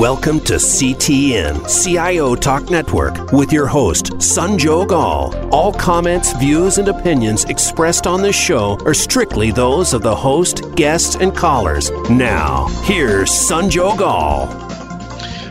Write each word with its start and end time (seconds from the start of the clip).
Welcome 0.00 0.40
to 0.40 0.54
CTN, 0.54 1.68
CIO 1.68 2.34
Talk 2.34 2.70
Network, 2.70 3.32
with 3.32 3.52
your 3.52 3.66
host, 3.66 4.12
Sanjog 4.14 4.92
Aul. 4.92 5.34
All 5.52 5.74
comments, 5.74 6.32
views, 6.32 6.78
and 6.78 6.88
opinions 6.88 7.44
expressed 7.44 8.06
on 8.06 8.22
this 8.22 8.34
show 8.34 8.78
are 8.86 8.94
strictly 8.94 9.50
those 9.50 9.92
of 9.92 10.00
the 10.00 10.16
host, 10.16 10.74
guests, 10.74 11.16
and 11.16 11.36
callers. 11.36 11.90
Now, 12.08 12.68
here's 12.82 13.30
Sanjog 13.30 14.00
Aul. 14.00 14.69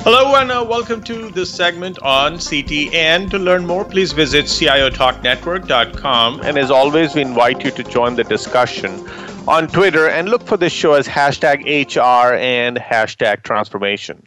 Hello 0.03 0.33
and 0.35 0.49
uh, 0.49 0.65
welcome 0.67 1.03
to 1.03 1.29
this 1.31 1.53
segment 1.53 1.99
on 1.99 2.35
CTN. 2.35 3.29
To 3.31 3.37
learn 3.37 3.67
more, 3.67 3.83
please 3.83 4.13
visit 4.13 4.45
CIOTalkNetwork.com. 4.45 6.39
And 6.39 6.57
as 6.57 6.71
always, 6.71 7.15
we 7.15 7.21
invite 7.21 7.65
you 7.65 7.71
to 7.71 7.83
join 7.83 8.15
the 8.15 8.23
discussion 8.23 9.05
on 9.45 9.67
Twitter 9.67 10.07
and 10.07 10.29
look 10.29 10.41
for 10.43 10.55
this 10.55 10.71
show 10.71 10.93
as 10.93 11.05
hashtag 11.05 11.65
HR 11.65 12.35
and 12.35 12.77
hashtag 12.77 13.43
transformation. 13.43 14.25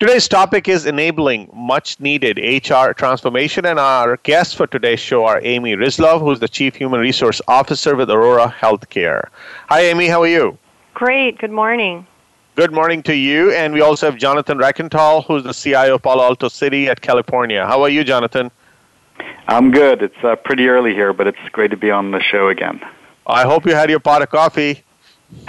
Today's 0.00 0.28
topic 0.28 0.66
is 0.66 0.86
enabling 0.86 1.50
much 1.52 2.00
needed 2.00 2.38
HR 2.38 2.92
transformation, 2.92 3.66
and 3.66 3.78
our 3.78 4.16
guests 4.16 4.54
for 4.54 4.66
today's 4.66 4.98
show 4.98 5.26
are 5.26 5.42
Amy 5.44 5.76
Rislov, 5.76 6.20
who's 6.20 6.40
the 6.40 6.48
Chief 6.48 6.74
Human 6.74 7.00
Resource 7.00 7.42
Officer 7.48 7.94
with 7.94 8.10
Aurora 8.10 8.48
Healthcare. 8.58 9.28
Hi, 9.68 9.82
Amy, 9.82 10.08
how 10.08 10.22
are 10.22 10.26
you? 10.26 10.56
Great, 10.94 11.36
good 11.36 11.52
morning. 11.52 12.06
Good 12.54 12.70
morning 12.70 13.02
to 13.04 13.16
you. 13.16 13.50
And 13.50 13.72
we 13.72 13.80
also 13.80 14.10
have 14.10 14.18
Jonathan 14.18 14.58
Reichental, 14.58 15.24
who's 15.24 15.42
the 15.42 15.54
CIO 15.54 15.94
of 15.94 16.02
Palo 16.02 16.22
Alto 16.22 16.48
City 16.48 16.86
at 16.86 17.00
California. 17.00 17.66
How 17.66 17.80
are 17.80 17.88
you, 17.88 18.04
Jonathan? 18.04 18.50
I'm 19.48 19.70
good. 19.70 20.02
It's 20.02 20.22
uh, 20.22 20.36
pretty 20.36 20.68
early 20.68 20.92
here, 20.92 21.14
but 21.14 21.26
it's 21.26 21.38
great 21.52 21.70
to 21.70 21.78
be 21.78 21.90
on 21.90 22.10
the 22.10 22.20
show 22.20 22.48
again. 22.48 22.84
I 23.26 23.44
hope 23.44 23.64
you 23.64 23.74
had 23.74 23.88
your 23.88 24.00
pot 24.00 24.20
of 24.20 24.28
coffee. 24.28 24.84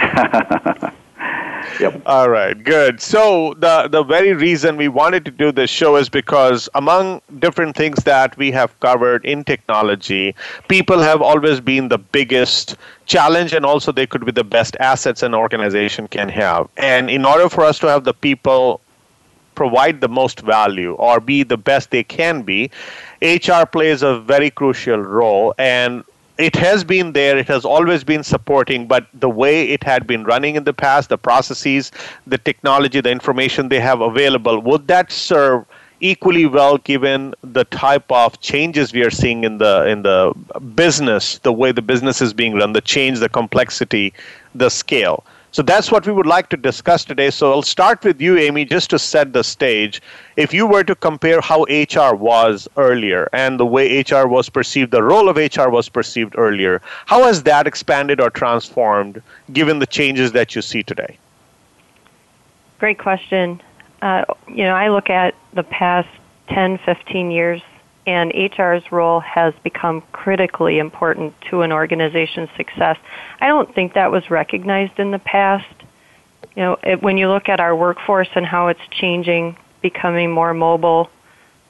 yep. 1.80 2.02
All 2.06 2.28
right, 2.28 2.62
good. 2.62 3.00
So 3.00 3.54
the 3.58 3.88
the 3.88 4.02
very 4.02 4.32
reason 4.32 4.76
we 4.76 4.88
wanted 4.88 5.24
to 5.24 5.30
do 5.30 5.52
this 5.52 5.70
show 5.70 5.96
is 5.96 6.08
because 6.08 6.68
among 6.74 7.22
different 7.38 7.76
things 7.76 8.04
that 8.04 8.36
we 8.36 8.50
have 8.52 8.78
covered 8.80 9.24
in 9.24 9.44
technology, 9.44 10.34
people 10.68 10.98
have 10.98 11.22
always 11.22 11.60
been 11.60 11.88
the 11.88 11.98
biggest 11.98 12.76
challenge 13.06 13.52
and 13.52 13.64
also 13.64 13.92
they 13.92 14.06
could 14.06 14.24
be 14.24 14.32
the 14.32 14.44
best 14.44 14.76
assets 14.80 15.22
an 15.22 15.34
organization 15.34 16.08
can 16.08 16.28
have. 16.28 16.68
And 16.76 17.10
in 17.10 17.24
order 17.24 17.48
for 17.48 17.64
us 17.64 17.78
to 17.80 17.86
have 17.88 18.04
the 18.04 18.14
people 18.14 18.80
provide 19.54 20.00
the 20.00 20.08
most 20.08 20.40
value 20.40 20.94
or 20.94 21.20
be 21.20 21.42
the 21.42 21.56
best 21.56 21.90
they 21.90 22.02
can 22.02 22.42
be, 22.42 22.70
HR 23.22 23.64
plays 23.70 24.02
a 24.02 24.20
very 24.20 24.50
crucial 24.50 24.98
role 24.98 25.54
and 25.58 26.04
it 26.38 26.56
has 26.56 26.82
been 26.82 27.12
there 27.12 27.38
it 27.38 27.46
has 27.46 27.64
always 27.64 28.02
been 28.02 28.24
supporting 28.24 28.86
but 28.86 29.06
the 29.14 29.28
way 29.28 29.68
it 29.70 29.82
had 29.84 30.06
been 30.06 30.24
running 30.24 30.56
in 30.56 30.64
the 30.64 30.72
past 30.74 31.08
the 31.08 31.18
processes 31.18 31.92
the 32.26 32.38
technology 32.38 33.00
the 33.00 33.10
information 33.10 33.68
they 33.68 33.80
have 33.80 34.00
available 34.00 34.58
would 34.60 34.86
that 34.88 35.12
serve 35.12 35.64
equally 36.00 36.44
well 36.46 36.76
given 36.78 37.34
the 37.42 37.64
type 37.66 38.10
of 38.10 38.40
changes 38.40 38.92
we 38.92 39.02
are 39.04 39.10
seeing 39.10 39.44
in 39.44 39.58
the 39.58 39.86
in 39.86 40.02
the 40.02 40.32
business 40.74 41.38
the 41.38 41.52
way 41.52 41.70
the 41.70 41.82
business 41.82 42.20
is 42.20 42.32
being 42.34 42.54
run 42.54 42.72
the 42.72 42.80
change 42.80 43.20
the 43.20 43.28
complexity 43.28 44.12
the 44.54 44.68
scale 44.68 45.24
so 45.54 45.62
that's 45.62 45.92
what 45.92 46.04
we 46.04 46.12
would 46.12 46.26
like 46.26 46.48
to 46.48 46.56
discuss 46.56 47.04
today. 47.04 47.30
So 47.30 47.52
I'll 47.52 47.62
start 47.62 48.02
with 48.02 48.20
you, 48.20 48.36
Amy, 48.36 48.64
just 48.64 48.90
to 48.90 48.98
set 48.98 49.32
the 49.32 49.44
stage. 49.44 50.02
If 50.36 50.52
you 50.52 50.66
were 50.66 50.82
to 50.82 50.96
compare 50.96 51.40
how 51.40 51.62
HR 51.70 52.16
was 52.16 52.66
earlier 52.76 53.28
and 53.32 53.60
the 53.60 53.64
way 53.64 54.00
HR 54.00 54.26
was 54.26 54.48
perceived, 54.48 54.90
the 54.90 55.04
role 55.04 55.28
of 55.28 55.36
HR 55.36 55.68
was 55.68 55.88
perceived 55.88 56.34
earlier, 56.36 56.82
how 57.06 57.22
has 57.22 57.44
that 57.44 57.68
expanded 57.68 58.20
or 58.20 58.30
transformed 58.30 59.22
given 59.52 59.78
the 59.78 59.86
changes 59.86 60.32
that 60.32 60.56
you 60.56 60.60
see 60.60 60.82
today? 60.82 61.16
Great 62.80 62.98
question. 62.98 63.62
Uh, 64.02 64.24
you 64.48 64.64
know, 64.64 64.74
I 64.74 64.88
look 64.88 65.08
at 65.08 65.36
the 65.52 65.62
past 65.62 66.08
10, 66.48 66.78
15 66.78 67.30
years 67.30 67.62
and 68.06 68.32
HR's 68.32 68.90
role 68.92 69.20
has 69.20 69.54
become 69.62 70.02
critically 70.12 70.78
important 70.78 71.34
to 71.50 71.62
an 71.62 71.72
organization's 71.72 72.50
success. 72.56 72.98
I 73.40 73.46
don't 73.46 73.74
think 73.74 73.94
that 73.94 74.10
was 74.10 74.30
recognized 74.30 74.98
in 74.98 75.10
the 75.10 75.18
past. 75.18 75.66
You 76.54 76.62
know, 76.62 76.76
it, 76.82 77.02
when 77.02 77.16
you 77.16 77.28
look 77.28 77.48
at 77.48 77.60
our 77.60 77.74
workforce 77.74 78.28
and 78.34 78.44
how 78.44 78.68
it's 78.68 78.80
changing, 78.90 79.56
becoming 79.80 80.30
more 80.30 80.52
mobile, 80.52 81.10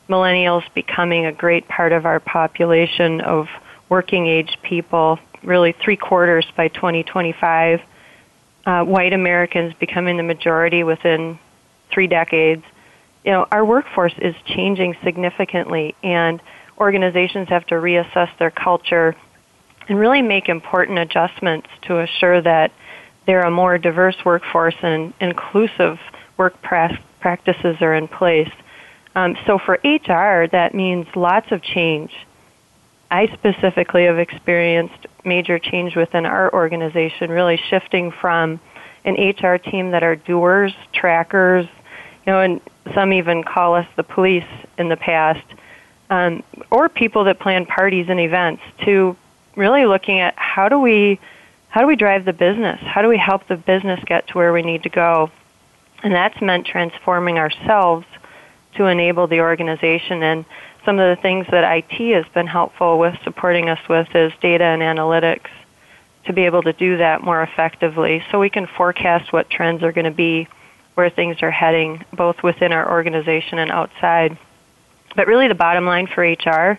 millennials 0.09 0.63
becoming 0.75 1.27
a 1.27 1.33
great 1.33 1.69
part 1.69 1.93
of 1.93 2.05
our 2.05 2.21
population 2.21 3.21
of 3.21 3.47
working 3.89 4.27
age 4.27 4.59
people, 4.63 5.19
really 5.43 5.73
three 5.85 5.97
quarters 5.97 6.47
by 6.57 6.69
2025, 6.69 7.81
uh, 8.67 8.85
white 8.85 9.13
Americans 9.13 9.75
becoming 9.79 10.17
the 10.17 10.23
majority 10.23 10.83
within 10.83 11.39
three 11.93 12.07
decades 12.07 12.65
you 13.25 13.33
know, 13.33 13.47
our 13.51 13.65
workforce 13.65 14.15
is 14.19 14.35
changing 14.45 14.97
significantly, 15.03 15.95
and 16.03 16.41
organizations 16.79 17.49
have 17.49 17.67
to 17.67 17.75
reassess 17.77 18.29
their 18.39 18.51
culture 18.51 19.17
and 19.89 19.99
really 19.99 20.23
make 20.23 20.49
important 20.49 20.99
adjustments 20.99 21.69
to 21.83 22.01
assure 22.01 22.41
that 22.43 22.73
they're 23.27 23.43
a 23.43 23.51
more 23.51 23.79
diverse 23.79 24.17
workforce 24.25 24.75
and 24.83 25.15
inclusive 25.21 25.99
work 26.37 26.61
pra- 26.63 26.99
practices 27.21 27.77
are 27.81 27.95
in 27.95 28.09
place. 28.09 28.51
Um, 29.15 29.37
so 29.47 29.59
for 29.59 29.75
HR, 29.85 30.47
that 30.49 30.75
means 30.75 31.07
lots 31.15 31.51
of 31.53 31.63
change. 31.63 32.13
I 33.11 33.29
specifically 33.29 34.05
have 34.05 34.19
experienced 34.19 35.07
major 35.25 35.59
change 35.59 35.95
within 35.95 36.27
our 36.27 36.53
organization, 36.53 37.31
really 37.31 37.61
shifting 37.71 38.11
from 38.11 38.61
an 39.05 39.15
HR 39.15 39.57
team 39.57 39.93
that 39.93 40.03
are 40.03 40.17
doers, 40.17 40.75
trackers, 40.93 41.67
you 42.27 42.33
know, 42.33 42.41
and 42.41 42.61
some 42.95 43.13
even 43.13 43.45
call 43.45 43.75
us 43.75 43.87
the 43.97 44.03
police 44.03 44.45
in 44.79 44.89
the 44.89 44.97
past, 44.97 45.45
um, 46.11 46.43
or 46.71 46.89
people 46.89 47.25
that 47.25 47.39
plan 47.39 47.67
parties 47.67 48.07
and 48.09 48.21
events 48.21 48.63
to 48.85 49.17
really 49.57 49.87
looking 49.87 50.21
at 50.21 50.35
how 50.37 50.69
do 50.69 50.79
we 50.79 51.21
how 51.69 51.81
do 51.81 51.89
we 51.89 51.97
drive 51.97 52.25
the 52.25 52.33
business? 52.33 52.81
How 52.83 53.03
do 53.03 53.09
we 53.09 53.19
help 53.19 53.49
the 53.49 53.57
business 53.57 53.99
get 54.07 54.29
to 54.29 54.35
where 54.35 54.53
we 54.53 54.63
need 54.63 54.85
to 54.85 54.89
go? 54.89 55.29
And 56.05 56.15
that's 56.15 56.41
meant 56.41 56.67
transforming 56.67 57.37
ourselves 57.37 58.07
to 58.77 58.87
enable 58.87 59.27
the 59.27 59.41
organization. 59.41 60.23
And 60.23 60.45
some 60.85 61.01
of 61.01 61.17
the 61.17 61.21
things 61.21 61.47
that 61.51 61.65
IT 61.65 62.15
has 62.15 62.33
been 62.33 62.47
helpful 62.47 63.01
with 63.01 63.17
supporting 63.25 63.69
us 63.69 63.81
with 63.89 64.07
is 64.15 64.33
data 64.41 64.63
and 64.63 64.83
analytics 64.83 65.51
to 66.27 66.33
be 66.33 66.43
able 66.43 66.63
to 66.63 66.73
do 66.73 66.99
that 66.99 67.23
more 67.23 67.43
effectively 67.43 68.23
so 68.31 68.39
we 68.39 68.51
can 68.51 68.69
forecast 68.69 69.33
what 69.33 69.51
trends 69.51 69.83
are 69.83 69.91
going 69.91 70.05
to 70.05 70.11
be 70.13 70.47
where 70.95 71.11
things 71.11 71.43
are 71.43 71.51
heading, 71.51 72.05
both 72.13 72.43
within 72.43 72.73
our 72.73 72.91
organization 72.91 73.59
and 73.59 73.71
outside. 73.71 74.37
But 75.17 75.27
really, 75.27 75.49
the 75.49 75.55
bottom 75.55 75.87
line 75.87 76.07
for 76.07 76.23
HR 76.23 76.79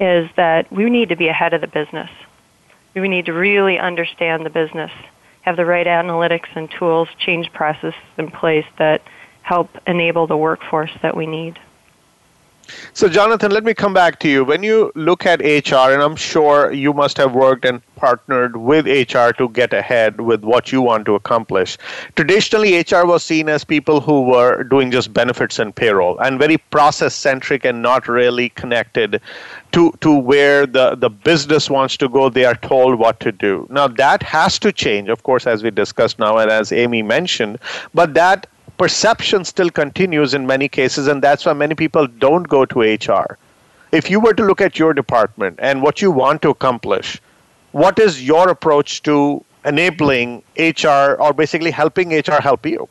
is 0.00 0.28
that 0.36 0.70
we 0.72 0.90
need 0.90 1.10
to 1.10 1.16
be 1.16 1.28
ahead 1.28 1.54
of 1.54 1.60
the 1.60 1.66
business. 1.66 2.10
We 2.94 3.08
need 3.08 3.26
to 3.26 3.32
really 3.32 3.78
understand 3.78 4.44
the 4.44 4.50
business, 4.50 4.90
have 5.42 5.56
the 5.56 5.64
right 5.64 5.86
analytics 5.86 6.48
and 6.54 6.70
tools, 6.70 7.08
change 7.18 7.52
processes 7.52 7.94
in 8.18 8.30
place 8.30 8.66
that 8.78 9.02
help 9.42 9.70
enable 9.86 10.26
the 10.26 10.36
workforce 10.36 10.92
that 11.02 11.16
we 11.16 11.26
need. 11.26 11.58
So, 12.92 13.08
Jonathan, 13.08 13.50
let 13.50 13.64
me 13.64 13.74
come 13.74 13.94
back 13.94 14.18
to 14.20 14.28
you. 14.28 14.44
When 14.44 14.62
you 14.62 14.92
look 14.94 15.26
at 15.26 15.40
HR, 15.40 15.92
and 15.92 16.02
I'm 16.02 16.16
sure 16.16 16.72
you 16.72 16.92
must 16.92 17.16
have 17.18 17.34
worked 17.34 17.64
and 17.64 17.80
partnered 17.96 18.56
with 18.56 18.86
HR 18.86 19.30
to 19.38 19.48
get 19.48 19.72
ahead 19.72 20.20
with 20.20 20.44
what 20.44 20.70
you 20.72 20.82
want 20.82 21.06
to 21.06 21.14
accomplish. 21.14 21.78
Traditionally, 22.16 22.78
HR 22.78 23.06
was 23.06 23.24
seen 23.24 23.48
as 23.48 23.64
people 23.64 24.00
who 24.00 24.22
were 24.22 24.62
doing 24.64 24.90
just 24.90 25.12
benefits 25.12 25.58
and 25.58 25.74
payroll 25.74 26.18
and 26.18 26.38
very 26.38 26.58
process 26.58 27.14
centric 27.14 27.64
and 27.64 27.82
not 27.82 28.06
really 28.08 28.50
connected 28.50 29.20
to, 29.72 29.92
to 30.00 30.14
where 30.14 30.66
the, 30.66 30.94
the 30.96 31.10
business 31.10 31.70
wants 31.70 31.96
to 31.96 32.08
go. 32.08 32.28
They 32.28 32.44
are 32.44 32.56
told 32.56 32.98
what 32.98 33.20
to 33.20 33.32
do. 33.32 33.66
Now, 33.70 33.88
that 33.88 34.22
has 34.22 34.58
to 34.60 34.72
change, 34.72 35.08
of 35.08 35.22
course, 35.22 35.46
as 35.46 35.62
we 35.62 35.70
discussed 35.70 36.18
now 36.18 36.38
and 36.38 36.50
as 36.50 36.72
Amy 36.72 37.02
mentioned, 37.02 37.58
but 37.94 38.14
that 38.14 38.46
perception 38.78 39.44
still 39.44 39.70
continues 39.70 40.34
in 40.34 40.46
many 40.46 40.68
cases, 40.68 41.06
and 41.06 41.22
that's 41.22 41.46
why 41.46 41.52
many 41.52 41.74
people 41.74 42.06
don't 42.06 42.48
go 42.48 42.64
to 42.64 42.80
HR. 42.80 43.38
If 43.92 44.10
you 44.10 44.20
were 44.20 44.34
to 44.34 44.42
look 44.42 44.60
at 44.60 44.78
your 44.78 44.92
department 44.92 45.58
and 45.62 45.82
what 45.82 46.02
you 46.02 46.10
want 46.10 46.42
to 46.42 46.50
accomplish, 46.50 47.20
what 47.72 47.98
is 47.98 48.22
your 48.22 48.48
approach 48.48 49.02
to 49.02 49.44
enabling 49.64 50.42
HR 50.58 51.16
or 51.20 51.32
basically 51.32 51.70
helping 51.70 52.12
HR 52.12 52.40
help 52.40 52.66
you? 52.66 52.88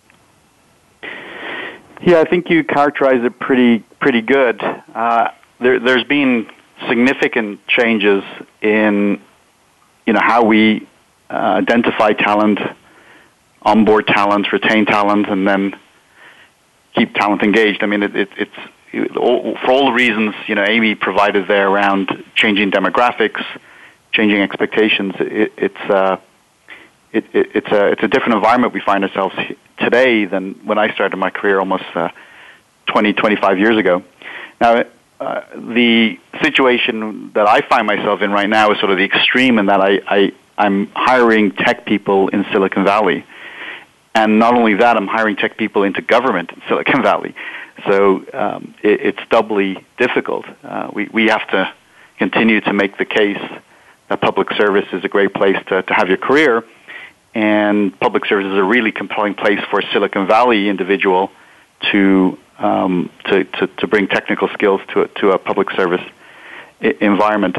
Yeah, 2.02 2.20
I 2.20 2.26
think 2.26 2.50
you 2.50 2.64
characterize 2.64 3.24
it 3.24 3.40
pretty 3.40 3.80
pretty 4.00 4.22
good. 4.22 4.62
Uh, 4.62 5.30
there, 5.60 5.80
there's 5.80 6.04
been 6.04 6.50
significant 6.88 7.66
changes 7.68 8.24
in 8.62 9.22
you 10.06 10.14
know 10.14 10.20
how 10.22 10.44
we 10.44 10.88
uh, 11.30 11.34
identify 11.34 12.12
talent, 12.12 12.60
onboard 13.64 14.08
talent, 14.08 14.52
retain 14.52 14.86
talent, 14.86 15.28
and 15.30 15.48
then 15.48 15.76
keep 16.96 17.14
talent 17.16 17.42
engaged. 17.44 17.84
I 17.84 17.88
mean, 17.88 18.04
it, 18.04 18.16
it, 18.16 18.30
it's 18.38 18.58
it, 18.92 19.12
for 19.14 19.72
all 19.72 19.88
the 19.88 19.94
reasons 19.94 20.36
you 20.48 20.56
know 20.56 20.64
Amy 20.64 20.96
provided 20.96 21.48
there 21.48 21.70
around 21.70 22.24
changing 22.36 22.72
demographics, 22.72 23.44
changing 24.12 24.42
expectations. 24.42 25.14
It, 25.20 25.54
it's 25.58 25.90
uh, 25.90 26.18
it, 27.12 27.26
it, 27.34 27.52
it's 27.56 27.72
a 27.72 27.88
it's 27.88 28.04
a 28.04 28.08
different 28.08 28.36
environment 28.36 28.74
we 28.74 28.82
find 28.82 29.04
ourselves 29.04 29.36
today 29.80 30.26
than 30.26 30.54
when 30.66 30.78
I 30.78 30.94
started 30.94 31.18
my 31.18 31.30
career 31.30 31.60
almost 31.60 31.86
uh, 31.96 32.10
20, 32.88 33.14
25 33.14 33.60
years 33.60 33.78
ago. 33.78 34.04
Now, 34.60 34.86
uh, 35.20 35.42
the 35.56 36.20
situation 36.42 37.32
that 37.34 37.48
I 37.48 37.62
find 37.62 37.88
myself 37.88 38.22
in 38.22 38.32
right 38.32 38.50
now 38.50 38.72
is 38.72 38.80
sort 38.80 38.92
of 38.92 38.98
the 38.98 39.06
extreme 39.06 39.58
in 39.58 39.68
that 39.68 39.82
I, 39.82 40.02
I 40.08 40.34
I'm 40.58 40.88
hiring 40.88 41.52
tech 41.52 41.86
people 41.86 42.28
in 42.30 42.46
Silicon 42.52 42.84
Valley, 42.84 43.26
and 44.16 44.40
not 44.40 44.54
only 44.54 44.76
that, 44.76 44.98
I'm 44.98 45.08
hiring 45.08 45.36
tech 45.36 45.58
people 45.58 45.84
into 45.84 46.02
government 46.02 46.52
in 46.52 46.62
Silicon 46.68 47.02
Valley. 47.02 47.36
So 47.88 48.26
um, 48.34 48.76
it, 48.84 49.02
it's 49.02 49.30
doubly 49.30 49.84
difficult. 49.98 50.46
Uh, 50.64 50.90
we 50.94 51.10
we 51.12 51.26
have 51.28 51.48
to 51.50 51.74
continue 52.18 52.62
to 52.62 52.74
make 52.74 52.98
the 52.98 53.06
case 53.06 53.42
that 54.10 54.22
public 54.22 54.52
service 54.54 54.86
is 54.94 55.04
a 55.04 55.08
great 55.08 55.34
place 55.34 55.58
to, 55.68 55.82
to 55.82 55.94
have 55.94 56.08
your 56.08 56.18
career, 56.18 56.64
and 57.34 57.98
public 58.00 58.26
service 58.26 58.46
is 58.46 58.58
a 58.58 58.64
really 58.64 58.92
compelling 58.92 59.34
place 59.34 59.60
for 59.70 59.80
a 59.80 59.92
Silicon 59.92 60.28
Valley 60.28 60.70
individual 60.70 61.32
to 61.92 62.38
um, 62.60 63.10
to, 63.26 63.44
to, 63.44 63.68
to 63.68 63.88
bring 63.88 64.08
technical 64.08 64.48
skills 64.50 64.80
to 64.94 65.02
a, 65.02 65.08
to 65.20 65.32
a 65.32 65.38
public 65.40 65.72
service 65.72 66.04
environment. 66.80 67.58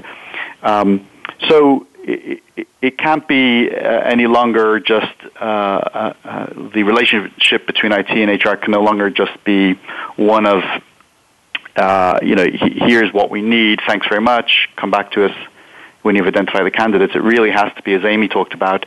Um, 0.63 1.07
so 1.49 1.87
it, 2.07 2.67
it, 2.83 2.99
can't 2.99 3.27
be 3.27 3.71
uh, 3.71 3.75
any 3.75 4.27
longer 4.27 4.79
just 4.81 5.15
uh, 5.41 5.45
uh, 5.45 6.47
the 6.75 6.83
relationship 6.83 7.67
between 7.67 7.93
IT 7.93 8.11
and 8.11 8.31
HR 8.31 8.57
can 8.57 8.73
no 8.73 8.83
longer 8.83 9.11
just 9.11 9.33
be 9.45 9.75
one 10.17 10.47
of 10.47 10.63
uh, 11.77 12.21
you 12.23 12.35
know 12.35 12.47
here's 12.47 13.13
what 13.13 13.31
we 13.31 13.43
need. 13.43 13.81
Thanks 13.87 14.07
very 14.09 14.21
much. 14.21 14.69
Come 14.77 14.91
back 14.91 15.13
to 15.13 15.25
us 15.27 15.37
when 16.03 16.15
you've 16.15 16.27
identified 16.27 16.67
the 16.67 16.71
candidates. 16.71 17.15
It 17.15 17.23
really 17.23 17.51
has 17.51 17.73
to 17.75 17.83
be, 17.83 17.95
as 17.95 18.05
Amy 18.05 18.29
talked 18.29 18.55
about, 18.55 18.87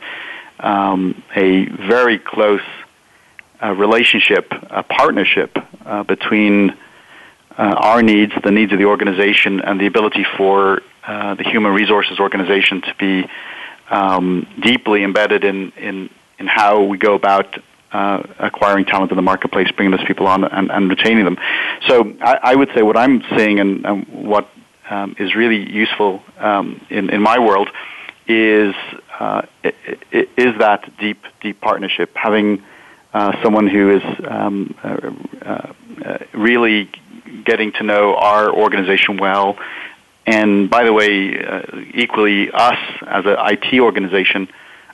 um, 0.60 1.22
a 1.34 1.66
very 1.66 2.18
close 2.18 2.62
relationship, 3.60 4.52
a 4.70 4.84
partnership 4.84 5.58
uh, 5.84 6.04
between 6.04 6.70
uh, 7.58 7.74
our 7.76 8.02
needs, 8.02 8.32
the 8.44 8.52
needs 8.52 8.72
of 8.72 8.78
the 8.78 8.84
organization, 8.84 9.60
and 9.60 9.80
the 9.80 9.86
ability 9.86 10.24
for 10.36 10.80
uh, 11.08 11.34
the 11.34 11.44
human 11.44 11.72
resources 11.72 12.20
organization 12.20 12.82
to 12.82 12.94
be 12.98 13.26
um, 13.88 14.46
deeply 14.60 15.02
embedded 15.02 15.42
in, 15.42 15.72
in, 15.72 16.10
in 16.38 16.46
how 16.46 16.82
we 16.82 16.98
go 16.98 17.14
about 17.14 17.58
uh, 17.92 18.22
acquiring 18.38 18.84
talent 18.84 19.10
in 19.10 19.16
the 19.16 19.22
marketplace, 19.22 19.70
bringing 19.74 19.96
those 19.96 20.06
people 20.06 20.26
on, 20.26 20.44
and, 20.44 20.70
and 20.70 20.90
retaining 20.90 21.24
them. 21.24 21.38
So 21.86 22.14
I, 22.20 22.38
I, 22.42 22.54
would 22.54 22.68
say 22.74 22.82
what 22.82 22.98
I'm 22.98 23.22
seeing 23.34 23.58
and, 23.58 23.86
and 23.86 24.06
what 24.06 24.50
um, 24.90 25.16
is 25.18 25.34
really 25.34 25.70
useful 25.70 26.22
um, 26.38 26.84
in, 26.90 27.08
in 27.08 27.22
my 27.22 27.38
world 27.38 27.70
is 28.26 28.74
uh, 29.18 29.42
is 30.12 30.58
that 30.58 30.92
deep 30.98 31.24
deep 31.40 31.58
partnership, 31.62 32.14
having 32.14 32.62
uh, 33.14 33.42
someone 33.42 33.66
who 33.66 33.96
is 33.96 34.02
um, 34.26 34.74
uh, 34.84 35.10
uh, 35.42 36.18
really 36.34 36.90
getting 37.44 37.72
to 37.72 37.82
know 37.82 38.14
our 38.16 38.52
organization 38.52 39.16
well, 39.16 39.56
and 40.28 40.68
by 40.68 40.84
the 40.84 40.92
way, 40.92 41.42
uh, 41.42 41.62
equally 41.94 42.50
us 42.50 42.78
as 43.06 43.24
an 43.24 43.36
IT 43.38 43.80
organization, 43.80 44.46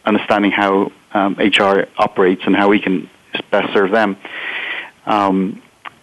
understanding 0.05 0.53
how 0.53 0.93
um, 1.13 1.35
HR 1.35 1.87
operates 1.99 2.43
and 2.47 2.55
how 2.55 2.69
we 2.69 2.79
can 2.79 3.11
best 3.51 3.73
serve 3.73 3.91
them. 3.91 4.17
Um, 5.07 5.61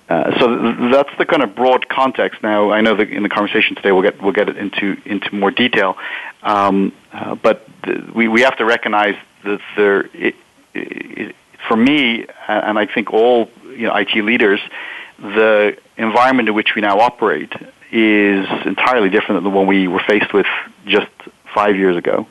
uh, 0.09 0.37
so 0.37 0.57
th- 0.57 0.91
that's 0.91 1.17
the 1.17 1.25
kind 1.25 1.43
of 1.43 1.55
broad 1.55 1.87
context. 1.87 2.43
Now, 2.43 2.71
I 2.71 2.81
know 2.81 2.93
that 2.97 3.09
in 3.09 3.23
the 3.23 3.29
conversation 3.29 3.77
today 3.77 3.93
we'll 3.93 4.01
get 4.01 4.21
we'll 4.21 4.33
get 4.33 4.49
into 4.49 4.97
into 5.05 5.33
more 5.33 5.51
detail, 5.51 5.95
um, 6.43 6.91
uh, 7.13 7.35
but 7.35 7.65
th- 7.83 8.01
we 8.13 8.27
we 8.27 8.41
have 8.41 8.57
to 8.57 8.65
recognize 8.65 9.15
that 9.45 9.61
there, 9.77 10.09
it, 10.13 10.35
it, 10.73 11.35
for 11.69 11.77
me, 11.77 12.25
and 12.49 12.77
I 12.77 12.85
think 12.85 13.13
all 13.13 13.49
you 13.63 13.87
know 13.87 13.95
IT 13.95 14.13
leaders, 14.15 14.59
the 15.19 15.77
environment 15.95 16.49
in 16.49 16.55
which 16.55 16.75
we 16.75 16.81
now 16.81 16.99
operate 16.99 17.53
is 17.91 18.47
entirely 18.65 19.09
different 19.09 19.37
than 19.37 19.43
the 19.43 19.49
one 19.49 19.67
we 19.67 19.87
were 19.87 20.01
faced 20.07 20.33
with 20.33 20.45
just 20.85 21.11
five 21.53 21.75
years 21.75 21.97
ago, 21.97 22.25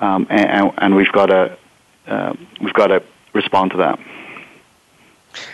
um, 0.00 0.26
and, 0.30 0.72
and, 0.78 0.94
we've 0.94 1.10
got 1.12 1.26
to 1.26 1.56
uh, 2.06 2.34
we've 2.60 2.74
got 2.74 2.88
to 2.88 3.02
respond 3.32 3.72
to 3.72 3.76
that. 3.78 3.98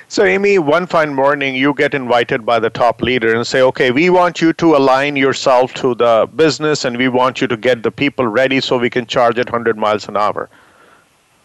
So, 0.09 0.25
Amy, 0.25 0.59
one 0.59 0.87
fine 0.87 1.15
morning 1.15 1.55
you 1.55 1.73
get 1.73 1.95
invited 1.95 2.45
by 2.45 2.59
the 2.59 2.69
top 2.69 3.01
leader 3.01 3.35
and 3.35 3.47
say, 3.47 3.63
okay, 3.63 3.91
we 3.91 4.11
want 4.11 4.41
you 4.41 4.53
to 4.55 4.77
align 4.77 5.17
yourself 5.17 5.73
to 5.75 5.95
the 5.95 6.29
business 6.37 6.85
and 6.85 6.99
we 6.99 7.09
want 7.09 7.41
you 7.41 7.47
to 7.47 7.57
get 7.57 7.83
the 7.83 7.91
people 7.91 8.27
ready 8.27 8.61
so 8.61 8.77
we 8.77 8.91
can 8.91 9.07
charge 9.07 9.39
at 9.39 9.47
100 9.47 9.79
miles 9.79 10.09
an 10.09 10.17
hour. 10.17 10.51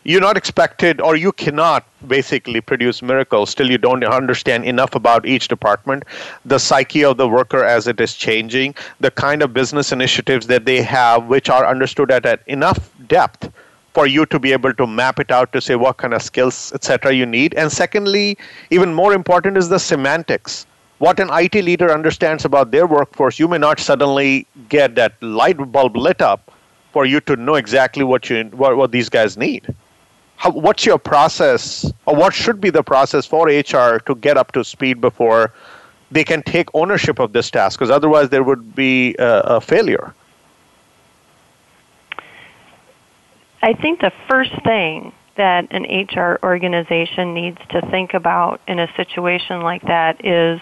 You're 0.07 0.21
not 0.21 0.37
expected, 0.37 1.01
or 1.01 1.15
you 1.15 1.31
cannot 1.31 1.83
basically 2.07 2.61
produce 2.61 3.01
miracles 3.01 3.55
till 3.55 3.71
you 3.71 3.79
don't 3.79 4.03
understand 4.03 4.63
enough 4.63 4.93
about 4.93 5.25
each 5.25 5.47
department, 5.47 6.03
the 6.45 6.59
psyche 6.59 7.03
of 7.03 7.17
the 7.17 7.27
worker 7.27 7.63
as 7.63 7.87
it 7.87 7.99
is 7.99 8.13
changing, 8.13 8.75
the 8.99 9.09
kind 9.09 9.41
of 9.41 9.51
business 9.51 9.91
initiatives 9.91 10.45
that 10.45 10.65
they 10.65 10.83
have, 10.83 11.25
which 11.25 11.49
are 11.49 11.65
understood 11.65 12.11
at, 12.11 12.23
at 12.23 12.41
enough 12.45 12.91
depth 13.07 13.51
for 13.95 14.05
you 14.05 14.27
to 14.27 14.37
be 14.37 14.51
able 14.51 14.75
to 14.75 14.85
map 14.85 15.19
it 15.19 15.31
out 15.31 15.51
to 15.53 15.59
say 15.59 15.75
what 15.75 15.97
kind 15.97 16.13
of 16.13 16.21
skills, 16.21 16.71
etc., 16.73 17.11
you 17.11 17.25
need. 17.25 17.55
And 17.55 17.71
secondly, 17.71 18.37
even 18.69 18.93
more 18.93 19.11
important 19.11 19.57
is 19.57 19.69
the 19.69 19.79
semantics. 19.79 20.67
What 20.99 21.19
an 21.19 21.31
IT 21.31 21.55
leader 21.55 21.91
understands 21.91 22.45
about 22.45 22.69
their 22.69 22.85
workforce, 22.85 23.39
you 23.39 23.47
may 23.47 23.57
not 23.57 23.79
suddenly 23.79 24.45
get 24.69 24.93
that 24.93 25.13
light 25.23 25.57
bulb 25.71 25.97
lit 25.97 26.21
up 26.21 26.51
for 26.91 27.05
you 27.05 27.19
to 27.21 27.35
know 27.35 27.55
exactly 27.55 28.03
what 28.03 28.29
you 28.29 28.43
what, 28.53 28.77
what 28.77 28.91
these 28.91 29.09
guys 29.09 29.35
need. 29.35 29.73
How, 30.37 30.51
what's 30.51 30.85
your 30.85 30.97
process, 30.97 31.91
or 32.05 32.15
what 32.15 32.33
should 32.33 32.59
be 32.59 32.69
the 32.69 32.83
process 32.83 33.25
for 33.25 33.47
HR 33.47 33.99
to 34.05 34.15
get 34.19 34.37
up 34.37 34.51
to 34.53 34.63
speed 34.63 35.01
before 35.01 35.53
they 36.11 36.23
can 36.23 36.43
take 36.43 36.69
ownership 36.73 37.19
of 37.19 37.33
this 37.33 37.49
task? 37.49 37.79
Because 37.79 37.89
otherwise, 37.89 38.29
there 38.29 38.43
would 38.43 38.75
be 38.75 39.15
a, 39.17 39.39
a 39.39 39.61
failure. 39.61 40.13
I 43.61 43.73
think 43.73 44.01
the 44.01 44.11
first 44.27 44.51
thing 44.63 45.11
that 45.37 45.67
an 45.71 45.83
HR 45.83 46.37
organization 46.43 47.33
needs 47.33 47.59
to 47.69 47.81
think 47.89 48.13
about 48.13 48.61
in 48.67 48.79
a 48.79 48.93
situation 48.95 49.61
like 49.61 49.81
that 49.83 50.23
is 50.23 50.61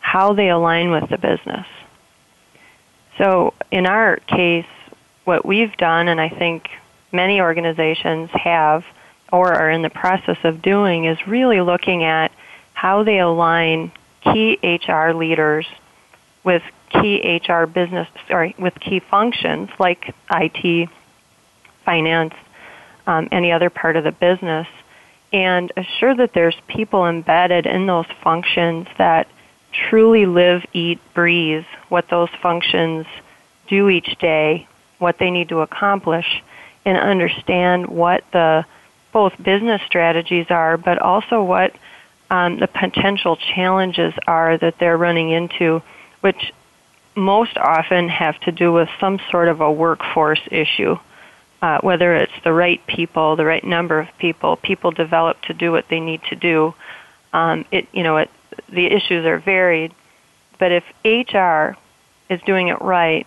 how 0.00 0.32
they 0.32 0.48
align 0.48 0.90
with 0.90 1.08
the 1.10 1.18
business. 1.18 1.66
So, 3.18 3.54
in 3.70 3.86
our 3.86 4.16
case, 4.16 4.66
what 5.24 5.44
we've 5.44 5.76
done, 5.76 6.08
and 6.08 6.20
I 6.20 6.28
think 6.28 6.70
many 7.12 7.40
organizations 7.40 8.30
have 8.30 8.84
or 9.32 9.52
are 9.52 9.70
in 9.70 9.82
the 9.82 9.90
process 9.90 10.38
of 10.44 10.62
doing, 10.62 11.04
is 11.04 11.18
really 11.26 11.60
looking 11.60 12.04
at 12.04 12.32
how 12.74 13.02
they 13.02 13.18
align 13.18 13.90
key 14.22 14.58
HR 14.62 15.12
leaders 15.12 15.66
with 16.44 16.62
key 16.90 17.40
HR 17.46 17.64
business, 17.66 18.08
sorry, 18.28 18.54
with 18.58 18.78
key 18.78 19.00
functions 19.00 19.68
like 19.78 20.14
IT, 20.30 20.88
finance, 21.84 22.34
um, 23.06 23.28
any 23.32 23.52
other 23.52 23.70
part 23.70 23.96
of 23.96 24.04
the 24.04 24.12
business, 24.12 24.66
and 25.32 25.72
assure 25.76 26.14
that 26.14 26.32
there's 26.32 26.56
people 26.68 27.06
embedded 27.06 27.66
in 27.66 27.86
those 27.86 28.06
functions 28.22 28.86
that 28.98 29.28
truly 29.72 30.26
live, 30.26 30.64
eat, 30.72 31.00
breathe 31.14 31.64
what 31.88 32.08
those 32.08 32.30
functions 32.40 33.06
do 33.68 33.88
each 33.88 34.16
day, 34.18 34.66
what 34.98 35.18
they 35.18 35.30
need 35.30 35.48
to 35.48 35.60
accomplish, 35.60 36.42
and 36.84 36.96
understand 36.96 37.86
what 37.88 38.24
the 38.32 38.64
both 39.16 39.32
business 39.42 39.80
strategies 39.86 40.44
are, 40.50 40.76
but 40.76 40.98
also 40.98 41.42
what 41.42 41.74
um, 42.28 42.58
the 42.58 42.66
potential 42.66 43.36
challenges 43.54 44.12
are 44.26 44.58
that 44.58 44.74
they're 44.78 44.98
running 44.98 45.30
into, 45.30 45.80
which 46.20 46.52
most 47.14 47.56
often 47.56 48.10
have 48.10 48.38
to 48.40 48.52
do 48.52 48.70
with 48.70 48.90
some 49.00 49.18
sort 49.30 49.48
of 49.48 49.62
a 49.62 49.72
workforce 49.72 50.42
issue 50.50 50.98
uh, 51.62 51.80
whether 51.80 52.14
it's 52.14 52.32
the 52.44 52.52
right 52.52 52.86
people, 52.86 53.36
the 53.36 53.44
right 53.44 53.64
number 53.64 53.98
of 53.98 54.08
people, 54.18 54.56
people 54.56 54.90
developed 54.90 55.46
to 55.46 55.54
do 55.54 55.72
what 55.72 55.88
they 55.88 56.00
need 56.00 56.20
to 56.28 56.36
do. 56.36 56.74
Um, 57.32 57.64
it, 57.70 57.88
you 57.92 58.02
know, 58.02 58.18
it, 58.18 58.30
the 58.68 58.86
issues 58.86 59.24
are 59.24 59.38
varied, 59.38 59.92
but 60.58 60.70
if 60.72 60.84
HR 61.04 61.76
is 62.32 62.40
doing 62.42 62.68
it 62.68 62.80
right, 62.80 63.26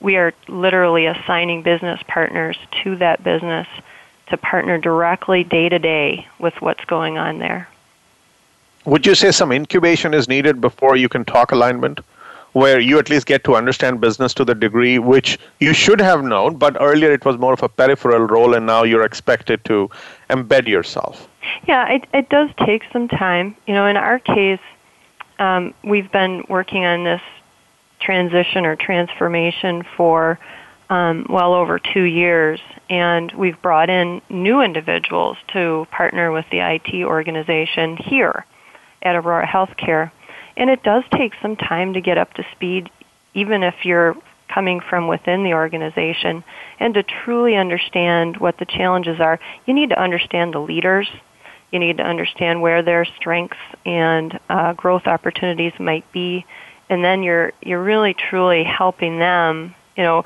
we 0.00 0.16
are 0.16 0.32
literally 0.48 1.06
assigning 1.06 1.62
business 1.62 2.00
partners 2.08 2.58
to 2.82 2.96
that 2.96 3.22
business 3.22 3.68
to 4.30 4.36
partner 4.36 4.78
directly 4.78 5.44
day 5.44 5.68
to 5.68 5.78
day 5.78 6.26
with 6.38 6.54
what's 6.60 6.84
going 6.86 7.18
on 7.18 7.38
there. 7.38 7.68
Would 8.86 9.06
you 9.06 9.14
say 9.14 9.30
some 9.30 9.52
incubation 9.52 10.14
is 10.14 10.28
needed 10.28 10.60
before 10.60 10.96
you 10.96 11.08
can 11.08 11.24
talk 11.24 11.52
alignment? 11.52 12.00
where 12.52 12.80
you 12.80 12.98
at 12.98 13.08
least 13.08 13.26
get 13.26 13.44
to 13.44 13.54
understand 13.54 14.00
business 14.00 14.34
to 14.34 14.44
the 14.44 14.54
degree 14.54 14.98
which 14.98 15.38
you 15.60 15.72
should 15.72 16.00
have 16.00 16.24
known, 16.24 16.56
but 16.56 16.76
earlier 16.80 17.12
it 17.12 17.24
was 17.24 17.38
more 17.38 17.52
of 17.52 17.62
a 17.62 17.68
peripheral 17.68 18.26
role, 18.26 18.54
and 18.54 18.66
now 18.66 18.82
you're 18.82 19.04
expected 19.04 19.64
to 19.64 19.88
embed 20.30 20.66
yourself. 20.66 21.28
Yeah, 21.66 21.88
it, 21.88 22.06
it 22.12 22.28
does 22.28 22.50
take 22.64 22.82
some 22.92 23.08
time. 23.08 23.54
You 23.66 23.74
know, 23.74 23.86
in 23.86 23.96
our 23.96 24.18
case, 24.18 24.60
um, 25.38 25.74
we've 25.84 26.10
been 26.10 26.44
working 26.48 26.84
on 26.84 27.04
this 27.04 27.22
transition 28.00 28.66
or 28.66 28.76
transformation 28.76 29.84
for 29.96 30.38
um, 30.90 31.24
well 31.30 31.54
over 31.54 31.78
two 31.78 32.02
years, 32.02 32.60
and 32.90 33.32
we've 33.32 33.60
brought 33.62 33.88
in 33.88 34.20
new 34.28 34.60
individuals 34.60 35.38
to 35.52 35.86
partner 35.92 36.32
with 36.32 36.44
the 36.50 36.58
IT 36.58 37.04
organization 37.04 37.96
here 37.96 38.44
at 39.00 39.14
Aurora 39.14 39.46
Healthcare. 39.46 40.10
And 40.56 40.68
it 40.68 40.82
does 40.82 41.04
take 41.12 41.32
some 41.40 41.56
time 41.56 41.94
to 41.94 42.00
get 42.00 42.18
up 42.18 42.34
to 42.34 42.44
speed, 42.56 42.90
even 43.34 43.62
if 43.62 43.74
you're 43.84 44.16
coming 44.52 44.80
from 44.80 45.06
within 45.06 45.44
the 45.44 45.54
organization, 45.54 46.42
and 46.80 46.92
to 46.94 47.04
truly 47.04 47.54
understand 47.56 48.38
what 48.38 48.58
the 48.58 48.66
challenges 48.66 49.20
are. 49.20 49.38
You 49.66 49.74
need 49.74 49.90
to 49.90 49.98
understand 50.00 50.54
the 50.54 50.58
leaders. 50.58 51.08
You 51.70 51.78
need 51.78 51.98
to 51.98 52.02
understand 52.02 52.60
where 52.60 52.82
their 52.82 53.04
strengths 53.04 53.56
and 53.86 54.40
uh, 54.48 54.72
growth 54.72 55.06
opportunities 55.06 55.72
might 55.78 56.10
be, 56.10 56.44
and 56.88 57.04
then 57.04 57.22
you're 57.22 57.52
you're 57.62 57.82
really 57.82 58.12
truly 58.12 58.64
helping 58.64 59.20
them. 59.20 59.76
You 59.96 60.02
know, 60.02 60.24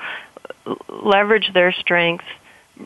leverage 0.89 1.53
their 1.53 1.73
strengths, 1.73 2.27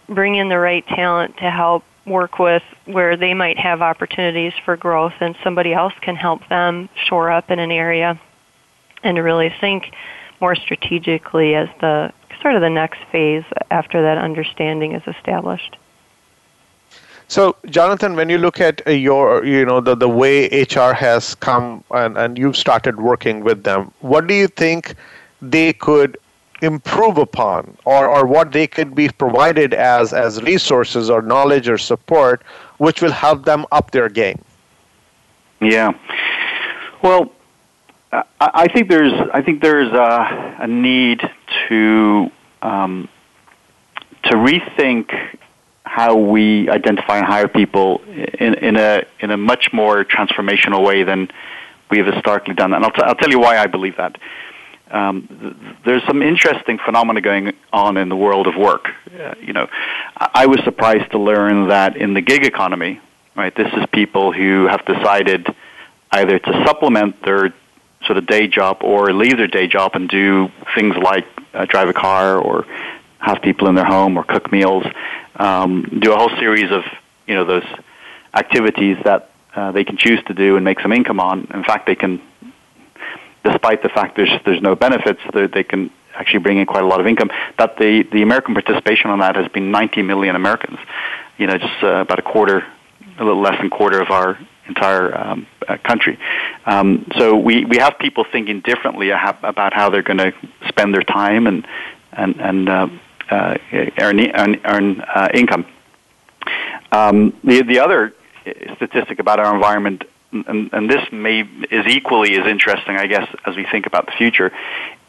bring 0.09 0.37
in 0.37 0.49
the 0.49 0.59
right 0.59 0.87
talent 0.88 1.37
to 1.38 1.50
help 1.50 1.85
work 2.07 2.38
with 2.38 2.62
where 2.87 3.17
they 3.17 3.35
might 3.35 3.59
have 3.59 3.83
opportunities 3.83 4.53
for 4.65 4.77
growth 4.77 5.12
and 5.21 5.37
somebody 5.45 5.73
else 5.73 5.93
can 6.00 6.17
help 6.17 6.47
them 6.49 6.88
shore 7.07 7.31
up 7.31 7.50
in 7.50 7.59
an 7.59 7.71
area 7.71 8.19
and 9.03 9.17
to 9.17 9.23
really 9.23 9.53
think 9.61 9.93
more 10.41 10.55
strategically 10.55 11.55
as 11.55 11.69
the 11.81 12.12
sort 12.41 12.55
of 12.55 12.61
the 12.61 12.71
next 12.71 13.00
phase 13.11 13.45
after 13.71 14.03
that 14.03 14.19
understanding 14.19 14.93
is 14.93 15.03
established. 15.07 15.77
So, 17.31 17.57
Jonathan, 17.67 18.17
when 18.17 18.31
you 18.31 18.38
look 18.38 18.59
at 18.59 18.81
uh, 18.87 18.91
your, 18.91 19.45
you 19.45 19.67
know, 19.67 19.81
the, 19.81 19.95
the 19.95 20.09
way 20.09 20.47
HR 20.49 20.95
has 20.95 21.35
come 21.35 21.85
and, 21.91 22.17
and 22.17 22.38
you've 22.38 22.57
started 22.57 23.00
working 23.00 23.45
with 23.45 23.65
them, 23.65 23.93
what 24.00 24.27
do 24.27 24.35
you 24.35 24.49
think 24.49 24.95
they 25.43 25.75
could 25.75 26.17
improve 26.62 27.19
upon 27.19 27.77
or, 27.85 28.09
or 28.09 28.27
what 28.27 28.53
they 28.53 28.67
could 28.67 28.95
be 28.95 29.09
provided 29.09 29.75
as 29.75 30.12
as 30.12 30.43
resources 30.43 31.09
or 31.11 31.23
knowledge 31.23 31.69
or 31.69 31.79
support 31.79 32.43
which 32.79 33.00
will 33.03 33.12
help 33.12 33.45
them 33.45 33.67
up 33.73 33.91
their 33.91 34.09
game. 34.09 34.41
Yeah. 35.61 35.93
Well 37.03 37.33
i, 38.41 38.67
think 38.69 38.88
there's 38.88 39.12
i 39.35 39.43
think 39.43 39.61
there's 39.61 39.93
a, 39.93 40.57
a 40.61 40.67
need 40.67 41.21
to 41.69 42.31
um, 42.62 43.09
to 44.25 44.31
rethink 44.31 45.11
how 45.85 46.17
we 46.17 46.69
identify 46.69 47.19
and 47.19 47.27
hire 47.27 47.49
people 47.49 48.00
in, 48.38 48.55
in 48.55 48.77
a 48.77 49.05
in 49.21 49.31
a 49.31 49.37
much 49.37 49.73
more 49.73 50.05
transformational 50.05 50.85
way 50.85 51.03
than 51.03 51.29
we 51.91 51.99
have 51.99 52.07
historically 52.07 52.55
done. 52.55 52.75
And 52.75 52.85
I'll, 52.85 52.91
t- 52.91 53.03
I'll 53.03 53.15
tell 53.15 53.31
you 53.31 53.38
why 53.38 53.59
I 53.59 53.67
believe 53.67 53.97
that 53.97 54.19
um, 54.90 55.78
there's 55.85 56.04
some 56.07 56.23
interesting 56.23 56.78
phenomena 56.78 57.21
going 57.21 57.52
on 57.73 57.97
in 57.97 58.09
the 58.09 58.16
world 58.16 58.47
of 58.47 58.57
work. 58.57 58.88
Uh, 59.07 59.35
you 59.40 59.52
know, 59.52 59.68
I 60.16 60.47
was 60.47 60.61
surprised 60.64 61.11
to 61.12 61.18
learn 61.18 61.68
that 61.68 61.97
in 61.97 62.14
the 62.14 62.21
gig 62.21 62.45
economy, 62.45 63.00
right, 63.37 63.54
this 63.54 63.73
is 63.75 63.85
people 63.92 64.33
who 64.33 64.66
have 64.66 64.85
decided 64.87 65.47
either 66.11 66.38
to 66.38 66.64
supplement 66.66 67.23
their 67.23 67.52
sort 68.07 68.18
of 68.18 68.26
day 68.26 68.47
job 68.47 68.78
or 68.83 69.12
leave 69.12 69.37
their 69.37 69.47
day 69.47 69.66
job 69.66 69.92
and 69.95 70.09
do 70.09 70.50
things 70.75 70.97
like 70.97 71.26
uh, 71.54 71.64
drive 71.66 71.88
a 71.88 71.92
car 71.92 72.38
or 72.38 72.64
have 73.18 73.42
people 73.42 73.68
in 73.68 73.75
their 73.75 73.85
home 73.85 74.16
or 74.16 74.25
cook 74.25 74.50
meals, 74.52 74.85
um, 75.37 75.99
do 76.00 76.12
a 76.12 76.16
whole 76.16 76.30
series 76.38 76.71
of 76.71 76.85
you 77.26 77.35
know 77.35 77.45
those 77.45 77.66
activities 78.35 78.97
that 79.04 79.30
uh, 79.54 79.73
they 79.73 79.85
can 79.85 79.97
choose 79.97 80.23
to 80.25 80.35
do 80.35 80.57
and 80.57 80.64
make 80.64 80.80
some 80.80 80.92
income 80.92 81.21
on. 81.21 81.49
In 81.52 81.64
fact, 81.64 81.87
they 81.87 81.97
can 81.97 82.21
despite 83.50 83.83
the 83.83 83.88
fact 83.88 84.17
there's 84.17 84.31
there's 84.45 84.62
no 84.62 84.75
benefits, 84.75 85.21
they 85.33 85.64
can 85.64 85.90
actually 86.14 86.40
bring 86.40 86.59
in 86.59 86.67
quite 86.67 86.83
a 86.83 86.87
lot 86.87 87.00
of 87.00 87.07
income. 87.07 87.31
That 87.59 87.76
the 87.78 88.02
the 88.12 88.23
American 88.23 88.55
participation 88.55 89.11
on 89.11 89.21
that 89.21 89.37
has 89.37 89.49
been 89.49 89.71
90 89.71 90.02
million 90.02 90.37
Americans. 90.37 90.78
You 91.38 91.47
know, 91.47 91.59
just 91.59 91.83
uh, 91.83 92.02
about 92.07 92.19
a 92.19 92.23
quarter, 92.23 92.67
a 93.19 93.25
little 93.25 93.40
less 93.40 93.57
than 93.59 93.67
a 93.67 93.71
quarter 93.71 94.00
of 94.00 94.11
our 94.11 94.38
entire 94.67 95.17
um, 95.17 95.47
uh, 95.67 95.78
country. 95.78 96.19
Um, 96.67 97.07
so 97.17 97.37
we 97.37 97.64
we 97.64 97.78
have 97.78 97.99
people 97.99 98.25
thinking 98.31 98.61
differently 98.61 99.11
about 99.11 99.73
how 99.73 99.90
they're 99.90 100.02
going 100.02 100.19
to 100.19 100.33
spend 100.69 100.95
their 100.95 101.02
time 101.02 101.47
and 101.47 101.67
and 102.12 102.40
and 102.40 102.69
uh, 102.69 102.88
uh, 103.31 103.57
earn 104.00 104.21
earn, 104.21 104.61
earn 104.64 105.00
uh, 105.00 105.28
income. 105.33 105.67
Um, 106.93 107.37
the 107.45 107.62
the 107.62 107.81
other 107.81 108.14
statistic 108.76 109.19
about 109.19 109.40
our 109.40 109.55
environment 109.55 110.05
and, 110.33 110.71
and 110.73 110.91
this 110.91 111.03
may 111.11 111.41
is 111.41 111.87
equally 111.87 112.39
as 112.39 112.47
interesting, 112.47 112.97
I 112.97 113.07
guess, 113.07 113.29
as 113.47 113.57
we 113.57 113.67
think 113.71 113.87
about 113.87 114.07
the 114.07 114.13
future, 114.13 114.53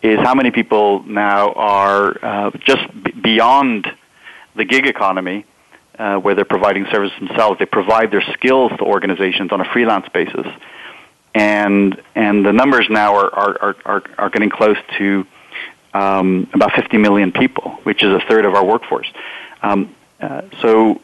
is 0.02 0.20
how 0.20 0.34
many 0.34 0.52
people 0.52 1.04
now 1.04 1.52
are 1.54 2.26
uh, 2.26 2.52
just 2.66 3.04
b- 3.04 3.12
beyond 3.12 3.88
the 4.56 4.66
gig 4.66 4.88
economy, 4.88 5.46
uh, 5.98 6.18
where 6.18 6.36
they're 6.36 6.46
providing 6.46 6.86
services 6.92 7.18
themselves. 7.20 7.60
They 7.60 7.66
provide 7.66 8.12
their 8.12 8.24
skills 8.34 8.72
to 8.78 8.84
organizations 8.84 9.52
on 9.52 9.60
a 9.62 9.66
freelance 9.66 10.08
basis, 10.10 10.48
and 11.36 12.02
and 12.16 12.46
the 12.46 12.54
numbers 12.54 12.88
now 12.90 13.16
are 13.16 13.34
are 13.34 13.76
are, 13.86 14.04
are 14.18 14.30
getting 14.30 14.50
close 14.50 14.78
to 14.98 15.28
um, 15.94 16.48
about 16.54 16.72
50 16.74 16.98
million 16.98 17.32
people, 17.32 17.72
which 17.84 18.04
is 18.04 18.14
a 18.14 18.22
third 18.28 18.46
of 18.46 18.54
our 18.54 18.64
workforce. 18.64 19.12
Um, 19.62 19.94
uh, 20.22 20.42
so 20.62 21.02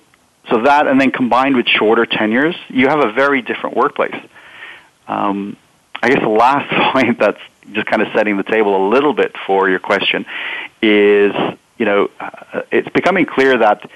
so 0.49 0.61
that, 0.63 0.87
and 0.87 0.99
then 0.99 1.11
combined 1.11 1.55
with 1.55 1.67
shorter 1.67 2.05
tenures, 2.05 2.55
you 2.69 2.87
have 2.87 2.99
a 2.99 3.11
very 3.11 3.41
different 3.41 3.75
workplace. 3.75 4.15
Um, 5.07 5.57
I 6.01 6.09
guess 6.09 6.21
the 6.21 6.29
last 6.29 6.69
point 6.93 7.19
that's 7.19 7.39
just 7.71 7.87
kind 7.87 8.01
of 8.01 8.09
setting 8.13 8.37
the 8.37 8.43
table 8.43 8.87
a 8.87 8.89
little 8.89 9.13
bit 9.13 9.35
for 9.45 9.69
your 9.69 9.79
question 9.79 10.25
is, 10.81 11.33
you 11.77 11.85
know, 11.85 12.09
uh, 12.19 12.61
it's 12.71 12.89
becoming 12.89 13.25
clear 13.25 13.57
that 13.57 13.89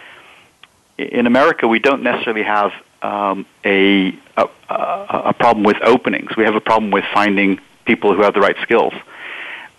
in 0.97 1.27
America 1.27 1.67
we 1.67 1.79
don't 1.79 2.03
necessarily 2.03 2.43
have 2.43 2.71
um, 3.01 3.45
a, 3.63 4.17
a, 4.35 4.49
a 4.69 5.33
problem 5.33 5.63
with 5.63 5.77
openings. 5.83 6.35
We 6.35 6.43
have 6.45 6.55
a 6.55 6.61
problem 6.61 6.91
with 6.91 7.05
finding 7.13 7.59
people 7.85 8.13
who 8.13 8.23
have 8.23 8.33
the 8.33 8.41
right 8.41 8.57
skills. 8.63 8.93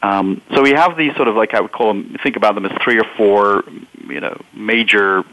Um, 0.03 0.41
so 0.55 0.62
we 0.62 0.71
have 0.71 0.97
these 0.97 1.15
sort 1.17 1.29
of 1.29 1.37
like 1.37 1.53
I 1.53 1.61
would 1.61 1.73
call 1.73 1.89
them, 1.89 2.17
think 2.23 2.37
about 2.37 2.55
them 2.55 2.65
as 2.65 2.73
three 2.83 2.99
or 2.99 3.05
four, 3.17 3.65
you 4.09 4.21
know, 4.21 4.41
major 4.55 5.25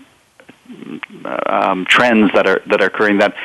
um, 1.45 1.85
trends 1.87 2.31
that 2.33 2.47
are 2.47 2.61
that 2.67 2.81
are 2.81 2.87
occurring 2.87 3.19
that 3.19 3.35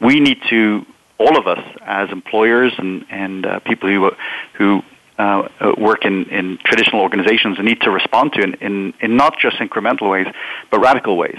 we 0.00 0.20
need 0.20 0.38
to 0.50 0.84
all 1.18 1.38
of 1.38 1.46
us 1.46 1.64
as 1.82 2.10
employers 2.10 2.72
and 2.78 3.04
and 3.10 3.46
uh, 3.46 3.60
people 3.60 3.88
who 3.88 4.10
who 4.54 4.82
uh, 5.18 5.48
work 5.78 6.04
in, 6.04 6.24
in 6.30 6.58
traditional 6.64 7.00
organizations 7.00 7.58
need 7.60 7.80
to 7.82 7.90
respond 7.90 8.32
to 8.32 8.42
in, 8.42 8.54
in, 8.54 8.94
in 9.00 9.16
not 9.16 9.38
just 9.38 9.56
incremental 9.58 10.10
ways, 10.10 10.26
but 10.70 10.80
radical 10.80 11.16
ways. 11.16 11.38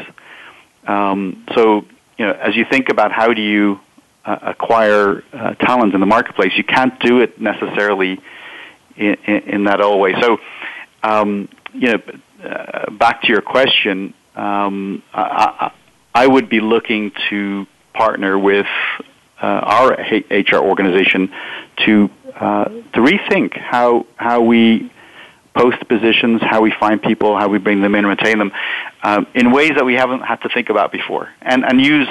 Um, 0.87 1.45
so, 1.53 1.85
you 2.17 2.25
know, 2.25 2.31
as 2.33 2.55
you 2.55 2.65
think 2.69 2.89
about 2.89 3.11
how 3.11 3.33
do 3.33 3.41
you 3.41 3.79
uh, 4.25 4.37
acquire 4.41 5.23
uh, 5.33 5.55
talent 5.55 5.93
in 5.93 5.99
the 5.99 6.05
marketplace, 6.05 6.53
you 6.55 6.63
can't 6.63 6.97
do 6.99 7.19
it 7.19 7.41
necessarily 7.41 8.21
in, 8.95 9.15
in, 9.25 9.37
in 9.49 9.63
that 9.65 9.81
old 9.81 9.99
way. 9.99 10.13
So, 10.21 10.37
um, 11.01 11.49
you 11.73 11.93
know, 11.93 12.01
uh, 12.47 12.91
back 12.91 13.23
to 13.23 13.27
your 13.29 13.41
question, 13.41 14.13
um, 14.35 15.03
I, 15.13 15.71
I, 16.13 16.27
would 16.27 16.49
be 16.49 16.59
looking 16.59 17.11
to 17.29 17.67
partner 17.93 18.37
with 18.37 18.67
uh, 19.41 19.45
our 19.45 19.91
HR 19.91 20.57
organization 20.57 21.31
to 21.85 22.09
uh, 22.35 22.65
to 22.65 22.99
rethink 22.99 23.57
how 23.57 24.05
how 24.15 24.41
we 24.41 24.91
post 25.53 25.87
positions, 25.87 26.41
how 26.41 26.61
we 26.61 26.71
find 26.71 27.01
people, 27.01 27.37
how 27.37 27.47
we 27.47 27.59
bring 27.59 27.81
them 27.81 27.93
in, 27.93 28.05
and 28.05 28.07
retain 28.07 28.39
them, 28.39 28.51
uh, 29.03 29.23
in 29.35 29.51
ways 29.51 29.73
that 29.75 29.85
we 29.85 29.93
haven't 29.93 30.21
had 30.21 30.41
to 30.41 30.49
think 30.49 30.69
about 30.69 30.91
before, 30.91 31.29
and 31.41 31.63
and 31.63 31.79
use 31.79 32.07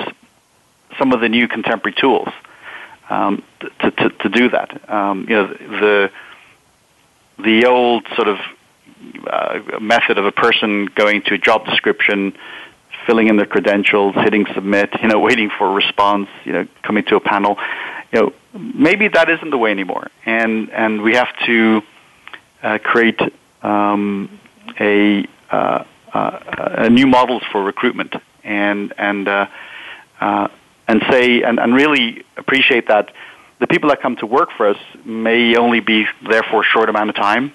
some 0.99 1.13
of 1.13 1.21
the 1.21 1.29
new 1.29 1.49
contemporary 1.49 1.95
tools 1.95 2.29
um, 3.11 3.43
to, 3.81 3.91
to 3.91 4.11
to 4.11 4.29
do 4.29 4.49
that. 4.51 4.91
Um, 4.91 5.27
you 5.29 5.35
know 5.35 5.47
the 5.49 6.11
the 7.39 7.67
old 7.67 8.07
sort 8.15 8.29
of 8.29 8.39
uh, 9.27 9.79
method 9.81 10.19
of 10.19 10.25
a 10.25 10.33
person 10.33 10.87
going 10.95 11.23
to 11.23 11.35
a 11.35 11.39
job 11.39 11.65
description, 11.67 12.37
filling 13.07 13.29
in 13.29 13.37
their 13.37 13.47
credentials, 13.47 14.15
hitting 14.17 14.47
submit, 14.55 14.91
you 15.03 15.09
know, 15.09 15.19
waiting 15.31 15.51
for 15.57 15.69
a 15.69 15.73
response, 15.73 16.29
you 16.45 16.53
know, 16.53 16.67
coming 16.83 17.05
to 17.05 17.17
a 17.17 17.21
panel. 17.21 17.59
You 18.13 18.21
know, 18.21 18.33
maybe 18.53 19.09
that 19.09 19.31
isn't 19.31 19.51
the 19.51 19.59
way 19.59 19.71
anymore, 19.71 20.09
and 20.27 20.71
and 20.71 21.03
we 21.03 21.15
have 21.15 21.29
to 21.47 21.83
uh, 22.63 22.79
create 22.83 23.21
um, 23.63 24.39
a, 24.79 25.27
uh, 25.51 25.85
uh, 26.13 26.89
new 26.91 27.07
models 27.07 27.43
for 27.51 27.63
recruitment 27.63 28.15
and 28.45 28.93
and 28.99 29.29
uh, 29.29 29.47
uh, 30.21 30.49
and 30.89 31.03
say 31.11 31.43
and, 31.43 31.59
and 31.59 31.75
really 31.75 32.25
appreciate 32.37 32.89
that 32.89 33.13
the 33.61 33.67
people 33.67 33.89
that 33.91 34.03
come 34.03 34.17
to 34.17 34.27
work 34.27 34.51
for 34.57 34.69
us 34.69 34.79
may 35.05 35.57
only 35.57 35.81
be 35.81 36.05
there 36.29 36.43
for 36.43 36.63
a 36.63 36.65
short 36.65 36.89
amount 36.89 37.11
of 37.11 37.17
time 37.17 37.53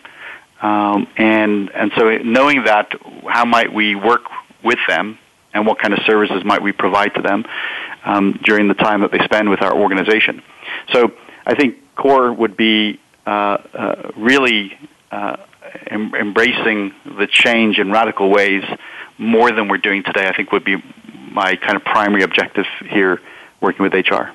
um, 0.61 1.07
and 1.17 1.69
and 1.69 1.91
so 1.97 2.17
knowing 2.17 2.63
that, 2.63 2.91
how 3.27 3.45
might 3.45 3.73
we 3.73 3.95
work 3.95 4.23
with 4.63 4.79
them, 4.87 5.17
and 5.53 5.65
what 5.65 5.79
kind 5.79 5.93
of 5.93 5.99
services 6.05 6.43
might 6.43 6.61
we 6.61 6.71
provide 6.71 7.13
to 7.15 7.21
them 7.21 7.45
um, 8.05 8.39
during 8.43 8.67
the 8.67 8.73
time 8.73 9.01
that 9.01 9.11
they 9.11 9.19
spend 9.23 9.49
with 9.49 9.61
our 9.61 9.75
organization? 9.75 10.41
So 10.93 11.11
I 11.45 11.55
think 11.55 11.77
core 11.95 12.31
would 12.31 12.57
be 12.57 12.99
uh, 13.25 13.29
uh, 13.29 14.11
really 14.15 14.77
uh, 15.11 15.37
em- 15.87 16.13
embracing 16.15 16.93
the 17.05 17.27
change 17.27 17.77
in 17.77 17.91
radical 17.91 18.29
ways 18.29 18.63
more 19.17 19.51
than 19.51 19.67
we're 19.67 19.77
doing 19.77 20.03
today, 20.03 20.27
I 20.27 20.35
think 20.35 20.51
would 20.51 20.63
be 20.63 20.77
my 21.31 21.55
kind 21.55 21.75
of 21.75 21.83
primary 21.83 22.23
objective 22.23 22.65
here 22.89 23.19
working 23.61 23.83
with 23.83 23.93
HR. 23.93 24.31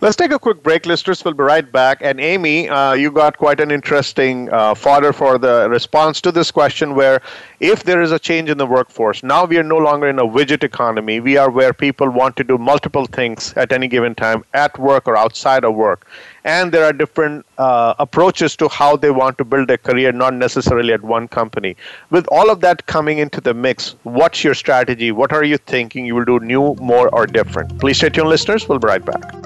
Let's 0.00 0.16
take 0.16 0.30
a 0.32 0.38
quick 0.38 0.62
break, 0.62 0.86
listeners. 0.86 1.24
We'll 1.24 1.34
be 1.34 1.42
right 1.42 1.70
back. 1.70 1.98
And 2.00 2.20
Amy, 2.20 2.68
uh, 2.68 2.92
you 2.92 3.10
got 3.10 3.38
quite 3.38 3.60
an 3.60 3.70
interesting 3.70 4.52
uh, 4.52 4.74
fodder 4.74 5.12
for 5.12 5.38
the 5.38 5.68
response 5.70 6.20
to 6.22 6.32
this 6.32 6.50
question 6.50 6.94
where 6.94 7.22
if 7.60 7.84
there 7.84 8.02
is 8.02 8.12
a 8.12 8.18
change 8.18 8.50
in 8.50 8.58
the 8.58 8.66
workforce, 8.66 9.22
now 9.22 9.44
we 9.44 9.56
are 9.56 9.62
no 9.62 9.78
longer 9.78 10.08
in 10.08 10.18
a 10.18 10.26
widget 10.26 10.62
economy. 10.62 11.20
We 11.20 11.36
are 11.36 11.50
where 11.50 11.72
people 11.72 12.10
want 12.10 12.36
to 12.36 12.44
do 12.44 12.58
multiple 12.58 13.06
things 13.06 13.54
at 13.56 13.72
any 13.72 13.88
given 13.88 14.14
time, 14.14 14.44
at 14.52 14.78
work 14.78 15.08
or 15.08 15.16
outside 15.16 15.64
of 15.64 15.74
work. 15.74 16.06
And 16.44 16.72
there 16.72 16.84
are 16.84 16.92
different 16.92 17.46
uh, 17.56 17.94
approaches 17.98 18.54
to 18.56 18.68
how 18.68 18.96
they 18.96 19.10
want 19.10 19.38
to 19.38 19.44
build 19.44 19.68
their 19.68 19.78
career, 19.78 20.12
not 20.12 20.34
necessarily 20.34 20.92
at 20.92 21.02
one 21.02 21.26
company. 21.28 21.76
With 22.10 22.26
all 22.30 22.50
of 22.50 22.60
that 22.60 22.86
coming 22.86 23.18
into 23.18 23.40
the 23.40 23.54
mix, 23.54 23.94
what's 24.02 24.44
your 24.44 24.54
strategy? 24.54 25.10
What 25.10 25.32
are 25.32 25.44
you 25.44 25.56
thinking 25.56 26.04
you 26.04 26.14
will 26.14 26.24
do 26.24 26.40
new, 26.40 26.74
more, 26.74 27.08
or 27.14 27.26
different? 27.26 27.78
Please 27.80 27.96
stay 27.96 28.10
tuned, 28.10 28.28
listeners. 28.28 28.68
We'll 28.68 28.78
be 28.78 28.88
right 28.88 29.04
back. 29.04 29.43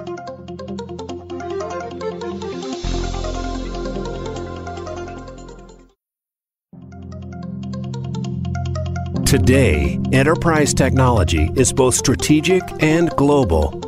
Today, 9.28 10.00
enterprise 10.10 10.72
technology 10.72 11.50
is 11.54 11.70
both 11.70 11.94
strategic 11.94 12.62
and 12.82 13.10
global. 13.10 13.87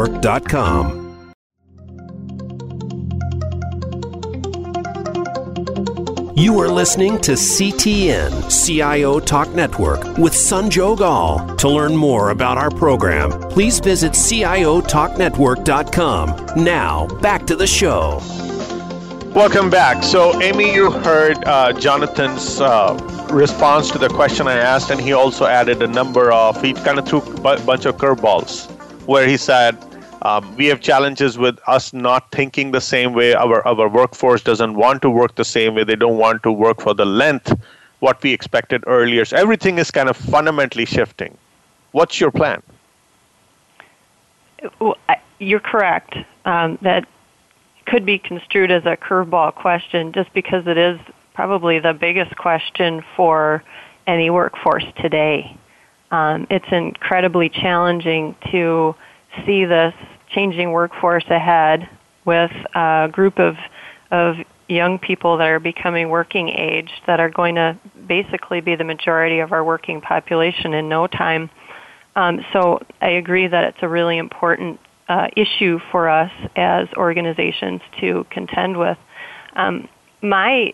CIOTalkNetwork.com. 0.07 1.01
You 6.35 6.59
are 6.59 6.69
listening 6.69 7.19
to 7.21 7.31
CTN 7.33 8.65
CIO 8.65 9.19
Talk 9.19 9.53
Network 9.53 10.03
with 10.17 10.33
Sanjog 10.33 11.01
Aul. 11.01 11.55
To 11.57 11.69
learn 11.69 11.95
more 11.95 12.31
about 12.31 12.57
our 12.57 12.71
program, 12.71 13.29
please 13.51 13.79
visit 13.79 14.13
CIOTalkNetwork.com. 14.13 16.63
Now, 16.63 17.05
back 17.19 17.45
to 17.47 17.55
the 17.55 17.67
show. 17.67 18.19
Welcome 19.35 19.69
back. 19.69 20.01
So, 20.03 20.41
Amy, 20.41 20.73
you 20.73 20.89
heard 20.89 21.45
uh, 21.45 21.73
Jonathan's 21.73 22.59
uh, 22.59 22.97
response 23.31 23.91
to 23.91 23.99
the 23.99 24.09
question 24.09 24.47
I 24.47 24.55
asked, 24.55 24.89
and 24.89 24.99
he 24.99 25.13
also 25.13 25.45
added 25.45 25.83
a 25.83 25.87
number 25.87 26.31
of, 26.31 26.59
he 26.61 26.73
kind 26.73 26.97
of 26.97 27.07
threw 27.07 27.19
a 27.19 27.59
bunch 27.59 27.85
of 27.85 27.97
curveballs 27.97 28.67
where 29.05 29.27
he 29.27 29.37
said, 29.37 29.77
um, 30.23 30.55
we 30.55 30.67
have 30.67 30.81
challenges 30.81 31.37
with 31.37 31.57
us 31.67 31.93
not 31.93 32.31
thinking 32.31 32.71
the 32.71 32.81
same 32.81 33.13
way. 33.13 33.33
Our 33.33 33.65
our 33.67 33.89
workforce 33.89 34.41
doesn't 34.43 34.75
want 34.75 35.01
to 35.01 35.09
work 35.09 35.35
the 35.35 35.45
same 35.45 35.75
way. 35.75 35.83
They 35.83 35.95
don't 35.95 36.17
want 36.17 36.43
to 36.43 36.51
work 36.51 36.81
for 36.81 36.93
the 36.93 37.05
length 37.05 37.53
what 37.99 38.21
we 38.23 38.33
expected 38.33 38.83
earlier. 38.87 39.25
So 39.25 39.37
everything 39.37 39.77
is 39.77 39.91
kind 39.91 40.09
of 40.09 40.17
fundamentally 40.17 40.85
shifting. 40.85 41.37
What's 41.91 42.19
your 42.19 42.31
plan? 42.31 42.61
You're 45.39 45.59
correct. 45.59 46.15
Um, 46.45 46.77
that 46.81 47.07
could 47.85 48.05
be 48.05 48.17
construed 48.19 48.71
as 48.71 48.85
a 48.85 48.97
curveball 48.97 49.55
question, 49.55 50.13
just 50.13 50.33
because 50.33 50.67
it 50.67 50.77
is 50.77 50.99
probably 51.33 51.79
the 51.79 51.93
biggest 51.93 52.35
question 52.37 53.03
for 53.15 53.63
any 54.07 54.29
workforce 54.29 54.85
today. 54.97 55.57
Um, 56.11 56.45
it's 56.49 56.71
incredibly 56.71 57.49
challenging 57.49 58.35
to 58.51 58.95
see 59.45 59.65
this 59.65 59.93
changing 60.33 60.71
workforce 60.71 61.25
ahead 61.29 61.89
with 62.25 62.51
a 62.75 63.09
group 63.11 63.39
of 63.39 63.55
of 64.11 64.35
young 64.67 64.99
people 64.99 65.37
that 65.37 65.47
are 65.47 65.59
becoming 65.59 66.09
working 66.09 66.49
age 66.49 66.91
that 67.07 67.19
are 67.19 67.29
going 67.29 67.55
to 67.55 67.77
basically 68.07 68.61
be 68.61 68.75
the 68.75 68.83
majority 68.83 69.39
of 69.39 69.51
our 69.51 69.63
working 69.63 70.01
population 70.01 70.73
in 70.73 70.87
no 70.87 71.07
time. 71.07 71.49
Um, 72.15 72.43
so 72.51 72.81
I 73.01 73.11
agree 73.11 73.47
that 73.47 73.63
it's 73.65 73.77
a 73.81 73.87
really 73.87 74.17
important 74.17 74.79
uh, 75.07 75.27
issue 75.35 75.79
for 75.91 76.09
us 76.09 76.31
as 76.55 76.87
organizations 76.95 77.81
to 77.99 78.25
contend 78.29 78.77
with. 78.77 78.97
Um, 79.53 79.87
my 80.21 80.71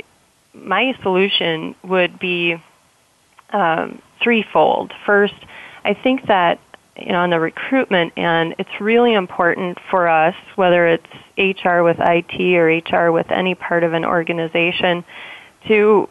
my 0.53 0.97
solution 1.03 1.75
would 1.83 2.19
be 2.19 2.55
um, 3.51 4.01
threefold. 4.21 4.91
First, 5.05 5.35
I 5.83 5.93
think 5.93 6.27
that 6.27 6.59
you 6.99 7.11
know, 7.11 7.19
on 7.19 7.29
the 7.29 7.39
recruitment 7.39 8.13
end, 8.17 8.55
it's 8.57 8.81
really 8.81 9.13
important 9.13 9.77
for 9.89 10.07
us, 10.07 10.35
whether 10.55 10.87
it's 10.87 11.05
HR 11.37 11.81
with 11.81 11.97
IT 11.99 12.55
or 12.55 12.67
HR 12.67 13.11
with 13.11 13.31
any 13.31 13.55
part 13.55 13.83
of 13.83 13.93
an 13.93 14.05
organization, 14.05 15.03
to 15.67 16.09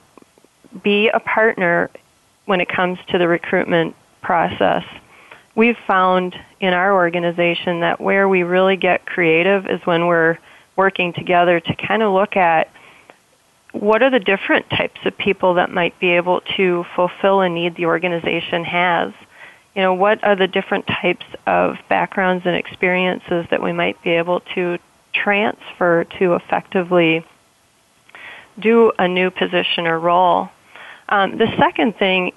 be 0.83 1.09
a 1.09 1.21
partner 1.21 1.91
when 2.45 2.61
it 2.61 2.69
comes 2.69 2.99
to 3.09 3.19
the 3.19 3.27
recruitment 3.27 3.97
process. 4.23 4.85
We've 5.55 5.79
found 5.87 6.37
in 6.61 6.75
our 6.75 6.93
organization 6.95 7.81
that 7.81 8.01
where 8.01 8.29
we 8.29 8.43
really 8.43 8.77
get 8.77 9.07
creative 9.07 9.67
is 9.67 9.81
when 9.85 10.07
we're 10.07 10.39
working 10.77 11.13
together 11.13 11.59
to 11.59 11.75
kind 11.75 12.03
of 12.03 12.13
look 12.13 12.37
at 12.37 12.71
what 13.73 14.03
are 14.03 14.11
the 14.11 14.21
different 14.21 14.69
types 14.71 15.01
of 15.05 15.17
people 15.19 15.55
that 15.55 15.71
might 15.71 15.99
be 15.99 16.11
able 16.11 16.43
to 16.57 16.85
fulfill 16.95 17.41
a 17.41 17.49
need 17.49 17.77
the 17.77 17.87
organization 17.87 18.65
has 18.65 19.13
you 19.77 19.83
know, 19.83 19.93
what 19.93 20.25
are 20.25 20.35
the 20.35 20.49
different 20.49 20.87
types 20.87 21.27
of 21.47 21.77
backgrounds 21.89 22.47
and 22.47 22.57
experiences 22.57 23.47
that 23.51 23.63
we 23.63 23.73
might 23.73 24.03
be 24.03 24.11
able 24.11 24.41
to 24.55 24.79
transfer 25.13 26.05
to 26.19 26.35
effectively 26.35 27.25
do 28.59 28.93
a 28.99 29.07
new 29.07 29.31
position 29.31 29.87
or 29.87 29.99
role. 29.99 30.49
Um, 31.09 31.39
the 31.39 31.55
second 31.59 31.97
thing 31.99 32.33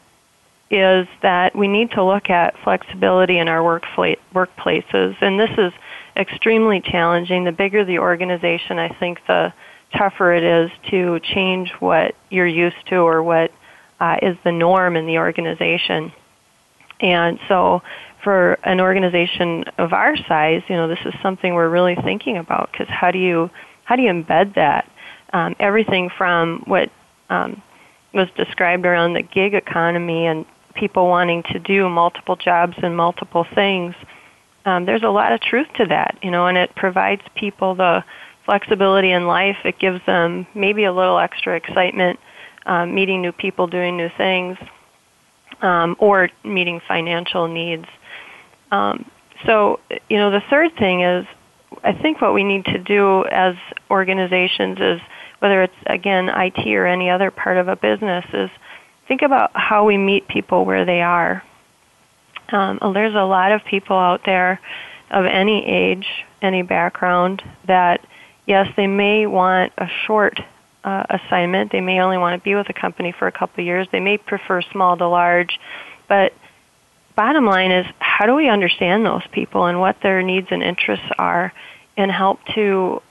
is 0.70 1.08
that 1.22 1.56
we 1.56 1.68
need 1.68 1.92
to 1.92 2.04
look 2.04 2.30
at 2.30 2.56
flexibility 2.64 3.40
in 3.40 3.48
our 3.48 3.82
workplaces, 4.34 5.16
and 5.22 5.40
this 5.40 5.50
is 5.58 5.74
extremely 6.16 6.82
challenging. 6.82 7.46
The 7.46 7.52
bigger 7.52 7.86
the 7.86 8.00
organization, 8.00 8.78
I 8.78 8.90
think, 8.90 9.20
the 9.28 9.54
tougher 9.98 10.34
it 10.34 10.44
is 10.44 10.72
to 10.92 11.20
change 11.22 11.72
what 11.80 12.16
you're 12.30 12.46
used 12.46 12.86
to 12.90 12.98
or 12.98 13.24
what 13.24 13.52
uh, 14.00 14.18
is 14.22 14.38
the 14.44 14.52
norm 14.52 14.96
in 14.96 15.08
the 15.08 15.18
organization. 15.18 16.12
And 17.00 17.40
so 17.48 17.82
for 18.24 18.54
an 18.64 18.82
organization 18.82 19.64
of 19.78 19.94
our 19.94 20.18
size, 20.18 20.62
you 20.68 20.76
know, 20.76 20.88
this 20.88 21.00
is 21.06 21.14
something 21.22 21.54
we're 21.54 21.70
really 21.70 21.96
thinking 21.96 22.38
about 22.38 22.70
because 22.72 22.88
how 22.90 23.12
do 23.12 23.20
you 23.20 23.50
how 23.86 23.96
do 23.96 24.04
you 24.04 24.12
embed 24.12 24.56
that? 24.56 24.90
Um, 25.34 25.56
everything 25.60 26.10
from 26.18 26.64
what 26.66 26.92
um, 27.30 27.62
was 28.14 28.28
described 28.36 28.86
around 28.86 29.14
the 29.14 29.22
gig 29.22 29.54
economy 29.54 30.26
and 30.26 30.46
people 30.76 31.08
wanting 31.08 31.44
to 31.52 31.60
do 31.60 31.90
multiple 31.90 32.36
jobs 32.36 32.76
and 32.82 32.96
multiple 32.96 33.46
things. 33.56 33.96
Um, 34.66 34.86
there's 34.86 35.04
a 35.04 35.10
lot 35.10 35.32
of 35.32 35.42
truth 35.42 35.68
to 35.78 35.86
that, 35.86 36.18
you 36.22 36.30
know, 36.30 36.48
and 36.48 36.58
it 36.58 36.76
provides 36.76 37.22
people 37.36 37.76
the 37.76 38.04
flexibility 38.46 39.12
in 39.12 39.26
life. 39.28 39.58
It 39.64 39.80
gives 39.80 40.06
them 40.06 40.46
maybe 40.54 40.84
a 40.84 40.94
little 40.94 41.18
extra 41.18 41.56
excitement, 41.56 42.20
um, 42.66 42.94
meeting 42.94 43.22
new 43.22 43.32
people, 43.32 43.68
doing 43.68 43.98
new 43.98 44.10
things 44.18 44.58
um, 45.62 45.96
or 46.00 46.30
meeting 46.44 46.82
financial 46.88 47.48
needs. 47.48 47.86
Um, 48.72 49.10
so, 49.46 49.80
you 50.10 50.18
know, 50.18 50.32
the 50.32 50.44
third 50.50 50.76
thing 50.76 51.02
is 51.02 51.26
I 51.84 51.94
think 51.94 52.22
what 52.22 52.34
we 52.34 52.44
need 52.44 52.66
to 52.66 52.78
do 52.78 53.26
as 53.26 53.56
organizations 53.90 54.80
is 54.80 55.02
whether 55.40 55.64
it's 55.64 55.76
again 55.86 56.30
IT 56.30 56.68
or 56.68 56.86
any 56.86 57.10
other 57.10 57.32
part 57.32 57.58
of 57.58 57.68
a 57.68 57.76
business 57.76 58.26
is 58.34 58.50
think 59.08 59.22
about 59.22 59.52
how 59.54 59.86
we 59.86 59.98
meet 59.98 60.28
people 60.28 60.66
where 60.66 60.86
they 60.86 61.02
are. 61.02 61.44
Um, 62.50 62.80
there's 62.94 63.16
a 63.16 63.24
lot 63.24 63.52
of 63.52 63.64
people 63.64 63.98
out 63.98 64.22
there 64.26 64.60
of 65.12 65.26
any 65.26 65.66
age, 65.66 66.08
any 66.42 66.62
background 66.64 67.44
that 67.66 68.06
yes, 68.46 68.68
they 68.76 68.88
may 68.88 69.28
want 69.28 69.72
a 69.78 69.88
short 70.06 70.40
uh, 70.90 71.06
assignment. 71.10 71.72
They 71.72 71.82
may 71.82 72.00
only 72.00 72.18
want 72.18 72.40
to 72.40 72.44
be 72.44 72.56
with 72.56 72.70
a 72.70 72.74
company 72.74 73.14
for 73.18 73.28
a 73.28 73.32
couple 73.32 73.62
of 73.62 73.66
years. 73.66 73.88
They 73.92 74.00
may 74.00 74.18
prefer 74.18 74.62
small 74.72 74.98
to 74.98 75.08
large. 75.08 75.60
But 76.08 76.34
bottom 77.16 77.46
line 77.46 77.72
is, 77.72 77.86
how 78.00 78.26
do 78.26 78.34
we 78.36 78.50
understand 78.50 79.06
those 79.06 79.24
people 79.32 79.66
and 79.66 79.80
what 79.80 79.98
their 80.02 80.22
needs 80.24 80.48
and 80.52 80.64
interests 80.64 81.06
are 81.18 81.54
and 81.96 82.12
help 82.12 82.40
to 82.56 83.02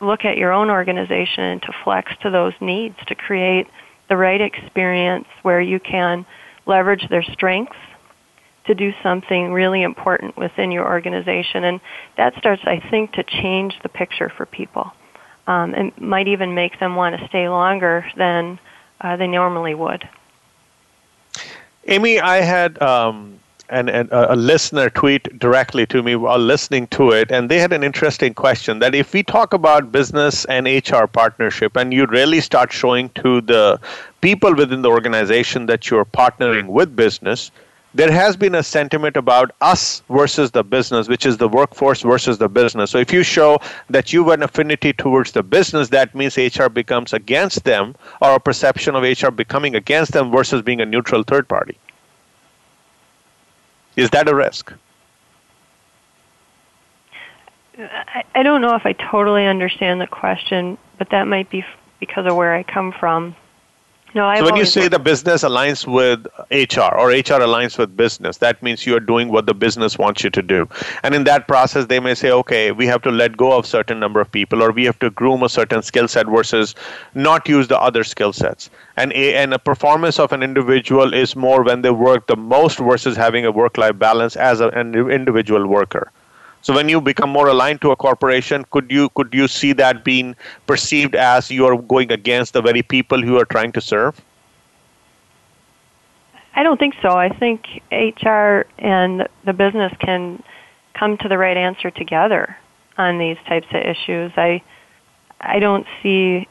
look 0.00 0.24
at 0.24 0.36
your 0.36 0.52
own 0.52 0.70
organization 0.70 1.44
and 1.44 1.62
to 1.62 1.72
flex 1.84 2.12
to 2.22 2.30
those 2.30 2.52
needs 2.60 2.96
to 3.08 3.14
create 3.14 3.66
the 4.08 4.16
right 4.16 4.40
experience 4.40 5.26
where 5.42 5.60
you 5.60 5.80
can 5.80 6.24
leverage 6.66 7.06
their 7.08 7.24
strengths 7.32 7.76
to 8.66 8.74
do 8.74 8.92
something 9.02 9.52
really 9.52 9.82
important 9.82 10.36
within 10.36 10.70
your 10.70 10.86
organization. 10.86 11.64
And 11.64 11.80
that 12.16 12.34
starts, 12.38 12.62
I 12.64 12.82
think, 12.90 13.12
to 13.12 13.22
change 13.22 13.74
the 13.82 13.88
picture 13.88 14.32
for 14.36 14.46
people. 14.46 14.92
Um, 15.46 15.74
and 15.74 15.96
might 16.00 16.26
even 16.26 16.54
make 16.54 16.80
them 16.80 16.96
want 16.96 17.20
to 17.20 17.28
stay 17.28 17.48
longer 17.48 18.04
than 18.16 18.58
uh, 19.00 19.16
they 19.16 19.28
normally 19.28 19.74
would. 19.74 20.08
Amy, 21.86 22.18
I 22.18 22.40
had 22.40 22.82
um, 22.82 23.38
an, 23.68 23.88
an, 23.88 24.08
a 24.10 24.36
listener 24.36 24.90
tweet 24.90 25.38
directly 25.38 25.86
to 25.86 26.02
me 26.02 26.16
while 26.16 26.38
listening 26.38 26.86
to 26.88 27.10
it, 27.10 27.30
and 27.30 27.48
they 27.48 27.58
had 27.58 27.72
an 27.72 27.82
interesting 27.82 28.34
question 28.34 28.78
that 28.80 28.94
if 28.94 29.12
we 29.12 29.22
talk 29.22 29.52
about 29.52 29.92
business 29.92 30.44
and 30.46 30.66
HR 30.66 31.06
partnership, 31.06 31.76
and 31.76 31.92
you 31.92 32.06
really 32.06 32.40
start 32.40 32.72
showing 32.72 33.08
to 33.10 33.40
the 33.40 33.80
people 34.20 34.54
within 34.54 34.82
the 34.82 34.90
organization 34.90 35.66
that 35.66 35.90
you're 35.90 36.04
partnering 36.04 36.66
with 36.66 36.94
business, 36.94 37.50
there 37.96 38.12
has 38.12 38.36
been 38.36 38.54
a 38.54 38.62
sentiment 38.62 39.16
about 39.16 39.52
us 39.62 40.02
versus 40.10 40.50
the 40.50 40.62
business, 40.62 41.08
which 41.08 41.24
is 41.24 41.38
the 41.38 41.48
workforce 41.48 42.02
versus 42.02 42.36
the 42.36 42.48
business. 42.48 42.90
So 42.90 42.98
if 42.98 43.10
you 43.10 43.22
show 43.22 43.58
that 43.88 44.12
you 44.12 44.22
have 44.24 44.34
an 44.34 44.42
affinity 44.42 44.92
towards 44.92 45.32
the 45.32 45.42
business, 45.42 45.88
that 45.88 46.14
means 46.14 46.36
HR 46.36 46.68
becomes 46.68 47.14
against 47.14 47.64
them, 47.64 47.96
or 48.20 48.34
a 48.34 48.40
perception 48.40 48.96
of 48.96 49.02
HR 49.02 49.30
becoming 49.30 49.74
against 49.74 50.12
them 50.12 50.30
versus 50.30 50.60
being 50.60 50.82
a 50.82 50.86
neutral 50.86 51.22
third 51.22 51.48
party. 51.48 51.78
Is 53.96 54.10
that 54.10 54.28
a 54.28 54.34
risk? 54.34 54.74
I, 58.34 58.42
don't 58.42 58.60
know 58.60 58.74
if 58.74 58.84
I 58.84 58.92
totally 58.92 59.46
understand 59.46 60.02
the 60.02 60.06
question, 60.06 60.76
but 60.98 61.10
that 61.10 61.26
might 61.26 61.48
be 61.48 61.64
because 61.98 62.26
of 62.26 62.36
where 62.36 62.54
I 62.54 62.62
come 62.62 62.92
from. 62.92 63.34
No, 64.16 64.26
I've 64.26 64.38
so 64.38 64.44
when 64.46 64.56
you 64.56 64.64
say 64.64 64.88
the 64.88 64.98
business 64.98 65.44
aligns 65.44 65.86
with 65.86 66.26
HR 66.50 66.96
or 66.96 67.08
HR 67.10 67.42
aligns 67.44 67.76
with 67.76 67.94
business, 67.98 68.38
that 68.38 68.62
means 68.62 68.86
you 68.86 68.96
are 68.96 69.00
doing 69.12 69.28
what 69.28 69.44
the 69.44 69.52
business 69.52 69.98
wants 69.98 70.24
you 70.24 70.30
to 70.30 70.40
do. 70.40 70.66
And 71.02 71.14
in 71.14 71.24
that 71.24 71.46
process, 71.46 71.84
they 71.84 72.00
may 72.00 72.14
say, 72.14 72.30
okay, 72.30 72.72
we 72.72 72.86
have 72.86 73.02
to 73.02 73.10
let 73.10 73.36
go 73.36 73.52
of 73.52 73.66
certain 73.66 74.00
number 74.00 74.22
of 74.22 74.32
people, 74.32 74.62
or 74.62 74.72
we 74.72 74.86
have 74.86 74.98
to 75.00 75.10
groom 75.10 75.42
a 75.42 75.50
certain 75.50 75.82
skill 75.82 76.08
set 76.08 76.26
versus 76.28 76.74
not 77.14 77.46
use 77.46 77.68
the 77.68 77.78
other 77.78 78.04
skill 78.04 78.32
sets. 78.32 78.70
And 78.96 79.12
a, 79.12 79.34
and 79.34 79.52
a 79.52 79.58
performance 79.58 80.18
of 80.18 80.32
an 80.32 80.42
individual 80.42 81.12
is 81.12 81.36
more 81.36 81.62
when 81.62 81.82
they 81.82 81.90
work 81.90 82.26
the 82.26 82.36
most 82.36 82.78
versus 82.78 83.18
having 83.18 83.44
a 83.44 83.52
work-life 83.52 83.98
balance 83.98 84.34
as 84.34 84.62
a, 84.62 84.68
an 84.68 84.94
individual 84.94 85.66
worker. 85.66 86.10
So 86.62 86.74
when 86.74 86.88
you 86.88 87.00
become 87.00 87.30
more 87.30 87.48
aligned 87.48 87.80
to 87.82 87.92
a 87.92 87.96
corporation, 87.96 88.64
could 88.70 88.90
you 88.90 89.08
could 89.10 89.32
you 89.32 89.46
see 89.48 89.72
that 89.74 90.04
being 90.04 90.34
perceived 90.66 91.14
as 91.14 91.50
you 91.50 91.66
are 91.66 91.76
going 91.76 92.10
against 92.10 92.54
the 92.54 92.62
very 92.62 92.82
people 92.82 93.22
who 93.22 93.38
are 93.38 93.44
trying 93.44 93.72
to 93.72 93.80
serve? 93.80 94.20
I 96.54 96.62
don't 96.62 96.78
think 96.78 96.94
so. 97.02 97.10
I 97.10 97.28
think 97.28 97.66
HR 97.92 98.64
and 98.78 99.28
the 99.44 99.52
business 99.52 99.92
can 100.00 100.42
come 100.94 101.18
to 101.18 101.28
the 101.28 101.36
right 101.36 101.56
answer 101.56 101.90
together 101.90 102.56
on 102.96 103.18
these 103.18 103.36
types 103.46 103.66
of 103.70 103.82
issues. 103.82 104.32
I 104.36 104.62
I 105.40 105.58
don't 105.58 105.86
see 106.02 106.48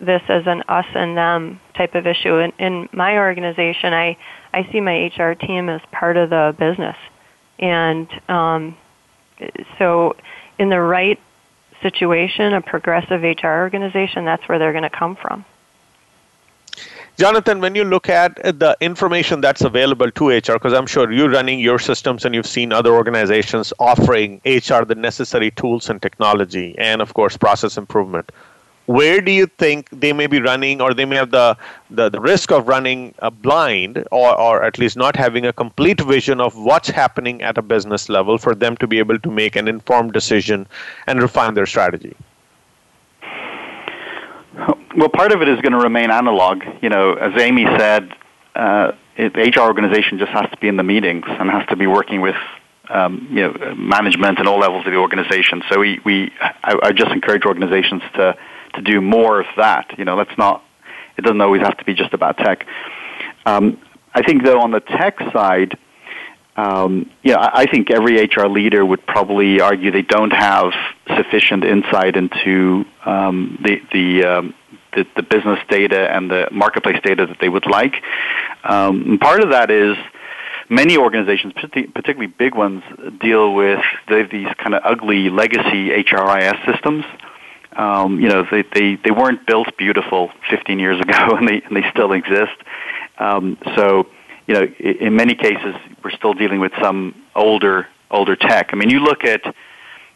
this 0.00 0.22
as 0.28 0.46
an 0.46 0.62
us 0.68 0.86
and 0.94 1.16
them 1.16 1.60
type 1.74 1.96
of 1.96 2.06
issue. 2.06 2.36
In, 2.36 2.52
in 2.58 2.88
my 2.92 3.18
organization, 3.18 3.92
I 3.92 4.16
I 4.52 4.68
see 4.70 4.80
my 4.80 5.10
HR 5.16 5.34
team 5.34 5.68
as 5.68 5.80
part 5.92 6.16
of 6.16 6.30
the 6.30 6.54
business, 6.58 6.96
and 7.58 8.08
um, 8.28 8.76
so 9.78 10.16
in 10.58 10.68
the 10.68 10.80
right 10.80 11.18
situation, 11.82 12.54
a 12.54 12.60
progressive 12.60 13.22
HR 13.22 13.60
organization, 13.60 14.24
that's 14.24 14.48
where 14.48 14.58
they're 14.58 14.72
going 14.72 14.82
to 14.82 14.90
come 14.90 15.16
from. 15.16 15.44
Jonathan, 17.18 17.60
when 17.60 17.74
you 17.74 17.82
look 17.82 18.08
at 18.08 18.36
the 18.36 18.76
information 18.80 19.40
that's 19.40 19.62
available 19.62 20.08
to 20.08 20.28
HR, 20.28 20.52
because 20.52 20.72
I'm 20.72 20.86
sure 20.86 21.10
you're 21.10 21.28
running 21.28 21.58
your 21.58 21.80
systems 21.80 22.24
and 22.24 22.32
you've 22.32 22.46
seen 22.46 22.72
other 22.72 22.92
organizations 22.92 23.72
offering 23.80 24.40
HR 24.44 24.84
the 24.84 24.94
necessary 24.94 25.50
tools 25.50 25.90
and 25.90 26.00
technology 26.00 26.76
and, 26.78 27.02
of 27.02 27.14
course, 27.14 27.36
process 27.36 27.76
improvement 27.76 28.30
where 28.88 29.20
do 29.20 29.30
you 29.30 29.46
think 29.46 29.90
they 29.90 30.14
may 30.14 30.26
be 30.26 30.40
running 30.40 30.80
or 30.80 30.94
they 30.94 31.04
may 31.04 31.16
have 31.16 31.30
the, 31.30 31.54
the, 31.90 32.08
the 32.08 32.18
risk 32.18 32.50
of 32.50 32.66
running 32.66 33.14
uh, 33.18 33.28
blind 33.28 34.02
or, 34.10 34.34
or 34.40 34.64
at 34.64 34.78
least 34.78 34.96
not 34.96 35.14
having 35.14 35.44
a 35.44 35.52
complete 35.52 36.00
vision 36.00 36.40
of 36.40 36.56
what's 36.56 36.88
happening 36.88 37.42
at 37.42 37.58
a 37.58 37.62
business 37.62 38.08
level 38.08 38.38
for 38.38 38.54
them 38.54 38.78
to 38.78 38.86
be 38.86 38.98
able 38.98 39.18
to 39.18 39.30
make 39.30 39.56
an 39.56 39.68
informed 39.68 40.14
decision 40.14 40.66
and 41.06 41.20
refine 41.20 41.52
their 41.52 41.66
strategy? 41.66 42.16
Well, 44.96 45.10
part 45.10 45.32
of 45.32 45.42
it 45.42 45.48
is 45.48 45.60
going 45.60 45.72
to 45.72 45.78
remain 45.78 46.10
analog. 46.10 46.62
You 46.80 46.88
know, 46.88 47.12
as 47.12 47.38
Amy 47.38 47.66
said, 47.78 48.10
uh, 48.54 48.92
it, 49.18 49.34
the 49.34 49.52
HR 49.54 49.66
organization 49.66 50.18
just 50.18 50.32
has 50.32 50.50
to 50.50 50.56
be 50.56 50.66
in 50.66 50.78
the 50.78 50.82
meetings 50.82 51.26
and 51.28 51.50
has 51.50 51.66
to 51.68 51.76
be 51.76 51.86
working 51.86 52.22
with 52.22 52.36
um, 52.88 53.28
you 53.30 53.42
know 53.42 53.74
management 53.76 54.38
and 54.38 54.48
all 54.48 54.58
levels 54.58 54.86
of 54.86 54.92
the 54.92 54.98
organization. 54.98 55.62
So 55.68 55.78
we, 55.78 56.00
we 56.06 56.32
I, 56.40 56.78
I 56.84 56.92
just 56.92 57.10
encourage 57.10 57.44
organizations 57.44 58.00
to 58.14 58.34
to 58.78 58.92
do 58.92 59.00
more 59.00 59.40
of 59.40 59.46
that. 59.56 59.98
You 59.98 60.04
know, 60.04 60.16
let's 60.16 60.36
not. 60.38 60.64
It 61.16 61.22
doesn't 61.22 61.40
always 61.40 61.62
have 61.62 61.76
to 61.78 61.84
be 61.84 61.94
just 61.94 62.14
about 62.14 62.38
tech. 62.38 62.66
Um, 63.44 63.80
I 64.14 64.22
think 64.22 64.44
though 64.44 64.60
on 64.60 64.70
the 64.70 64.80
tech 64.80 65.18
side, 65.32 65.76
um, 66.56 67.10
yeah, 67.22 67.36
I 67.38 67.66
think 67.66 67.90
every 67.90 68.20
HR 68.20 68.46
leader 68.46 68.84
would 68.84 69.06
probably 69.06 69.60
argue 69.60 69.92
they 69.92 70.02
don't 70.02 70.32
have 70.32 70.72
sufficient 71.16 71.64
insight 71.64 72.16
into 72.16 72.84
um, 73.04 73.58
the 73.62 73.80
the, 73.92 74.24
um, 74.24 74.54
the, 74.94 75.06
the 75.14 75.22
business 75.22 75.60
data 75.68 76.10
and 76.10 76.30
the 76.30 76.48
marketplace 76.50 77.00
data 77.04 77.26
that 77.26 77.38
they 77.40 77.48
would 77.48 77.66
like. 77.66 78.02
Um, 78.64 79.18
part 79.20 79.40
of 79.42 79.50
that 79.50 79.70
is 79.70 79.96
many 80.68 80.96
organizations, 80.96 81.52
particularly 81.52 82.26
big 82.26 82.54
ones, 82.54 82.82
deal 83.20 83.54
with 83.54 83.80
these 84.08 84.48
kind 84.58 84.74
of 84.74 84.82
ugly 84.84 85.30
legacy 85.30 85.90
HRIS 85.90 86.64
systems 86.66 87.04
um, 87.76 88.20
you 88.20 88.28
know, 88.28 88.46
they, 88.50 88.62
they, 88.62 88.96
they 88.96 89.10
weren't 89.10 89.46
built 89.46 89.76
beautiful 89.76 90.30
15 90.50 90.78
years 90.78 91.00
ago, 91.00 91.14
and 91.36 91.48
they, 91.48 91.60
and 91.62 91.76
they 91.76 91.88
still 91.90 92.12
exist. 92.12 92.56
Um, 93.18 93.58
so, 93.76 94.06
you 94.46 94.54
know, 94.54 94.62
in 94.62 95.14
many 95.14 95.34
cases, 95.34 95.74
we're 96.02 96.10
still 96.10 96.34
dealing 96.34 96.60
with 96.60 96.72
some 96.80 97.14
older 97.34 97.86
older 98.10 98.36
tech. 98.36 98.70
I 98.72 98.76
mean, 98.76 98.90
you 98.90 99.00
look 99.00 99.24
at. 99.24 99.42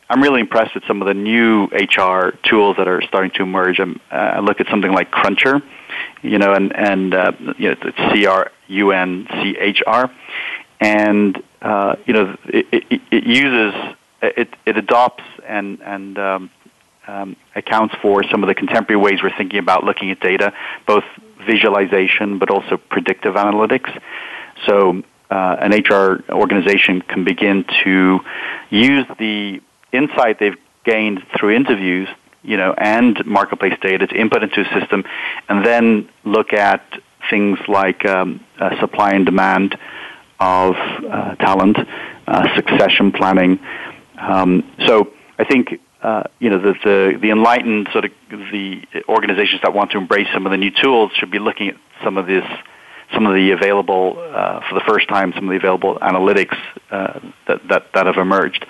I'm 0.08 0.22
really 0.22 0.40
impressed 0.40 0.74
with 0.74 0.84
some 0.86 1.00
of 1.00 1.08
the 1.08 1.14
new 1.14 1.64
HR 1.72 2.36
tools 2.42 2.76
that 2.76 2.86
are 2.86 3.00
starting 3.02 3.30
to 3.36 3.44
emerge. 3.44 3.80
I'm, 3.80 3.98
uh, 4.10 4.14
I 4.14 4.40
look 4.40 4.60
at 4.60 4.68
something 4.68 4.92
like 4.92 5.10
Crunchr, 5.10 5.62
you 6.20 6.38
know, 6.38 6.52
and 6.52 6.74
and 6.76 7.14
uh, 7.14 7.32
you 7.56 7.70
know, 7.70 7.92
C 8.12 8.26
R 8.26 8.50
U 8.68 8.92
N 8.92 9.26
C 9.30 9.56
H 9.58 9.82
R, 9.86 10.10
and 10.80 11.42
uh, 11.62 11.96
you 12.04 12.12
know, 12.12 12.36
it, 12.44 12.66
it, 12.72 13.00
it 13.10 13.24
uses 13.24 13.74
it 14.22 14.48
it 14.66 14.76
adopts 14.76 15.24
and 15.46 15.80
and 15.82 16.18
um, 16.18 16.50
um, 17.12 17.36
accounts 17.54 17.94
for 18.00 18.24
some 18.24 18.42
of 18.42 18.48
the 18.48 18.54
contemporary 18.54 19.00
ways 19.00 19.22
we're 19.22 19.36
thinking 19.36 19.58
about 19.58 19.84
looking 19.84 20.10
at 20.10 20.20
data, 20.20 20.52
both 20.86 21.04
visualization 21.46 22.38
but 22.38 22.50
also 22.50 22.76
predictive 22.76 23.34
analytics. 23.34 23.90
So 24.66 25.02
uh, 25.30 25.56
an 25.60 25.72
HR 25.72 26.24
organization 26.30 27.02
can 27.02 27.24
begin 27.24 27.64
to 27.84 28.20
use 28.70 29.06
the 29.18 29.60
insight 29.92 30.38
they've 30.38 30.56
gained 30.84 31.22
through 31.36 31.50
interviews, 31.50 32.08
you 32.42 32.56
know, 32.56 32.72
and 32.76 33.24
marketplace 33.26 33.78
data 33.80 34.06
to 34.06 34.14
input 34.14 34.42
into 34.42 34.60
a 34.62 34.80
system, 34.80 35.04
and 35.48 35.64
then 35.64 36.08
look 36.24 36.52
at 36.52 36.82
things 37.30 37.58
like 37.68 38.04
um, 38.06 38.40
uh, 38.58 38.78
supply 38.80 39.12
and 39.12 39.26
demand 39.26 39.78
of 40.40 40.74
uh, 40.76 41.34
talent, 41.36 41.76
uh, 42.26 42.54
succession 42.56 43.12
planning. 43.12 43.60
Um, 44.18 44.64
so 44.86 45.12
I 45.38 45.44
think 45.44 45.80
uh, 46.02 46.24
you 46.40 46.50
know, 46.50 46.58
the, 46.58 46.74
the, 46.84 47.18
the 47.20 47.30
enlightened 47.30 47.88
sort 47.92 48.04
of 48.04 48.10
the 48.30 48.82
organizations 49.08 49.60
that 49.62 49.72
want 49.72 49.92
to 49.92 49.98
embrace 49.98 50.26
some 50.34 50.46
of 50.46 50.50
the 50.50 50.58
new 50.58 50.70
tools 50.70 51.12
should 51.14 51.30
be 51.30 51.38
looking 51.38 51.68
at 51.68 51.76
some 52.02 52.18
of 52.18 52.26
this, 52.26 52.44
some 53.14 53.24
of 53.26 53.34
the 53.34 53.52
available, 53.52 54.16
uh, 54.18 54.60
for 54.68 54.74
the 54.74 54.84
first 54.86 55.08
time, 55.08 55.32
some 55.36 55.44
of 55.44 55.50
the 55.50 55.56
available 55.56 55.98
analytics 56.00 56.56
uh, 56.90 57.20
that, 57.46 57.60
that, 57.68 57.92
that 57.94 58.06
have 58.06 58.16
emerged. 58.16 58.66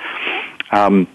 Um, 0.70 1.08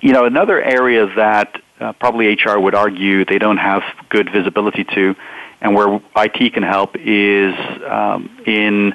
you 0.00 0.12
know, 0.12 0.24
another 0.24 0.62
area 0.62 1.06
that 1.16 1.60
uh, 1.78 1.92
probably 1.92 2.34
HR 2.34 2.58
would 2.58 2.74
argue 2.74 3.24
they 3.24 3.38
don't 3.38 3.58
have 3.58 3.82
good 4.08 4.30
visibility 4.32 4.84
to, 4.84 5.14
and 5.60 5.74
where 5.74 6.00
IT 6.16 6.54
can 6.54 6.62
help 6.62 6.96
is 6.96 7.54
um, 7.86 8.42
in 8.46 8.94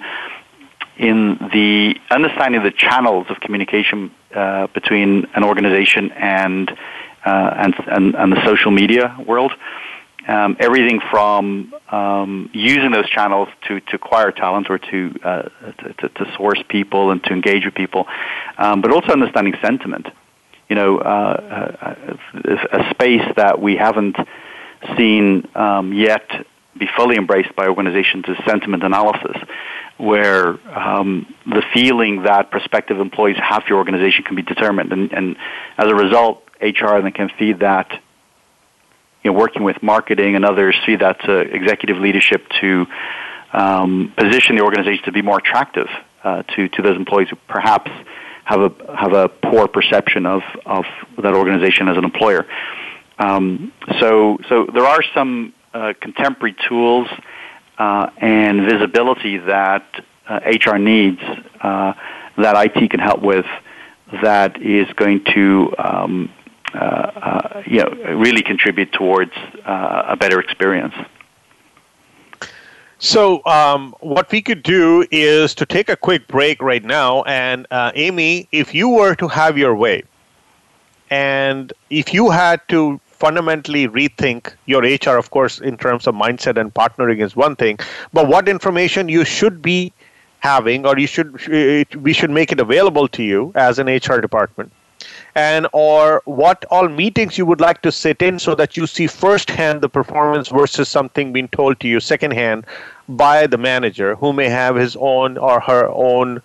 in 0.98 1.38
the 1.54 1.96
understanding 2.12 2.62
the 2.62 2.72
channels 2.72 3.26
of 3.30 3.40
communication 3.40 4.12
uh, 4.36 4.68
between 4.68 5.26
an 5.36 5.44
organization 5.44 6.12
and, 6.12 6.70
uh, 7.26 7.54
and, 7.56 7.76
and, 7.88 8.15
and 8.15 8.32
the 8.32 8.46
social 8.46 8.72
media 8.72 9.15
world. 9.26 9.54
Um, 10.28 10.58
everything 10.60 11.00
from 11.10 11.74
um, 11.89 12.50
using 12.54 12.92
those 12.92 13.10
channels 13.10 13.50
to, 13.68 13.80
to 13.80 13.96
acquire 13.96 14.32
talent 14.32 14.70
or 14.70 14.78
to, 14.78 15.20
uh, 15.24 15.42
to, 15.98 16.10
to, 16.10 16.34
source 16.38 16.62
people 16.68 17.10
and 17.10 17.24
to 17.24 17.34
engage 17.34 17.65
with 17.65 17.74
people, 17.74 18.06
um, 18.58 18.82
but 18.82 18.92
also 18.92 19.12
understanding 19.12 19.56
sentiment. 19.62 20.08
You 20.70 20.76
know, 20.76 21.00
uh, 21.00 21.74
a, 21.82 22.52
uh, 22.52 22.68
a, 22.72 22.89
space 22.92 23.26
that 23.38 23.60
we 23.60 23.76
haven't 23.78 24.18
seen 24.96 25.48
um, 25.56 25.94
yet 25.94 26.30
be 26.78 26.88
fully 26.96 27.15
embraced 27.15 27.56
by 27.56 27.68
organizations 27.68 28.26
is 28.28 28.38
sentiment 28.46 28.84
analysis, 28.84 29.38
where 30.00 30.58
um, 30.78 31.34
the 31.46 31.62
feeling 31.74 32.24
that 32.24 32.52
prospective 32.52 33.00
employees 33.00 33.36
have 33.38 33.64
for 33.64 33.70
your 33.70 33.78
organization 33.80 34.24
can 34.24 34.36
be 34.36 34.42
determined, 34.42 34.94
and, 34.94 35.12
and 35.12 35.36
as 35.78 35.88
a 35.88 35.96
result, 35.96 36.44
HR 36.62 37.02
then 37.02 37.12
can 37.12 37.30
feed 37.38 37.60
that. 37.60 37.92
You 39.24 39.34
know, 39.34 39.38
working 39.38 39.64
with 39.64 39.84
marketing 39.84 40.38
and 40.38 40.46
others, 40.46 40.78
feed 40.86 41.02
that 41.02 41.20
to 41.26 41.40
executive 41.40 41.98
leadership 41.98 42.48
to 42.62 42.88
um, 43.52 44.14
position 44.16 44.56
the 44.56 44.64
organization 44.64 45.04
to 45.06 45.12
be 45.12 45.22
more 45.22 45.38
attractive 45.38 45.88
uh, 46.24 46.44
to 46.56 46.70
to 46.70 46.82
those 46.82 46.96
employees 46.96 47.30
who 47.30 47.36
perhaps 47.48 47.92
have 48.46 48.62
a 48.62 48.96
have 48.96 49.14
a 49.14 49.28
poor 49.28 49.68
perception 49.68 50.26
of 50.26 50.42
of 50.66 50.86
that 51.22 51.34
organization 51.34 51.90
as 51.90 51.98
an 51.98 52.06
employer. 52.06 52.46
Um, 53.18 53.74
so 54.00 54.38
so 54.48 54.68
there 54.74 54.86
are 54.86 55.02
some 55.14 55.54
uh, 55.74 55.94
contemporary 56.02 56.56
tools 56.68 57.08
uh, 57.80 58.10
and 58.18 58.62
visibility 58.62 59.38
that 59.38 59.86
uh, 60.28 60.39
HR 60.46 60.78
needs 60.78 61.22
uh, 61.62 61.94
that 62.38 62.65
IT 62.65 62.92
can 62.92 63.00
help 63.00 63.22
with 63.22 63.46
that 64.22 64.62
is 64.62 64.88
going 64.94 65.24
to 65.24 65.74
um, 65.80 66.32
uh, 66.74 66.78
uh, 66.78 67.63
you 67.65 67.80
know 67.80 68.15
really 68.15 68.42
contribute 68.42 68.92
towards 68.92 69.32
a 69.65 70.15
better 70.20 70.39
experience. 70.39 70.94
So, 73.02 73.42
um, 73.46 73.96
what 74.02 74.30
we 74.30 74.42
could 74.42 74.62
do 74.62 75.08
is 75.10 75.56
to 75.56 75.65
take 75.65 75.88
a 75.88 75.96
quick 75.96 76.28
break 76.28 76.62
right 76.62 76.84
now. 76.84 77.24
And, 77.24 77.65
uh, 77.72 77.94
Amy, 77.96 78.50
if 78.52 78.74
you 78.74 78.89
were 78.89 79.15
to 79.15 79.30
have 79.30 79.58
your 79.58 79.74
way, 79.74 80.04
and 81.10 81.72
if 81.89 82.13
you 82.13 82.30
had 82.30 82.60
to 82.68 83.00
fundamentally 83.19 83.88
rethink 83.88 84.53
your 84.65 84.82
HR, 84.82 85.17
of 85.17 85.29
course, 85.29 85.60
in 85.60 85.77
terms 85.77 86.08
of 86.08 86.15
mindset 86.15 86.60
and 86.60 86.73
partnering 86.73 87.21
is 87.21 87.36
one 87.36 87.55
thing, 87.55 87.77
but 88.13 88.27
what 88.27 88.47
information 88.47 89.10
you 89.10 89.25
should 89.25 89.62
be 89.62 89.93
having, 90.39 90.86
or 90.86 90.97
you 90.97 91.08
should 91.08 91.29
we 91.95 92.13
should 92.13 92.29
make 92.29 92.51
it 92.51 92.60
available 92.60 93.08
to 93.10 93.23
you 93.23 93.51
as 93.55 93.77
an 93.77 93.88
HR 93.88 94.19
department, 94.21 94.71
and 95.36 95.67
or 95.73 96.21
what 96.25 96.65
all 96.71 96.88
meetings 96.88 97.38
you 97.38 97.45
would 97.45 97.60
like 97.60 97.82
to 97.82 97.91
sit 97.91 98.21
in 98.21 98.39
so 98.39 98.55
that 98.55 98.77
you 98.77 98.88
see 98.88 99.08
firsthand 99.08 99.82
the 99.82 99.89
performance 99.89 100.47
versus 100.47 100.88
something 100.88 101.34
being 101.34 101.49
told 101.49 101.79
to 101.82 101.88
you 101.88 101.99
secondhand 101.99 102.65
by 103.10 103.47
the 103.47 103.58
manager 103.58 104.15
who 104.15 104.32
may 104.32 104.47
have 104.47 104.75
his 104.75 104.95
own 104.99 105.38
or 105.38 105.60
her 105.60 105.88
own 105.89 106.41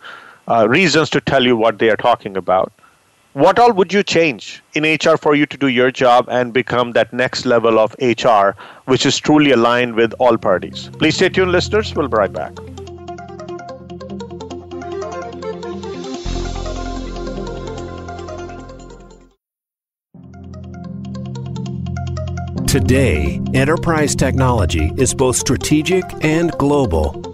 uh, 0.49 0.69
reasons 0.69 1.09
to 1.11 1.21
tell 1.21 1.45
you 1.45 1.57
what 1.57 1.79
they 1.79 1.91
are 1.91 1.97
talking 1.97 2.37
about 2.37 2.73
what 3.35 3.59
all 3.59 3.73
would 3.73 3.93
you 3.93 4.05
change 4.05 4.63
in 4.75 4.85
HR 4.85 5.17
for 5.17 5.35
you 5.35 5.45
to 5.45 5.57
do 5.57 5.67
your 5.67 5.91
job 5.91 6.29
and 6.31 6.53
become 6.53 6.93
that 6.93 7.13
next 7.13 7.45
level 7.45 7.81
of 7.81 7.95
HR, 8.01 8.51
which 8.85 9.05
is 9.05 9.19
truly 9.19 9.51
aligned 9.51 9.97
with 9.97 10.15
all 10.21 10.39
parties? 10.39 10.89
Please 10.99 11.17
stay 11.17 11.29
tuned, 11.29 11.51
listeners. 11.51 11.93
We'll 11.97 12.07
be 12.07 12.17
right 12.17 12.33
back. 12.33 12.55
Today, 22.69 23.41
enterprise 23.53 24.15
technology 24.15 24.93
is 24.97 25.13
both 25.13 25.37
strategic 25.37 26.05
and 26.25 26.53
global. 26.53 27.34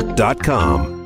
CIOTalkNetwork.com. 0.00 1.00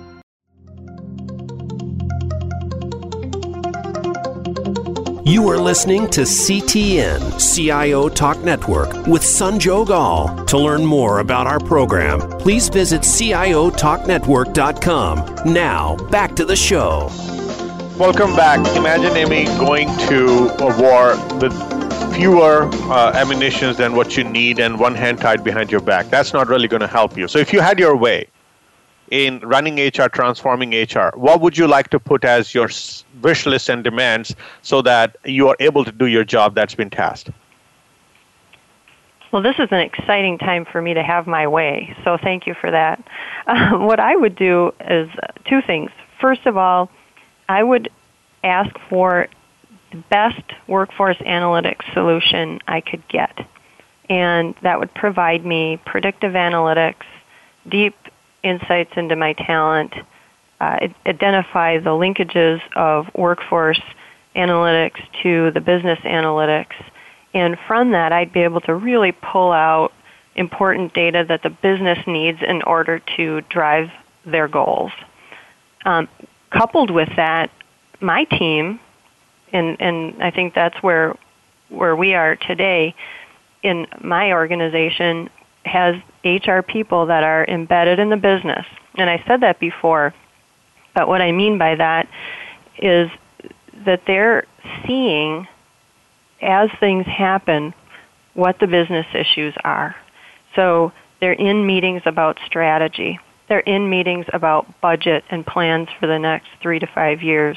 You 5.26 5.48
are 5.48 5.56
listening 5.56 6.06
to 6.10 6.20
CTN 6.20 7.54
CIO 7.54 8.10
Talk 8.10 8.44
Network 8.44 8.92
with 9.06 9.22
Sanjog 9.22 9.88
Aul. 9.88 10.44
To 10.44 10.58
learn 10.58 10.84
more 10.84 11.20
about 11.20 11.46
our 11.46 11.58
program, 11.58 12.20
please 12.38 12.68
visit 12.68 13.00
CIOTalkNetwork.com. 13.00 15.52
Now, 15.52 15.96
back 16.10 16.36
to 16.36 16.44
the 16.44 16.56
show. 16.56 17.08
Welcome 17.98 18.36
back. 18.36 18.58
Imagine 18.76 19.16
Amy 19.16 19.46
going 19.58 19.88
to 20.08 20.50
a 20.62 20.66
war 20.80 21.16
with 21.38 21.54
fewer 22.14 22.68
uh, 22.92 23.12
ammunitions 23.14 23.78
than 23.78 23.96
what 23.96 24.16
you 24.16 24.22
need 24.24 24.60
and 24.60 24.78
one 24.78 24.94
hand 24.94 25.20
tied 25.20 25.42
behind 25.42 25.72
your 25.72 25.80
back. 25.80 26.10
That's 26.10 26.34
not 26.34 26.48
really 26.48 26.68
going 26.68 26.82
to 26.82 26.86
help 26.86 27.16
you. 27.16 27.28
So, 27.28 27.38
if 27.38 27.50
you 27.52 27.60
had 27.60 27.78
your 27.78 27.96
way, 27.96 28.26
in 29.10 29.40
running 29.40 29.78
HR, 29.78 30.08
transforming 30.08 30.72
HR, 30.72 31.10
what 31.14 31.40
would 31.40 31.56
you 31.56 31.66
like 31.66 31.90
to 31.90 32.00
put 32.00 32.24
as 32.24 32.54
your 32.54 32.68
wish 33.22 33.46
list 33.46 33.68
and 33.68 33.84
demands 33.84 34.34
so 34.62 34.82
that 34.82 35.16
you 35.24 35.48
are 35.48 35.56
able 35.60 35.84
to 35.84 35.92
do 35.92 36.06
your 36.06 36.24
job 36.24 36.54
that's 36.54 36.74
been 36.74 36.90
tasked? 36.90 37.30
Well, 39.32 39.42
this 39.42 39.58
is 39.58 39.68
an 39.72 39.80
exciting 39.80 40.38
time 40.38 40.64
for 40.64 40.80
me 40.80 40.94
to 40.94 41.02
have 41.02 41.26
my 41.26 41.48
way, 41.48 41.96
so 42.04 42.16
thank 42.16 42.46
you 42.46 42.54
for 42.54 42.70
that. 42.70 43.02
Uh, 43.46 43.78
what 43.78 43.98
I 43.98 44.14
would 44.14 44.36
do 44.36 44.72
is 44.80 45.10
two 45.44 45.60
things. 45.60 45.90
First 46.20 46.46
of 46.46 46.56
all, 46.56 46.88
I 47.48 47.62
would 47.62 47.90
ask 48.44 48.78
for 48.88 49.28
the 49.90 49.96
best 50.08 50.42
workforce 50.66 51.16
analytics 51.18 51.92
solution 51.92 52.60
I 52.68 52.80
could 52.80 53.06
get. 53.08 53.46
And 54.08 54.54
that 54.62 54.78
would 54.78 54.92
provide 54.94 55.44
me 55.44 55.78
predictive 55.86 56.34
analytics, 56.34 57.04
deep 57.68 57.96
insights 58.44 58.92
into 58.96 59.16
my 59.16 59.32
talent, 59.32 59.94
uh, 60.60 60.88
identify 61.06 61.78
the 61.78 61.90
linkages 61.90 62.60
of 62.76 63.06
workforce 63.14 63.80
analytics 64.36 65.00
to 65.22 65.50
the 65.52 65.60
business 65.60 65.98
analytics. 66.00 66.74
And 67.32 67.56
from 67.66 67.90
that, 67.92 68.12
I'd 68.12 68.32
be 68.32 68.40
able 68.40 68.60
to 68.62 68.74
really 68.74 69.12
pull 69.12 69.52
out 69.52 69.92
important 70.36 70.94
data 70.94 71.24
that 71.28 71.42
the 71.42 71.50
business 71.50 71.98
needs 72.06 72.38
in 72.46 72.62
order 72.62 73.00
to 73.16 73.40
drive 73.42 73.90
their 74.24 74.48
goals. 74.48 74.92
Um, 75.84 76.08
coupled 76.50 76.90
with 76.90 77.10
that, 77.16 77.50
my 78.00 78.24
team, 78.24 78.80
and, 79.52 79.76
and 79.80 80.22
I 80.22 80.30
think 80.30 80.54
that's 80.54 80.80
where, 80.82 81.16
where 81.68 81.94
we 81.94 82.14
are 82.14 82.36
today 82.36 82.94
in 83.62 83.86
my 84.00 84.32
organization, 84.32 85.30
has 85.64 85.96
HR 86.24 86.60
people 86.60 87.06
that 87.06 87.24
are 87.24 87.44
embedded 87.46 87.98
in 87.98 88.10
the 88.10 88.16
business. 88.16 88.66
And 88.96 89.10
I 89.10 89.22
said 89.26 89.40
that 89.40 89.58
before, 89.58 90.14
but 90.94 91.08
what 91.08 91.20
I 91.20 91.32
mean 91.32 91.58
by 91.58 91.74
that 91.76 92.08
is 92.78 93.10
that 93.84 94.02
they're 94.06 94.44
seeing 94.86 95.46
as 96.40 96.70
things 96.78 97.06
happen 97.06 97.74
what 98.34 98.58
the 98.58 98.66
business 98.66 99.06
issues 99.14 99.54
are. 99.64 99.96
So 100.54 100.92
they're 101.20 101.32
in 101.32 101.66
meetings 101.66 102.02
about 102.04 102.38
strategy. 102.46 103.18
They're 103.48 103.60
in 103.60 103.88
meetings 103.90 104.26
about 104.32 104.80
budget 104.80 105.24
and 105.30 105.46
plans 105.46 105.88
for 106.00 106.06
the 106.06 106.18
next 106.18 106.48
three 106.60 106.78
to 106.78 106.86
five 106.86 107.22
years. 107.22 107.56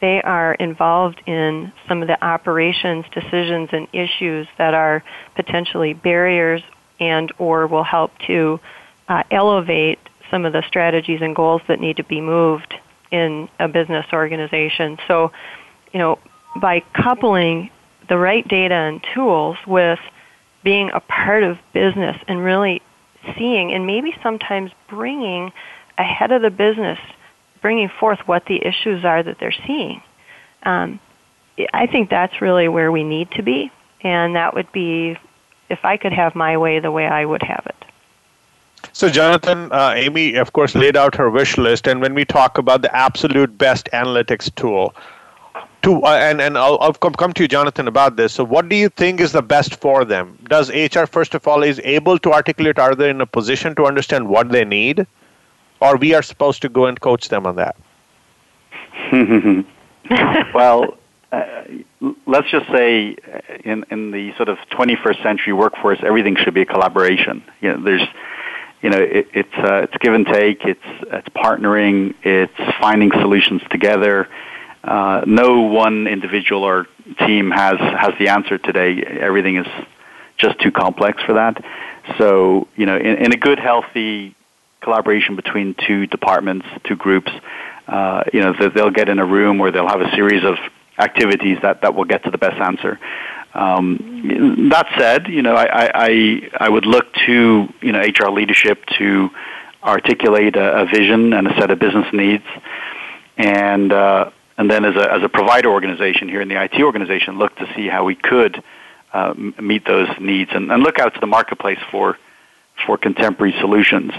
They 0.00 0.20
are 0.22 0.54
involved 0.54 1.22
in 1.26 1.72
some 1.88 2.02
of 2.02 2.08
the 2.08 2.22
operations 2.22 3.06
decisions 3.12 3.70
and 3.72 3.88
issues 3.92 4.46
that 4.58 4.74
are 4.74 5.02
potentially 5.34 5.94
barriers 5.94 6.62
and 7.00 7.32
or 7.38 7.66
will 7.66 7.84
help 7.84 8.12
to 8.26 8.60
uh, 9.08 9.22
elevate 9.30 9.98
some 10.30 10.44
of 10.44 10.52
the 10.52 10.62
strategies 10.66 11.20
and 11.22 11.36
goals 11.36 11.62
that 11.68 11.80
need 11.80 11.96
to 11.96 12.04
be 12.04 12.20
moved 12.20 12.74
in 13.10 13.48
a 13.58 13.68
business 13.68 14.06
organization. 14.12 14.98
So, 15.06 15.30
you 15.92 15.98
know, 15.98 16.18
by 16.60 16.82
coupling 16.94 17.70
the 18.08 18.18
right 18.18 18.46
data 18.46 18.74
and 18.74 19.04
tools 19.14 19.56
with 19.66 19.98
being 20.62 20.90
a 20.92 21.00
part 21.00 21.42
of 21.42 21.58
business 21.72 22.16
and 22.26 22.42
really 22.42 22.82
seeing 23.36 23.72
and 23.72 23.86
maybe 23.86 24.14
sometimes 24.22 24.70
bringing 24.88 25.52
ahead 25.98 26.32
of 26.32 26.42
the 26.42 26.50
business, 26.50 26.98
bringing 27.62 27.90
forth 28.00 28.18
what 28.26 28.44
the 28.46 28.56
issues 28.66 29.04
are 29.04 29.22
that 29.22 29.36
they're 29.38 29.54
seeing. 29.66 30.02
Um, 30.64 31.00
I 31.72 31.86
think 31.86 32.10
that's 32.10 32.40
really 32.40 32.68
where 32.68 32.90
we 32.90 33.04
need 33.04 33.30
to 33.32 33.42
be, 33.42 33.70
and 34.00 34.34
that 34.34 34.54
would 34.54 34.72
be 34.72 35.16
if 35.68 35.84
I 35.84 35.96
could 35.96 36.12
have 36.12 36.34
my 36.34 36.56
way 36.56 36.78
the 36.78 36.90
way 36.90 37.06
I 37.06 37.24
would 37.24 37.42
have 37.42 37.64
it. 37.66 37.84
So, 38.92 39.08
Jonathan, 39.08 39.72
uh, 39.72 39.92
Amy, 39.96 40.34
of 40.34 40.52
course, 40.52 40.74
laid 40.74 40.96
out 40.96 41.14
her 41.14 41.30
wish 41.30 41.56
list. 41.56 41.86
And 41.86 42.00
when 42.00 42.14
we 42.14 42.24
talk 42.24 42.58
about 42.58 42.82
the 42.82 42.94
absolute 42.94 43.56
best 43.56 43.88
analytics 43.92 44.54
tool, 44.54 44.94
to 45.82 46.02
uh, 46.02 46.16
and 46.16 46.40
and 46.40 46.58
I'll, 46.58 46.78
I'll 46.80 46.92
come, 46.92 47.12
come 47.14 47.32
to 47.34 47.42
you, 47.42 47.48
Jonathan, 47.48 47.88
about 47.88 48.16
this. 48.16 48.32
So, 48.32 48.44
what 48.44 48.68
do 48.68 48.76
you 48.76 48.88
think 48.88 49.20
is 49.20 49.32
the 49.32 49.42
best 49.42 49.76
for 49.76 50.04
them? 50.04 50.38
Does 50.48 50.70
HR 50.70 51.04
first 51.04 51.34
of 51.34 51.46
all 51.46 51.62
is 51.62 51.80
able 51.84 52.18
to 52.20 52.32
articulate? 52.32 52.78
Are 52.78 52.94
they 52.94 53.10
in 53.10 53.20
a 53.20 53.26
position 53.26 53.74
to 53.76 53.86
understand 53.86 54.28
what 54.28 54.50
they 54.50 54.64
need, 54.64 55.06
or 55.80 55.96
we 55.96 56.14
are 56.14 56.22
supposed 56.22 56.62
to 56.62 56.68
go 56.68 56.86
and 56.86 57.00
coach 57.00 57.28
them 57.28 57.46
on 57.46 57.56
that? 57.56 57.76
well, 60.54 60.96
uh, 61.32 61.62
let's 62.26 62.50
just 62.50 62.66
say 62.70 63.16
uh, 63.16 63.40
in 63.64 63.84
in 63.90 64.10
the 64.10 64.34
sort 64.36 64.48
of 64.48 64.58
21st 64.70 65.22
century 65.22 65.52
workforce, 65.52 65.98
everything 66.02 66.36
should 66.36 66.54
be 66.54 66.62
a 66.62 66.66
collaboration. 66.66 67.42
You 67.60 67.72
know, 67.72 67.84
there's 67.84 68.08
you 68.82 68.90
know, 68.90 68.98
it, 68.98 69.28
it's 69.32 69.54
uh, 69.56 69.84
it's 69.84 69.96
give 69.98 70.12
and 70.12 70.26
take. 70.26 70.64
It's 70.64 70.80
it's 71.10 71.28
partnering. 71.30 72.14
It's 72.22 72.78
finding 72.80 73.10
solutions 73.12 73.62
together. 73.70 74.28
Uh, 74.82 75.22
no 75.26 75.62
one 75.62 76.06
individual 76.06 76.64
or 76.64 76.86
team 77.26 77.50
has 77.50 77.78
has 77.78 78.12
the 78.18 78.28
answer 78.28 78.58
today. 78.58 79.02
Everything 79.02 79.56
is 79.56 79.66
just 80.36 80.60
too 80.60 80.70
complex 80.70 81.22
for 81.22 81.34
that. 81.34 81.64
So, 82.18 82.68
you 82.76 82.86
know, 82.86 82.96
in, 82.96 83.24
in 83.24 83.32
a 83.32 83.36
good, 83.36 83.58
healthy 83.58 84.34
collaboration 84.82 85.36
between 85.36 85.74
two 85.86 86.06
departments, 86.06 86.66
two 86.84 86.96
groups, 86.96 87.32
uh, 87.88 88.24
you 88.32 88.40
know, 88.40 88.52
they'll 88.74 88.90
get 88.90 89.08
in 89.08 89.18
a 89.18 89.24
room 89.24 89.58
where 89.58 89.70
they'll 89.70 89.88
have 89.88 90.00
a 90.00 90.10
series 90.10 90.44
of 90.44 90.56
activities 90.98 91.58
that, 91.62 91.82
that 91.82 91.94
will 91.94 92.04
get 92.04 92.24
to 92.24 92.30
the 92.30 92.38
best 92.38 92.60
answer. 92.60 92.98
Um, 93.54 94.68
that 94.70 94.86
said, 94.98 95.28
you 95.28 95.42
know, 95.42 95.54
I, 95.54 95.90
I, 95.94 96.50
I 96.58 96.68
would 96.68 96.86
look 96.86 97.12
to, 97.26 97.68
you 97.80 97.92
know, 97.92 98.00
HR 98.00 98.30
leadership 98.30 98.84
to 98.98 99.30
articulate 99.82 100.56
a, 100.56 100.82
a 100.82 100.86
vision 100.86 101.32
and 101.32 101.46
a 101.46 101.54
set 101.58 101.70
of 101.70 101.78
business 101.78 102.06
needs. 102.12 102.44
And, 103.36 103.92
uh, 103.92 104.30
and 104.56 104.70
then 104.70 104.84
as 104.84 104.96
a, 104.96 105.12
as 105.12 105.22
a 105.22 105.28
provider 105.28 105.70
organization 105.70 106.28
here 106.28 106.40
in 106.40 106.48
the 106.48 106.60
IT 106.62 106.80
organization, 106.80 107.38
look 107.38 107.54
to 107.56 107.72
see 107.74 107.86
how 107.86 108.04
we 108.04 108.14
could 108.14 108.62
uh, 109.12 109.34
meet 109.60 109.84
those 109.86 110.08
needs 110.20 110.50
and, 110.52 110.70
and 110.72 110.82
look 110.82 110.98
out 110.98 111.14
to 111.14 111.20
the 111.20 111.26
marketplace 111.26 111.78
for, 111.90 112.18
for 112.86 112.98
contemporary 112.98 113.54
solutions. 113.60 114.12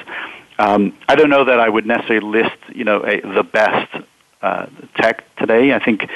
Um, 0.57 0.97
I 1.09 1.15
don't 1.15 1.29
know 1.29 1.43
that 1.43 1.59
I 1.59 1.67
would 1.67 1.85
necessarily 1.85 2.41
list, 2.41 2.57
you 2.73 2.85
know, 2.85 3.03
a, 3.05 3.19
the 3.19 3.43
best 3.43 3.93
uh, 4.41 4.67
tech 4.95 5.23
today. 5.37 5.73
I 5.73 5.83
think 5.83 6.09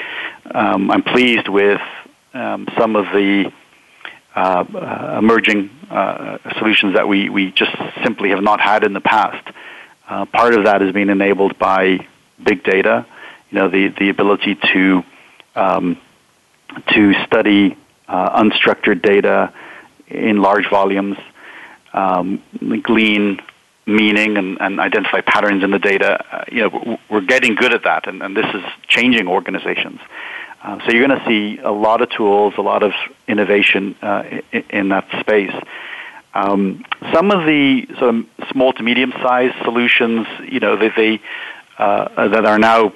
um, 0.54 0.90
I'm 0.90 1.02
pleased 1.02 1.48
with 1.48 1.80
um, 2.34 2.68
some 2.76 2.96
of 2.96 3.06
the 3.06 3.52
uh, 4.34 4.64
uh, 4.74 5.18
emerging 5.18 5.70
uh, 5.90 6.38
solutions 6.58 6.94
that 6.94 7.08
we, 7.08 7.28
we 7.28 7.50
just 7.50 7.72
simply 8.04 8.30
have 8.30 8.42
not 8.42 8.60
had 8.60 8.84
in 8.84 8.92
the 8.92 9.00
past. 9.00 9.44
Uh, 10.08 10.24
part 10.26 10.54
of 10.54 10.64
that 10.64 10.82
is 10.82 10.92
being 10.92 11.10
enabled 11.10 11.58
by 11.58 12.06
big 12.42 12.62
data, 12.62 13.04
you 13.50 13.58
know, 13.58 13.68
the, 13.68 13.88
the 13.88 14.08
ability 14.08 14.54
to, 14.54 15.02
um, 15.56 15.98
to 16.88 17.12
study 17.24 17.76
unstructured 18.08 19.02
data 19.02 19.52
in 20.06 20.40
large 20.40 20.68
volumes, 20.70 21.18
um, 21.92 22.42
glean 22.82 23.40
meaning 23.86 24.36
and, 24.36 24.60
and 24.60 24.80
identify 24.80 25.20
patterns 25.20 25.64
in 25.64 25.70
the 25.70 25.78
data. 25.78 26.24
Uh, 26.32 26.44
you 26.50 26.62
know, 26.62 26.98
we're 27.10 27.20
getting 27.20 27.54
good 27.54 27.74
at 27.74 27.84
that, 27.84 28.06
and, 28.06 28.22
and 28.22 28.36
this 28.36 28.46
is 28.54 28.62
changing 28.88 29.28
organizations. 29.28 30.00
Uh, 30.62 30.78
so 30.84 30.92
you're 30.92 31.06
going 31.06 31.18
to 31.18 31.26
see 31.26 31.58
a 31.58 31.72
lot 31.72 32.02
of 32.02 32.10
tools, 32.10 32.54
a 32.58 32.60
lot 32.60 32.82
of 32.82 32.92
innovation 33.26 33.96
uh, 34.02 34.24
in, 34.52 34.64
in, 34.70 34.88
that 34.90 35.08
space. 35.20 35.54
Um, 36.34 36.84
some 37.14 37.30
of 37.30 37.46
the 37.46 37.86
sort 37.98 38.14
of 38.14 38.26
small 38.52 38.72
to 38.74 38.82
medium-sized 38.82 39.56
solutions, 39.64 40.26
you 40.42 40.60
know, 40.60 40.76
that 40.76 40.92
they 40.96 41.20
uh, 41.78 42.28
that 42.28 42.44
are 42.44 42.58
now 42.58 42.92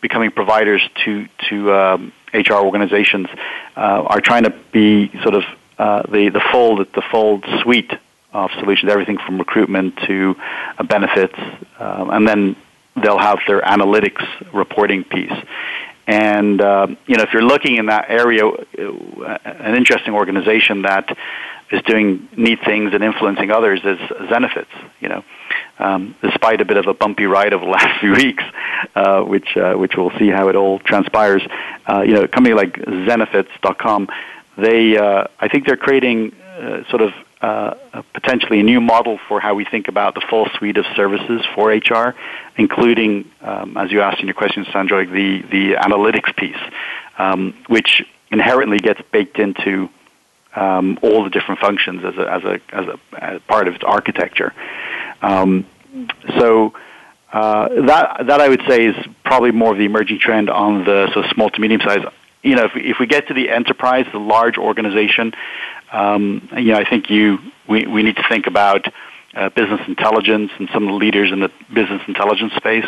becoming 0.00 0.30
providers 0.30 0.80
to 1.04 1.26
to 1.50 1.72
um, 1.74 2.12
HR 2.32 2.54
organizations 2.54 3.28
uh, 3.76 4.02
are 4.06 4.20
trying 4.20 4.44
to 4.44 4.54
be 4.72 5.10
sort 5.22 5.34
of 5.34 5.44
uh, 5.78 6.02
the 6.10 6.30
the 6.30 6.40
full 6.50 6.76
the 6.76 7.02
full 7.10 7.42
suite 7.62 7.92
of 8.34 8.50
solutions, 8.58 8.90
everything 8.90 9.18
from 9.18 9.38
recruitment 9.38 9.96
to 10.06 10.34
benefits, 10.88 11.38
um, 11.78 12.10
and 12.10 12.28
then 12.28 12.56
they'll 13.02 13.18
have 13.18 13.38
their 13.46 13.60
analytics 13.60 14.24
reporting 14.52 15.04
piece. 15.04 15.32
And 16.06 16.60
uh, 16.60 16.88
you 17.06 17.16
know, 17.16 17.22
if 17.22 17.32
you're 17.32 17.42
looking 17.42 17.76
in 17.76 17.86
that 17.86 18.10
area, 18.10 18.46
uh, 18.46 19.38
an 19.44 19.74
interesting 19.74 20.14
organization 20.14 20.82
that 20.82 21.16
is 21.70 21.80
doing 21.82 22.28
neat 22.36 22.58
things 22.64 22.92
and 22.92 23.02
influencing 23.02 23.50
others 23.50 23.80
is 23.80 23.98
Zenefits. 24.28 24.66
You 25.00 25.08
know, 25.08 25.24
um, 25.78 26.14
despite 26.22 26.60
a 26.60 26.64
bit 26.66 26.76
of 26.76 26.86
a 26.86 26.94
bumpy 26.94 27.24
ride 27.24 27.54
over 27.54 27.64
the 27.64 27.70
last 27.78 28.00
few 28.00 28.12
weeks, 28.12 28.44
uh, 28.94 29.22
which 29.22 29.56
uh, 29.56 29.74
which 29.74 29.96
we'll 29.96 30.16
see 30.18 30.28
how 30.28 30.48
it 30.48 30.56
all 30.56 30.78
transpires. 30.80 31.42
Uh, 31.88 32.02
you 32.02 32.12
know, 32.12 32.22
a 32.22 32.28
company 32.28 32.54
like 32.54 32.74
Zenefits.com, 32.74 34.08
they 34.58 34.98
uh, 34.98 35.26
I 35.40 35.48
think 35.48 35.66
they're 35.66 35.76
creating 35.78 36.34
uh, 36.34 36.88
sort 36.90 37.00
of 37.00 37.12
uh, 37.44 38.02
potentially 38.14 38.60
a 38.60 38.62
new 38.62 38.80
model 38.80 39.18
for 39.28 39.38
how 39.38 39.54
we 39.54 39.66
think 39.66 39.88
about 39.88 40.14
the 40.14 40.22
full 40.30 40.48
suite 40.56 40.78
of 40.78 40.86
services 40.96 41.42
for 41.54 41.68
HR, 41.70 42.14
including, 42.56 43.30
um, 43.42 43.76
as 43.76 43.92
you 43.92 44.00
asked 44.00 44.20
in 44.20 44.26
your 44.26 44.34
question, 44.34 44.64
Sanjog, 44.64 45.12
the, 45.12 45.42
the 45.50 45.74
analytics 45.74 46.34
piece, 46.36 46.62
um, 47.18 47.54
which 47.66 48.02
inherently 48.30 48.78
gets 48.78 49.00
baked 49.12 49.38
into 49.38 49.90
um, 50.56 50.98
all 51.02 51.24
the 51.24 51.30
different 51.30 51.60
functions 51.60 52.02
as 52.02 52.16
a, 52.16 52.32
as 52.32 52.44
a, 52.44 52.60
as 52.72 52.86
a 52.86 53.24
as 53.34 53.40
part 53.42 53.68
of 53.68 53.74
its 53.74 53.84
architecture. 53.84 54.54
Um, 55.20 55.66
so 56.38 56.72
uh, 57.30 57.68
that 57.86 58.26
that 58.26 58.40
I 58.40 58.48
would 58.48 58.62
say 58.66 58.86
is 58.86 58.96
probably 59.24 59.50
more 59.50 59.72
of 59.72 59.78
the 59.78 59.84
emerging 59.84 60.18
trend 60.18 60.48
on 60.48 60.84
the 60.84 61.10
so 61.12 61.22
small 61.34 61.50
to 61.50 61.60
medium 61.60 61.82
size. 61.82 62.04
You 62.44 62.56
know, 62.56 62.64
if 62.64 62.74
we, 62.74 62.82
if 62.82 62.96
we 63.00 63.06
get 63.06 63.28
to 63.28 63.34
the 63.34 63.50
enterprise, 63.50 64.06
the 64.12 64.18
large 64.18 64.58
organization, 64.58 65.32
um, 65.92 66.48
you 66.56 66.72
know, 66.72 66.78
I 66.78 66.88
think 66.88 67.10
you 67.10 67.38
we, 67.68 67.86
we 67.86 68.02
need 68.02 68.16
to 68.16 68.24
think 68.28 68.46
about 68.46 68.86
uh, 69.34 69.48
business 69.48 69.80
intelligence 69.88 70.52
and 70.58 70.68
some 70.72 70.84
of 70.84 70.88
the 70.90 70.96
leaders 70.96 71.32
in 71.32 71.40
the 71.40 71.50
business 71.72 72.02
intelligence 72.06 72.52
space. 72.54 72.86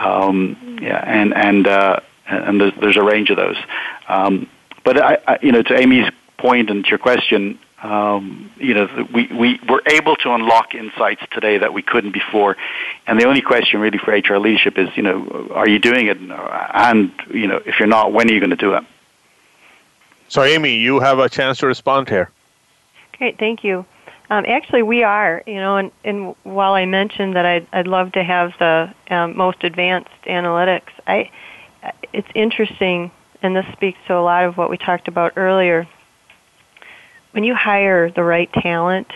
Um, 0.00 0.78
yeah, 0.80 1.02
and 1.06 1.34
and 1.34 1.66
uh, 1.66 2.00
and 2.26 2.60
there's, 2.60 2.72
there's 2.80 2.96
a 2.96 3.02
range 3.02 3.30
of 3.30 3.36
those. 3.36 3.56
Um, 4.08 4.48
but 4.84 5.02
I, 5.02 5.18
I, 5.26 5.38
you 5.42 5.52
know, 5.52 5.62
to 5.62 5.78
Amy's 5.78 6.10
point 6.38 6.70
and 6.70 6.84
to 6.84 6.90
your 6.90 6.98
question, 6.98 7.58
um, 7.82 8.50
you 8.56 8.74
know, 8.74 9.08
we, 9.12 9.26
we 9.28 9.60
were 9.68 9.82
able 9.86 10.16
to 10.16 10.32
unlock 10.32 10.74
insights 10.74 11.22
today 11.30 11.58
that 11.58 11.72
we 11.72 11.82
couldn't 11.82 12.12
before. 12.12 12.56
And 13.06 13.20
the 13.20 13.26
only 13.26 13.40
question 13.40 13.80
really 13.80 13.98
for 13.98 14.12
HR 14.12 14.38
leadership 14.38 14.78
is, 14.78 14.88
you 14.96 15.02
know, 15.02 15.48
are 15.52 15.68
you 15.68 15.78
doing 15.78 16.06
it? 16.08 16.18
And, 16.18 17.12
you 17.30 17.46
know, 17.46 17.62
if 17.64 17.78
you're 17.78 17.88
not, 17.88 18.12
when 18.12 18.28
are 18.28 18.32
you 18.32 18.40
going 18.40 18.50
to 18.50 18.56
do 18.56 18.74
it? 18.74 18.84
So, 20.28 20.42
Amy, 20.42 20.76
you 20.76 21.00
have 21.00 21.20
a 21.20 21.28
chance 21.28 21.58
to 21.58 21.66
respond 21.66 22.08
here. 22.08 22.30
Great, 23.16 23.38
thank 23.38 23.64
you. 23.64 23.86
Um, 24.30 24.44
actually, 24.46 24.82
we 24.82 25.04
are, 25.04 25.42
you 25.46 25.54
know, 25.54 25.76
and, 25.78 25.92
and 26.04 26.34
while 26.42 26.74
I 26.74 26.84
mentioned 26.84 27.36
that 27.36 27.46
I'd, 27.46 27.66
I'd 27.72 27.86
love 27.86 28.12
to 28.12 28.22
have 28.22 28.52
the 28.58 28.92
um, 29.08 29.36
most 29.36 29.64
advanced 29.64 30.10
analytics, 30.26 30.90
I, 31.06 31.30
it's 32.12 32.28
interesting, 32.34 33.10
and 33.40 33.56
this 33.56 33.64
speaks 33.72 33.98
to 34.08 34.16
a 34.16 34.20
lot 34.20 34.44
of 34.44 34.58
what 34.58 34.68
we 34.68 34.76
talked 34.76 35.08
about 35.08 35.34
earlier. 35.36 35.86
When 37.32 37.44
you 37.44 37.54
hire 37.54 38.10
the 38.10 38.24
right 38.24 38.52
talent, 38.52 39.08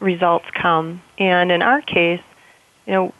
results 0.00 0.46
come. 0.52 1.02
And 1.18 1.50
in 1.50 1.62
our 1.62 1.80
case, 1.80 2.22
you 2.86 2.92
know, 2.92 3.14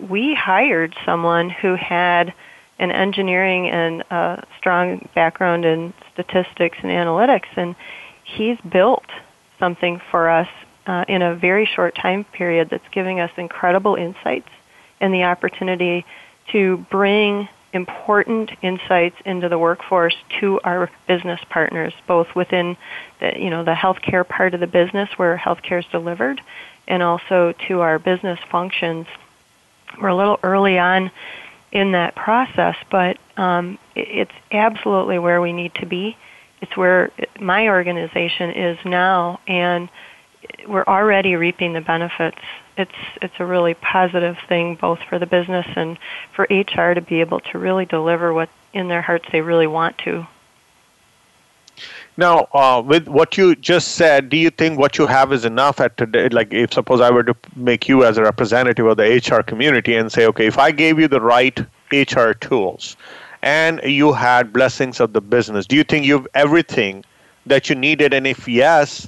we 0.00 0.34
hired 0.34 0.94
someone 1.04 1.50
who 1.50 1.74
had 1.74 2.32
an 2.78 2.90
engineering 2.90 3.68
and 3.68 4.02
a 4.10 4.44
strong 4.58 5.08
background 5.14 5.64
in 5.64 5.92
statistics 6.12 6.78
and 6.82 6.90
analytics, 6.90 7.46
and 7.56 7.76
he's 8.24 8.58
built 8.60 9.06
something 9.58 10.00
for 10.10 10.28
us 10.28 10.48
uh, 10.86 11.04
in 11.08 11.22
a 11.22 11.34
very 11.34 11.66
short 11.66 11.94
time 11.94 12.24
period 12.24 12.68
that's 12.70 12.88
giving 12.90 13.20
us 13.20 13.30
incredible 13.36 13.94
insights 13.94 14.48
and 15.00 15.14
the 15.14 15.24
opportunity 15.24 16.04
to 16.52 16.78
bring 16.90 17.48
important 17.74 18.50
insights 18.62 19.16
into 19.24 19.48
the 19.48 19.58
workforce 19.58 20.14
to 20.40 20.60
our 20.64 20.90
business 21.08 21.40
partners, 21.50 21.92
both 22.06 22.28
within 22.34 22.76
the, 23.20 23.32
you 23.36 23.50
know, 23.50 23.64
the 23.64 23.74
healthcare 23.74 24.26
part 24.26 24.54
of 24.54 24.60
the 24.60 24.66
business 24.66 25.08
where 25.16 25.36
healthcare 25.36 25.80
is 25.80 25.86
delivered 25.90 26.40
and 26.86 27.02
also 27.02 27.52
to 27.68 27.80
our 27.80 27.98
business 27.98 28.38
functions. 28.50 29.06
We're 30.00 30.08
a 30.08 30.16
little 30.16 30.38
early 30.42 30.78
on 30.78 31.10
in 31.72 31.92
that 31.92 32.14
process, 32.14 32.76
but 32.90 33.18
um, 33.36 33.78
it's 33.96 34.32
absolutely 34.52 35.18
where 35.18 35.40
we 35.40 35.52
need 35.52 35.74
to 35.76 35.86
be. 35.86 36.16
It's 36.60 36.76
where 36.76 37.10
my 37.40 37.68
organization 37.68 38.50
is 38.50 38.78
now, 38.84 39.40
and 39.46 39.88
we're 40.68 40.84
already 40.84 41.34
reaping 41.34 41.72
the 41.72 41.80
benefits. 41.80 42.38
It's 42.76 42.92
it's 43.22 43.34
a 43.38 43.46
really 43.46 43.74
positive 43.74 44.36
thing 44.48 44.74
both 44.74 45.00
for 45.08 45.18
the 45.18 45.26
business 45.26 45.66
and 45.76 45.98
for 46.32 46.46
HR 46.50 46.94
to 46.94 47.00
be 47.00 47.20
able 47.20 47.40
to 47.40 47.58
really 47.58 47.84
deliver 47.84 48.32
what 48.32 48.48
in 48.72 48.88
their 48.88 49.02
hearts 49.02 49.26
they 49.30 49.40
really 49.40 49.66
want 49.66 49.98
to. 49.98 50.26
Now, 52.16 52.46
uh, 52.52 52.80
with 52.84 53.08
what 53.08 53.36
you 53.36 53.56
just 53.56 53.92
said, 53.96 54.28
do 54.28 54.36
you 54.36 54.50
think 54.50 54.78
what 54.78 54.98
you 54.98 55.06
have 55.06 55.32
is 55.32 55.44
enough 55.44 55.80
at 55.80 55.96
today? 55.96 56.28
Like, 56.28 56.52
if 56.52 56.72
suppose 56.72 57.00
I 57.00 57.10
were 57.10 57.24
to 57.24 57.34
make 57.56 57.88
you 57.88 58.04
as 58.04 58.18
a 58.18 58.22
representative 58.22 58.86
of 58.86 58.96
the 58.96 59.16
HR 59.16 59.42
community 59.42 59.96
and 59.96 60.12
say, 60.12 60.26
okay, 60.26 60.46
if 60.46 60.56
I 60.56 60.70
gave 60.70 61.00
you 61.00 61.08
the 61.08 61.20
right 61.20 61.58
HR 61.92 62.30
tools, 62.32 62.96
and 63.44 63.78
you 63.84 64.14
had 64.14 64.54
blessings 64.54 65.00
of 65.00 65.12
the 65.12 65.20
business. 65.20 65.66
Do 65.66 65.76
you 65.76 65.84
think 65.84 66.06
you 66.06 66.14
have 66.14 66.26
everything 66.34 67.04
that 67.44 67.68
you 67.68 67.74
needed? 67.76 68.14
And 68.14 68.26
if 68.26 68.48
yes, 68.48 69.06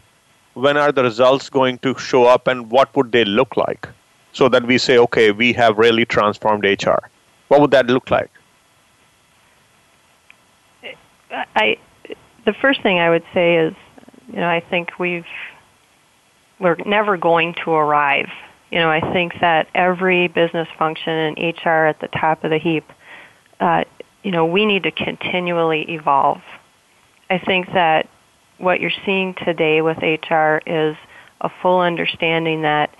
when 0.57 0.79
are 0.79 0.91
the 0.91 1.03
results 1.03 1.51
going 1.51 1.77
to 1.79 1.95
show 1.99 2.25
up 2.25 2.47
and 2.47 2.71
what 2.71 2.97
would 2.97 3.13
they 3.13 3.27
look 3.27 3.59
like? 3.59 3.87
So 4.33 4.49
that 4.49 4.67
we 4.67 4.79
say, 4.79 4.97
okay, 4.99 5.31
we 5.31 5.53
have 5.53 5.77
really 5.77 6.07
transformed 6.07 6.65
HR. 6.65 7.11
What 7.49 7.61
would 7.61 7.71
that 7.73 7.87
look 7.87 8.11
like? 8.11 8.31
I, 11.31 11.77
the 12.47 12.55
first 12.55 12.83
thing 12.83 12.99
I 12.99 13.11
would 13.11 13.25
say 13.35 13.57
is, 13.57 13.75
you 14.29 14.37
know, 14.37 14.49
I 14.49 14.61
think 14.61 14.99
we've 14.99 15.27
we're 16.59 16.77
never 16.87 17.19
going 17.19 17.55
to 17.65 17.73
arrive. 17.73 18.31
You 18.71 18.79
know, 18.79 18.91
I 18.91 19.01
think 19.13 19.35
that 19.41 19.69
every 19.75 20.29
business 20.29 20.69
function 20.79 21.13
in 21.13 21.55
HR 21.65 21.87
at 21.87 22.01
the 22.01 22.09
top 22.09 22.45
of 22.45 22.51
the 22.51 22.59
heap, 22.59 22.91
uh, 23.61 23.85
you 24.23 24.31
know, 24.31 24.47
we 24.47 24.65
need 24.65 24.85
to 24.85 24.91
continually 24.91 25.83
evolve. 25.91 26.41
I 27.29 27.39
think 27.39 27.67
that 27.75 28.09
what 28.59 28.81
you're 28.81 28.91
seeing 29.05 29.35
today 29.35 29.83
with 29.83 29.99
HR 29.99 30.59
is 30.67 30.97
a 31.41 31.51
full 31.63 31.81
understanding 31.81 32.63
that 32.63 32.95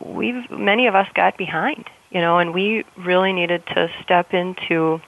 we've 0.00 0.50
many 0.50 0.86
of 0.86 0.94
us 0.94 1.08
got 1.14 1.36
behind, 1.36 1.88
you 2.10 2.20
know, 2.20 2.38
and 2.38 2.54
we 2.54 2.84
really 2.96 3.32
needed 3.32 3.66
to 3.66 3.90
step 4.02 4.32
into 4.34 5.00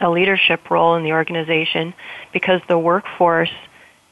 a 0.00 0.10
leadership 0.10 0.70
role 0.70 0.96
in 0.96 1.04
the 1.04 1.12
organization 1.12 1.94
because 2.32 2.60
the 2.68 2.78
workforce 2.78 3.52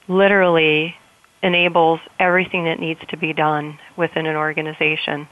literally 0.09 0.95
enables 1.43 2.01
everything 2.18 2.64
that 2.64 2.78
needs 2.78 3.01
to 3.09 3.16
be 3.16 3.32
done 3.32 3.78
within 3.97 4.26
an 4.26 4.36
organization. 4.36 5.28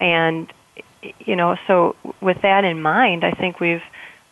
And 0.00 0.52
you 1.18 1.36
know, 1.36 1.56
so 1.66 1.96
with 2.20 2.40
that 2.42 2.64
in 2.64 2.80
mind, 2.80 3.24
I 3.24 3.32
think 3.32 3.60
we've 3.60 3.82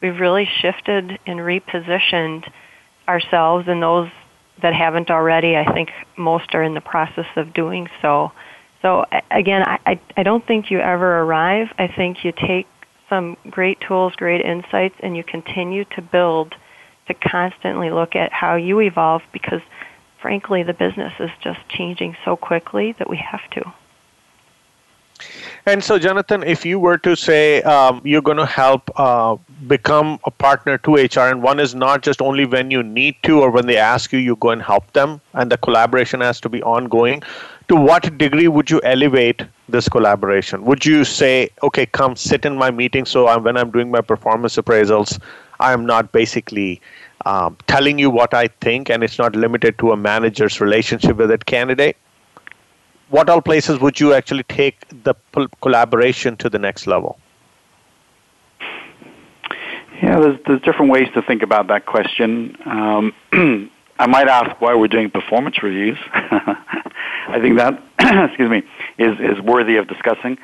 we've 0.00 0.18
really 0.18 0.48
shifted 0.60 1.18
and 1.26 1.38
repositioned 1.38 2.50
ourselves 3.08 3.68
and 3.68 3.82
those 3.82 4.10
that 4.62 4.74
haven't 4.74 5.10
already, 5.10 5.56
I 5.56 5.72
think 5.72 5.90
most 6.16 6.54
are 6.54 6.62
in 6.62 6.74
the 6.74 6.80
process 6.80 7.26
of 7.36 7.52
doing 7.52 7.88
so. 8.00 8.32
So 8.80 9.04
again, 9.30 9.62
I, 9.62 10.00
I 10.16 10.22
don't 10.22 10.44
think 10.46 10.70
you 10.70 10.80
ever 10.80 11.20
arrive. 11.20 11.68
I 11.78 11.86
think 11.86 12.24
you 12.24 12.32
take 12.32 12.66
some 13.08 13.36
great 13.50 13.80
tools, 13.80 14.14
great 14.16 14.40
insights, 14.40 14.96
and 15.00 15.16
you 15.16 15.22
continue 15.22 15.84
to 15.96 16.02
build 16.02 16.54
to 17.06 17.14
constantly 17.14 17.90
look 17.90 18.16
at 18.16 18.32
how 18.32 18.56
you 18.56 18.80
evolve 18.80 19.22
because 19.32 19.60
frankly 20.20 20.62
the 20.62 20.72
business 20.72 21.12
is 21.18 21.30
just 21.42 21.60
changing 21.68 22.16
so 22.24 22.36
quickly 22.36 22.92
that 22.98 23.10
we 23.10 23.16
have 23.16 23.48
to. 23.50 23.72
And 25.64 25.82
so, 25.82 25.98
Jonathan, 25.98 26.42
if 26.42 26.66
you 26.66 26.78
were 26.80 26.98
to 26.98 27.14
say 27.14 27.62
um, 27.62 28.00
you're 28.04 28.22
going 28.22 28.38
to 28.38 28.46
help 28.46 28.90
uh, 28.96 29.36
become 29.68 30.18
a 30.24 30.30
partner 30.30 30.76
to 30.78 30.94
HR, 30.94 31.30
and 31.30 31.42
one 31.42 31.60
is 31.60 31.74
not 31.74 32.02
just 32.02 32.20
only 32.20 32.46
when 32.46 32.70
you 32.70 32.82
need 32.82 33.14
to 33.22 33.40
or 33.40 33.50
when 33.50 33.66
they 33.66 33.76
ask 33.76 34.12
you, 34.12 34.18
you 34.18 34.36
go 34.36 34.50
and 34.50 34.60
help 34.60 34.92
them, 34.92 35.20
and 35.34 35.52
the 35.52 35.58
collaboration 35.58 36.20
has 36.20 36.40
to 36.40 36.48
be 36.48 36.62
ongoing. 36.62 37.22
To 37.68 37.76
what 37.76 38.18
degree 38.18 38.48
would 38.48 38.70
you 38.70 38.80
elevate 38.82 39.42
this 39.68 39.88
collaboration? 39.88 40.64
Would 40.64 40.84
you 40.84 41.04
say, 41.04 41.48
okay, 41.62 41.86
come 41.86 42.16
sit 42.16 42.44
in 42.44 42.56
my 42.56 42.70
meeting 42.72 43.04
so 43.04 43.28
I'm, 43.28 43.44
when 43.44 43.56
I'm 43.56 43.70
doing 43.70 43.90
my 43.90 44.00
performance 44.00 44.56
appraisals, 44.56 45.20
I 45.60 45.72
am 45.72 45.86
not 45.86 46.10
basically 46.10 46.80
um, 47.24 47.56
telling 47.68 48.00
you 48.00 48.10
what 48.10 48.34
I 48.34 48.48
think, 48.48 48.90
and 48.90 49.04
it's 49.04 49.18
not 49.18 49.36
limited 49.36 49.78
to 49.78 49.92
a 49.92 49.96
manager's 49.96 50.60
relationship 50.60 51.16
with 51.16 51.28
that 51.28 51.46
candidate? 51.46 51.96
What 53.12 53.28
all 53.28 53.42
places 53.42 53.78
would 53.78 54.00
you 54.00 54.14
actually 54.14 54.42
take 54.44 54.78
the 55.04 55.14
collaboration 55.60 56.34
to 56.38 56.48
the 56.48 56.58
next 56.58 56.86
level? 56.86 57.18
Yeah, 60.02 60.18
there's, 60.18 60.38
there's 60.46 60.62
different 60.62 60.90
ways 60.90 61.08
to 61.14 61.20
think 61.20 61.42
about 61.42 61.66
that 61.68 61.84
question. 61.84 62.56
Um, 62.64 63.12
I 63.98 64.06
might 64.06 64.28
ask 64.28 64.58
why 64.62 64.74
we're 64.74 64.88
doing 64.88 65.10
performance 65.10 65.62
reviews. 65.62 65.98
I 66.14 67.38
think 67.40 67.58
that, 67.58 67.82
excuse 68.30 68.50
me, 68.50 68.62
is, 68.96 69.20
is 69.20 69.40
worthy 69.40 69.76
of 69.76 69.88
discussing. 69.88 70.38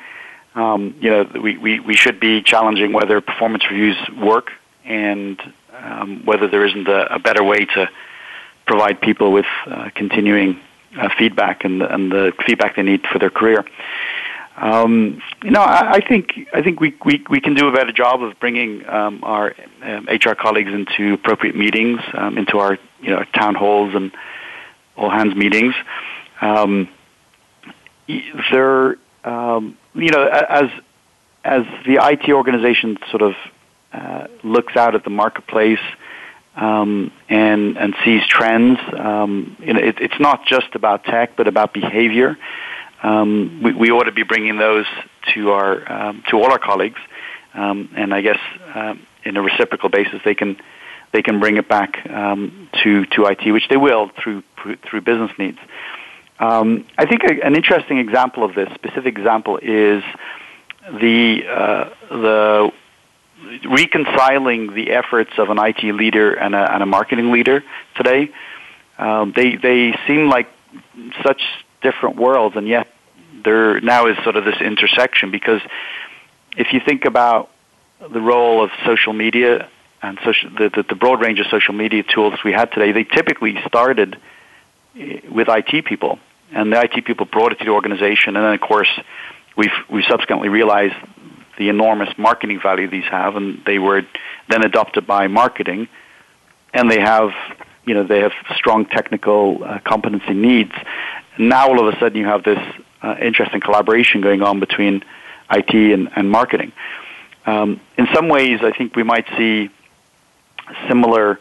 Um, 0.53 0.95
you 0.99 1.09
know, 1.09 1.23
we, 1.41 1.57
we, 1.57 1.79
we 1.79 1.95
should 1.95 2.19
be 2.19 2.43
challenging 2.43 2.93
whether 2.93 3.19
performance 3.19 3.63
reviews 3.69 3.97
work 4.21 4.51
and 4.85 5.41
um, 5.75 6.23
whether 6.23 6.47
there 6.47 6.65
isn't 6.65 6.87
a, 6.87 7.15
a, 7.15 7.19
better 7.19 7.43
way 7.43 7.65
to 7.65 7.89
provide 8.67 9.01
people 9.01 9.31
with 9.31 9.45
uh, 9.65 9.89
continuing 9.95 10.59
uh, 10.97 11.09
feedback 11.17 11.63
and 11.65 11.81
the, 11.81 11.93
and 11.93 12.11
the 12.11 12.33
feedback 12.45 12.75
they 12.75 12.83
need 12.83 13.05
for 13.11 13.19
their 13.19 13.29
career. 13.29 13.65
Um, 14.57 15.21
you 15.43 15.51
know, 15.51 15.61
I, 15.61 15.93
I 15.93 15.99
think 16.01 16.33
I 16.53 16.61
think 16.61 16.81
we, 16.81 16.95
we 17.05 17.23
we 17.29 17.39
can 17.39 17.53
do 17.53 17.67
a 17.67 17.71
better 17.71 17.93
job 17.93 18.21
of 18.21 18.37
bringing 18.39 18.87
um, 18.89 19.23
our 19.23 19.55
um, 19.81 20.07
HR 20.09 20.33
colleagues 20.33 20.73
into 20.73 21.13
appropriate 21.13 21.55
meetings, 21.55 22.01
um, 22.13 22.37
into 22.37 22.59
our 22.59 22.77
you 23.01 23.09
know 23.09 23.23
town 23.33 23.55
halls 23.55 23.95
and 23.95 24.11
all 24.97 25.09
hands 25.09 25.33
meetings. 25.35 25.73
Um, 26.41 26.89
there, 28.51 28.97
um, 29.23 29.77
you 29.93 30.09
know, 30.09 30.27
as 30.27 30.69
as 31.45 31.63
the 31.85 31.99
IT 32.01 32.29
organization 32.29 32.97
sort 33.09 33.21
of 33.21 33.35
uh, 33.93 34.27
looks 34.43 34.75
out 34.75 34.93
at 34.93 35.05
the 35.05 35.09
marketplace 35.09 35.79
um, 36.59 37.11
and 37.29 37.77
and 37.77 37.95
sees 38.03 38.25
trends. 38.27 38.79
Um, 38.97 39.55
you 39.59 39.73
know, 39.73 39.79
it, 39.79 39.99
it's 39.99 40.19
not 40.19 40.45
just 40.45 40.75
about 40.75 41.05
tech, 41.05 41.35
but 41.35 41.47
about 41.47 41.73
behavior. 41.73 42.37
Um, 43.01 43.61
we, 43.63 43.73
we 43.73 43.91
ought 43.91 44.03
to 44.03 44.11
be 44.11 44.23
bringing 44.23 44.57
those 44.57 44.85
to 45.33 45.51
our 45.51 45.91
um, 45.91 46.23
to 46.29 46.37
all 46.37 46.51
our 46.51 46.59
colleagues, 46.59 46.99
um, 47.53 47.89
and 47.95 48.13
I 48.13 48.21
guess 48.21 48.39
um, 48.75 49.05
in 49.23 49.37
a 49.37 49.41
reciprocal 49.41 49.89
basis, 49.89 50.21
they 50.25 50.35
can 50.35 50.57
they 51.13 51.21
can 51.21 51.39
bring 51.39 51.57
it 51.57 51.67
back 51.69 52.05
um, 52.09 52.69
to 52.83 53.05
to 53.05 53.25
IT, 53.25 53.51
which 53.51 53.69
they 53.69 53.77
will 53.77 54.11
through 54.21 54.43
through 54.83 55.01
business 55.01 55.31
needs. 55.37 55.59
Um, 56.39 56.85
I 56.97 57.05
think 57.05 57.23
a, 57.23 57.45
an 57.45 57.55
interesting 57.55 57.99
example 57.99 58.43
of 58.43 58.55
this 58.55 58.69
specific 58.73 59.17
example 59.17 59.57
is 59.61 60.03
the 60.91 61.43
uh, 61.47 61.89
the 62.09 62.71
reconciling 63.65 64.73
the 64.73 64.91
efforts 64.91 65.31
of 65.37 65.49
an 65.49 65.57
IT 65.59 65.83
leader 65.83 66.33
and 66.33 66.55
a, 66.55 66.73
and 66.73 66.83
a 66.83 66.85
marketing 66.85 67.31
leader 67.31 67.63
today. 67.95 68.31
Um, 68.97 69.33
they 69.35 69.55
they 69.55 69.97
seem 70.07 70.29
like 70.29 70.49
such 71.23 71.41
different 71.81 72.17
worlds, 72.17 72.55
and 72.55 72.67
yet 72.67 72.87
there 73.43 73.79
now 73.81 74.07
is 74.07 74.17
sort 74.23 74.35
of 74.35 74.45
this 74.45 74.59
intersection 74.59 75.31
because 75.31 75.61
if 76.57 76.73
you 76.73 76.79
think 76.79 77.05
about 77.05 77.49
the 77.99 78.19
role 78.19 78.63
of 78.63 78.71
social 78.85 79.13
media 79.13 79.69
and 80.01 80.17
social, 80.23 80.49
the, 80.51 80.69
the, 80.69 80.83
the 80.89 80.95
broad 80.95 81.21
range 81.21 81.39
of 81.39 81.47
social 81.47 81.73
media 81.73 82.03
tools 82.03 82.33
we 82.43 82.51
had 82.51 82.71
today, 82.71 82.91
they 82.91 83.03
typically 83.03 83.57
started 83.67 84.17
eh, 84.97 85.19
with 85.29 85.47
IT 85.49 85.85
people, 85.85 86.19
and 86.51 86.71
the 86.71 86.81
IT 86.81 87.05
people 87.05 87.25
brought 87.25 87.51
it 87.51 87.59
to 87.59 87.65
the 87.65 87.71
organization, 87.71 88.35
and 88.35 88.45
then 88.45 88.53
of 88.53 88.61
course 88.61 88.89
we've 89.55 89.71
we 89.89 90.03
subsequently 90.03 90.49
realized 90.49 90.95
the 91.59 91.69
enormous 91.69 92.09
marketing 92.17 92.59
value 92.59 92.89
these 92.89 93.03
have, 93.03 93.35
and 93.35 93.63
they 93.65 93.77
were 93.77 94.01
then 94.47 94.65
adopted 94.65 95.05
by 95.05 95.27
marketing, 95.27 95.87
and 96.73 96.89
they 96.89 96.99
have 96.99 97.31
you 97.85 97.93
know 97.93 98.03
they 98.03 98.21
have 98.21 98.31
strong 98.55 98.85
technical 98.85 99.63
uh, 99.63 99.79
competency 99.83 100.33
needs. 100.33 100.71
Now 101.37 101.67
all 101.67 101.85
of 101.85 101.93
a 101.93 101.99
sudden 101.99 102.17
you 102.17 102.25
have 102.25 102.43
this 102.43 102.59
uh, 103.03 103.15
interesting 103.21 103.61
collaboration 103.61 104.21
going 104.21 104.41
on 104.41 104.59
between 104.59 105.03
IT 105.51 105.73
and, 105.73 106.09
and 106.15 106.31
marketing. 106.31 106.71
Um, 107.45 107.79
in 107.97 108.07
some 108.13 108.29
ways, 108.29 108.59
I 108.61 108.71
think 108.71 108.95
we 108.95 109.03
might 109.03 109.27
see 109.37 109.69
similar 110.87 111.39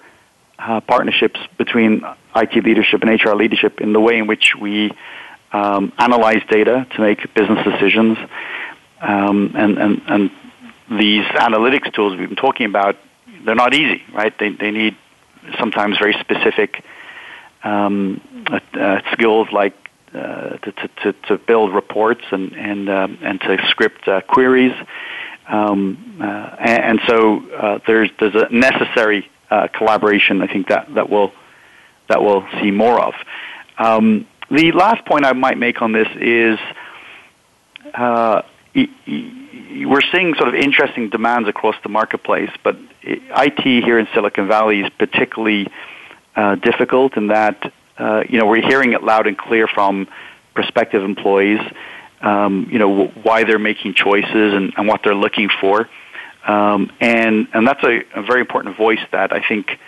uh, 0.59 0.81
partnerships 0.81 1.39
between 1.57 2.05
IT 2.35 2.65
leadership 2.65 3.03
and 3.03 3.11
HR 3.23 3.35
leadership 3.35 3.81
in 3.81 3.93
the 3.93 4.01
way 4.01 4.19
in 4.19 4.27
which 4.27 4.55
we 4.61 4.91
um, 5.53 5.93
analyze 5.99 6.43
data 6.49 6.87
to 6.95 7.01
make 7.01 7.33
business 7.35 7.65
decisions 7.65 8.19
um, 9.01 9.55
and, 9.57 9.79
and, 9.79 10.03
and 10.07 10.31
these 10.91 11.25
analytics 11.27 11.93
tools 11.93 12.17
we've 12.19 12.29
been 12.29 12.37
talking 12.37 12.67
about, 12.67 12.97
they're 13.45 13.55
not 13.55 13.75
easy, 13.75 14.03
right? 14.13 14.37
They, 14.39 14.51
they 14.51 14.71
need 14.71 14.97
sometimes 15.59 15.99
very 15.99 16.15
specific 16.21 16.85
um, 17.63 18.21
uh, 18.51 18.61
uh, 18.79 19.01
skills 19.13 19.49
like 19.53 19.75
uh, 20.15 20.57
to, 20.59 20.73
to, 21.03 21.13
to 21.29 21.39
build 21.39 21.75
reports 21.75 22.23
and, 22.31 22.53
and, 22.55 22.89
uh, 22.89 23.09
and 23.23 23.41
to 23.41 23.59
script 23.69 24.09
uh, 24.09 24.23
queries. 24.23 24.73
Um, 25.47 26.19
uh, 26.21 26.25
and, 26.25 26.85
and, 26.85 27.01
so 27.07 27.81
there's, 27.87 28.11
there's 28.19 28.35
a 28.35 28.49
necessary 28.51 29.31
collaboration, 29.75 30.43
I 30.43 30.47
think, 30.47 30.69
that, 30.69 30.95
that, 30.95 31.09
we'll, 31.09 31.33
that 32.09 32.23
we'll 32.23 32.47
see 32.61 32.71
more 32.71 33.01
of. 33.01 33.15
Um, 33.79 34.27
the 34.51 34.73
last 34.73 35.05
point 35.05 35.25
I 35.25 35.33
might 35.33 35.59
make 35.59 35.83
on 35.83 35.93
this 35.93 36.09
is 36.17 36.59
we're 39.87 40.01
seeing 40.13 40.35
sort 40.35 40.49
of 40.49 40.55
interesting 40.55 41.09
demands 41.11 41.49
across 41.49 41.77
the 41.83 41.89
marketplace, 41.89 42.51
but 42.63 42.77
IT 43.03 43.85
here 43.85 43.99
in 43.99 44.09
Silicon 44.15 44.49
Valley 44.49 44.81
is 44.81 44.91
particularly 44.99 45.69
uh, 46.37 46.55
difficult 46.57 47.17
in 47.17 47.29
that 47.29 47.73
uh, 47.99 48.23
you 48.29 48.39
know 48.39 48.47
we're 48.47 48.67
hearing 48.67 48.93
it 48.93 49.03
loud 49.03 49.27
and 49.27 49.37
clear 49.37 49.67
from 49.67 50.07
prospective 50.55 51.03
employees, 51.03 51.61
um, 52.21 52.69
you 52.71 52.79
know 52.79 53.07
why 53.07 53.45
they're 53.45 53.59
making 53.59 53.95
choices 53.95 54.55
and, 54.55 54.73
and 54.77 54.89
what 54.89 55.03
they're 55.03 55.15
looking 55.15 55.49
for. 55.61 55.89
Um, 56.47 56.91
and 57.01 57.49
and 57.53 57.67
that's 57.67 57.83
a, 57.85 58.03
a, 58.15 58.23
very 58.23 58.41
important 58.41 58.77
voice 58.77 59.01
that 59.13 59.33
I 59.33 59.47
think 59.47 59.79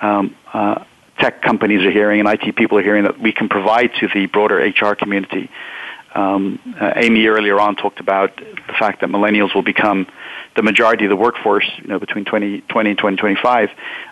um, 0.00 0.34
uh, 0.52 0.84
tech 1.18 1.42
companies 1.42 1.82
are 1.86 1.90
hearing 1.90 2.20
and 2.20 2.28
IT 2.28 2.56
people 2.56 2.78
are 2.78 2.82
hearing 2.82 3.04
that 3.04 3.20
we 3.20 3.32
can 3.32 3.48
provide 3.48 3.92
to 4.00 4.08
the 4.12 4.26
broader 4.26 4.56
HR 4.56 4.94
community. 4.94 5.50
Um, 6.14 6.58
uh, 6.80 6.92
Amy 6.96 7.26
earlier 7.26 7.60
on 7.60 7.76
talked 7.76 8.00
about 8.00 8.36
the 8.36 8.74
fact 8.78 9.00
that 9.00 9.10
millennials 9.10 9.54
will 9.54 9.62
become 9.62 10.06
the 10.56 10.62
majority 10.62 11.04
of 11.04 11.10
the 11.10 11.16
workforce, 11.16 11.70
you 11.78 11.86
know, 11.86 11.98
between 11.98 12.24
2020 12.24 12.90
and 12.90 12.98
2025. 12.98 13.70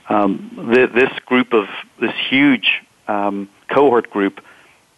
Um, 0.09 0.71
th- 0.73 0.93
this 0.93 1.11
group 1.27 1.53
of 1.53 1.67
this 2.01 2.15
huge 2.29 2.83
um, 3.09 3.49
cohort 3.69 4.11
group 4.11 4.41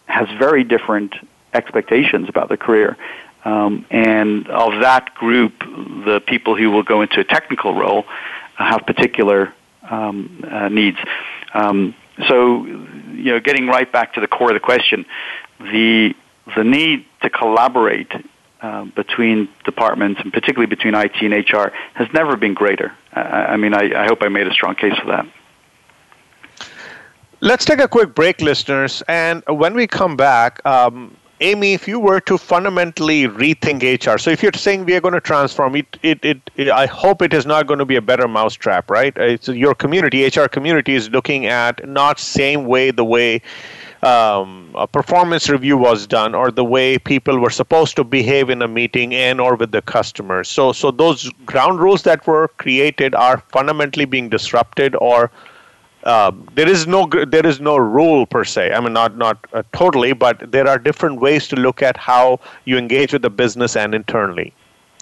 has 0.05 0.27
very 0.37 0.63
different 0.63 1.15
expectations 1.53 2.29
about 2.29 2.47
their 2.49 2.57
career. 2.57 2.97
Um, 3.43 3.85
and 3.89 4.47
of 4.49 4.81
that 4.81 5.15
group, 5.15 5.59
the 5.59 6.21
people 6.25 6.55
who 6.55 6.69
will 6.69 6.83
go 6.83 7.01
into 7.01 7.19
a 7.19 7.23
technical 7.23 7.73
role 7.73 8.05
have 8.55 8.85
particular 8.85 9.53
um, 9.89 10.43
uh, 10.47 10.69
needs. 10.69 10.97
Um, 11.53 11.95
so, 12.27 12.65
you 12.65 13.31
know, 13.31 13.39
getting 13.39 13.67
right 13.67 13.91
back 13.91 14.13
to 14.13 14.21
the 14.21 14.27
core 14.27 14.49
of 14.49 14.53
the 14.53 14.59
question, 14.59 15.05
the 15.59 16.13
the 16.55 16.63
need 16.63 17.05
to 17.21 17.29
collaborate 17.29 18.11
uh, 18.61 18.85
between 18.85 19.49
departments, 19.63 20.21
and 20.21 20.31
particularly 20.31 20.67
between 20.67 20.93
IT 20.93 21.15
and 21.21 21.33
HR, 21.33 21.73
has 21.93 22.07
never 22.13 22.35
been 22.35 22.53
greater. 22.53 22.91
I, 23.13 23.21
I 23.21 23.57
mean, 23.57 23.73
I, 23.73 24.03
I, 24.03 24.05
hope 24.05 24.21
I 24.21 24.27
made 24.27 24.47
a 24.47 24.53
strong 24.53 24.75
case 24.75 24.97
for 24.99 25.07
that. 25.07 25.25
Let's 27.39 27.65
take 27.65 27.79
a 27.79 27.87
quick 27.87 28.13
break, 28.13 28.39
listeners. 28.39 29.01
And 29.07 29.43
when 29.47 29.73
we 29.73 29.87
come 29.87 30.15
back, 30.15 30.63
um, 30.63 31.17
Amy, 31.39 31.73
if 31.73 31.87
you 31.87 31.99
were 31.99 32.19
to 32.21 32.37
fundamentally 32.37 33.27
rethink 33.27 33.81
HR, 33.81 34.19
so 34.19 34.29
if 34.29 34.43
you're 34.43 34.53
saying 34.53 34.85
we 34.85 34.93
are 34.95 35.01
going 35.01 35.15
to 35.15 35.21
transform 35.21 35.75
it, 35.75 35.97
it, 36.03 36.23
it, 36.23 36.51
it 36.55 36.69
I 36.69 36.85
hope 36.85 37.23
it 37.23 37.33
is 37.33 37.47
not 37.47 37.65
going 37.65 37.79
to 37.79 37.85
be 37.85 37.95
a 37.95 38.01
better 38.01 38.27
mousetrap, 38.27 38.91
right? 38.91 39.11
It's 39.17 39.47
your 39.47 39.73
community, 39.73 40.23
HR 40.23 40.45
community, 40.45 40.93
is 40.93 41.09
looking 41.09 41.47
at 41.47 41.89
not 41.89 42.19
same 42.19 42.65
way 42.65 42.91
the 42.91 43.03
way 43.03 43.41
um, 44.03 44.71
a 44.75 44.87
performance 44.87 45.49
review 45.49 45.77
was 45.77 46.07
done 46.07 46.33
or 46.33 46.49
the 46.49 46.63
way 46.63 46.97
people 46.97 47.37
were 47.39 47.51
supposed 47.51 47.95
to 47.95 48.03
behave 48.03 48.49
in 48.49 48.61
a 48.61 48.67
meeting 48.67 49.13
and 49.13 49.39
or 49.39 49.55
with 49.55 49.71
the 49.71 49.81
customers 49.81 50.47
so 50.47 50.71
so 50.71 50.89
those 50.89 51.29
ground 51.45 51.79
rules 51.79 52.01
that 52.03 52.25
were 52.25 52.47
created 52.57 53.13
are 53.13 53.37
fundamentally 53.51 54.05
being 54.05 54.27
disrupted 54.29 54.95
or 54.95 55.29
uh, 56.03 56.31
there 56.55 56.67
is 56.67 56.87
no 56.87 57.07
there 57.27 57.45
is 57.45 57.59
no 57.59 57.77
rule 57.77 58.25
per 58.25 58.43
se. 58.43 58.71
I 58.71 58.79
mean, 58.79 58.93
not 58.93 59.17
not 59.17 59.45
uh, 59.53 59.63
totally, 59.71 60.13
but 60.13 60.51
there 60.51 60.67
are 60.67 60.79
different 60.79 61.21
ways 61.21 61.47
to 61.49 61.55
look 61.55 61.81
at 61.81 61.95
how 61.95 62.39
you 62.65 62.77
engage 62.77 63.13
with 63.13 63.21
the 63.21 63.29
business 63.29 63.75
and 63.75 63.93
internally. 63.93 64.53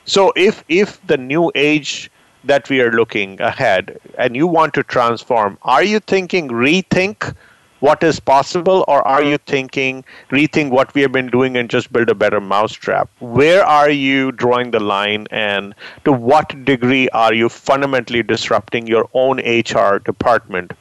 So 0.05 0.33
if 0.35 0.63
if 0.67 1.05
the 1.07 1.17
new 1.17 1.51
age 1.55 2.11
that 2.43 2.69
we 2.69 2.81
are 2.81 2.91
looking 2.91 3.39
ahead 3.41 3.99
and 4.17 4.35
you 4.35 4.47
want 4.47 4.73
to 4.73 4.83
transform, 4.83 5.57
are 5.63 5.83
you 5.83 5.99
thinking 5.99 6.49
rethink 6.49 7.35
what 7.79 8.03
is 8.03 8.19
possible, 8.19 8.83
or 8.87 9.07
are 9.07 9.23
you 9.23 9.37
thinking 9.37 10.03
rethink 10.31 10.69
what 10.69 10.93
we 10.93 11.01
have 11.01 11.11
been 11.11 11.27
doing 11.27 11.55
and 11.57 11.69
just 11.69 11.91
build 11.93 12.09
a 12.09 12.15
better 12.15 12.41
mousetrap? 12.41 13.09
Where 13.19 13.63
are 13.63 13.89
you 13.89 14.31
drawing 14.31 14.71
the 14.71 14.79
line, 14.79 15.27
and 15.31 15.73
to 16.05 16.11
what 16.11 16.65
degree 16.65 17.09
are 17.09 17.33
you 17.33 17.49
fundamentally 17.49 18.23
disrupting 18.23 18.87
your 18.87 19.09
own 19.13 19.39
HR 19.39 19.99
department 19.99 20.73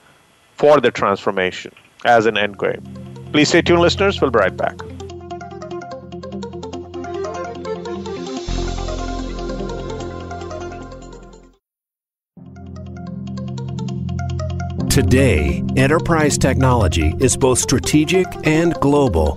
for 0.54 0.80
the 0.80 0.90
transformation 0.90 1.72
as 2.04 2.26
an 2.26 2.36
end 2.36 2.58
game? 2.58 2.82
Please 3.32 3.48
stay 3.48 3.62
tuned, 3.62 3.80
listeners. 3.80 4.20
We'll 4.20 4.30
be 4.30 4.38
right 4.38 4.56
back. 4.56 4.76
Today, 14.98 15.62
enterprise 15.76 16.36
technology 16.36 17.14
is 17.20 17.36
both 17.36 17.60
strategic 17.60 18.26
and 18.44 18.74
global. 18.80 19.36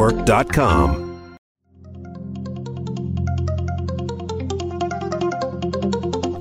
CIOTalkNetwork.com. 0.01 1.11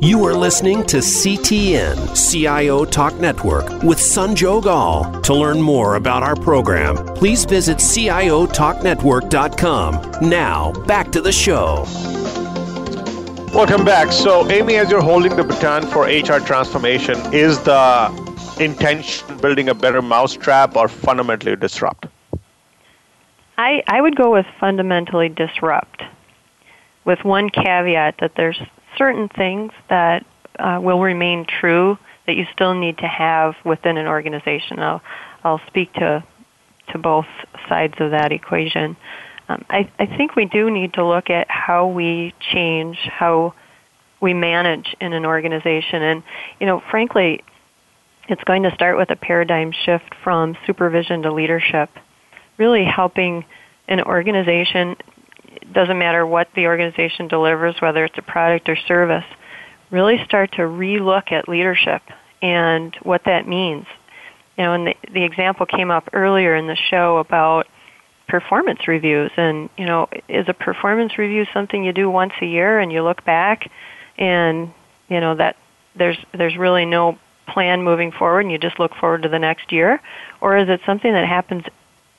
You 0.03 0.25
are 0.25 0.33
listening 0.33 0.83
to 0.87 0.97
CTN 0.97 2.17
CIO 2.17 2.87
Talk 2.87 3.21
Network 3.21 3.69
with 3.83 3.99
Sanjog 3.99 4.65
Aul. 4.65 5.21
To 5.21 5.35
learn 5.35 5.61
more 5.61 5.97
about 5.97 6.23
our 6.23 6.35
program, 6.35 6.97
please 7.15 7.45
visit 7.45 7.77
CIOTalkNetwork.com. 7.79 10.29
Now, 10.29 10.73
back 10.87 11.13
to 11.13 11.21
the 11.21 11.33
show. 11.33 11.85
Welcome 13.55 13.85
back. 13.85 14.11
So, 14.13 14.51
Amy, 14.51 14.77
as 14.77 14.91
you're 14.91 15.03
holding 15.03 15.37
the 15.37 15.45
baton 15.45 15.87
for 15.87 16.05
HR 16.05 16.41
transformation, 16.41 17.19
is 17.35 17.61
the 17.61 18.11
intention 18.59 19.37
building 19.39 19.69
a 19.69 19.75
better 19.75 20.01
mousetrap 20.01 20.77
or 20.77 20.89
fundamentally 20.89 21.57
disrupt? 21.57 22.07
I, 23.61 23.83
I 23.87 24.01
would 24.01 24.17
go 24.17 24.33
with 24.33 24.47
fundamentally 24.59 25.29
disrupt, 25.29 26.03
with 27.05 27.19
one 27.25 27.51
caveat 27.51 28.15
that 28.21 28.33
there's 28.35 28.59
certain 28.97 29.29
things 29.29 29.73
that 29.91 30.25
uh, 30.59 30.79
will 30.83 31.01
remain 31.01 31.45
true 31.45 31.99
that 32.27 32.37
you 32.37 32.47
still 32.55 32.73
need 32.73 32.97
to 32.99 33.07
have 33.07 33.57
within 33.63 33.99
an 33.99 34.07
organization. 34.07 34.79
I'll, 34.79 35.03
I'll 35.45 35.61
speak 35.67 35.93
to, 35.95 36.25
to 36.93 36.99
both 36.99 37.27
sides 37.69 37.93
of 38.01 38.13
that 38.13 38.33
equation. 38.33 38.97
Um, 39.51 39.63
I, 39.69 39.91
I 39.99 40.07
think 40.07 40.37
we 40.37 40.47
do 40.47 40.71
need 40.71 40.95
to 40.95 41.05
look 41.05 41.29
at 41.29 41.51
how 41.51 41.87
we 41.87 42.33
change, 42.41 42.97
how 42.97 43.53
we 44.23 44.33
manage 44.33 44.97
in 45.03 45.13
an 45.13 45.27
organization. 45.27 46.03
And, 46.03 46.23
you 46.61 46.67
know, 46.67 46.83
frankly, 46.91 47.45
it's 48.27 48.45
going 48.45 48.63
to 48.63 48.75
start 48.75 48.97
with 48.97 49.11
a 49.11 49.17
paradigm 49.17 49.73
shift 49.85 50.15
from 50.25 50.57
supervision 50.67 51.21
to 51.23 51.33
leadership, 51.33 51.91
really 52.61 52.85
helping 52.85 53.45
an 53.89 54.03
organization 54.03 54.95
doesn't 55.73 55.99
matter 55.99 56.25
what 56.25 56.49
the 56.55 56.67
organization 56.67 57.27
delivers, 57.27 57.75
whether 57.81 58.05
it's 58.05 58.19
a 58.19 58.23
product 58.23 58.69
or 58.69 58.77
service, 58.77 59.25
really 59.91 60.23
start 60.25 60.53
to 60.53 60.63
relook 60.63 61.33
at 61.33 61.49
leadership 61.49 62.03
and 62.41 62.95
what 63.03 63.23
that 63.25 63.49
means. 63.49 63.87
You 64.57 64.65
know, 64.65 64.75
and 64.75 64.87
the, 64.89 64.95
the 65.13 65.25
example 65.25 65.67
came 65.67 65.91
up 65.91 66.11
earlier 66.13 66.55
in 66.55 66.67
the 66.67 66.77
show 66.77 67.17
about 67.17 67.67
performance 68.29 68.87
reviews. 68.87 69.33
And, 69.37 69.71
you 69.77 69.87
know, 69.87 70.09
is 70.29 70.47
a 70.49 70.55
performance 70.55 71.19
review 71.19 71.47
something 71.53 71.83
you 71.83 71.93
do 71.93 72.09
once 72.11 72.35
a 72.41 72.47
year 72.47 72.79
and 72.79 72.93
you 72.93 73.03
look 73.03 73.25
back 73.25 73.71
and, 74.19 74.73
you 75.09 75.21
know, 75.21 75.35
that 75.35 75.57
there's, 75.97 76.19
there's 76.33 76.57
really 76.57 76.85
no 76.85 77.19
plan 77.49 77.83
moving 77.83 78.13
forward 78.13 78.41
and 78.41 78.53
you 78.53 78.59
just 78.59 78.79
look 78.79 78.95
forward 78.95 79.23
to 79.23 79.29
the 79.29 79.39
next 79.39 79.73
year? 79.73 80.01
Or 80.41 80.57
is 80.57 80.69
it 80.69 80.81
something 80.87 81.13
that 81.13 81.27
happens 81.27 81.65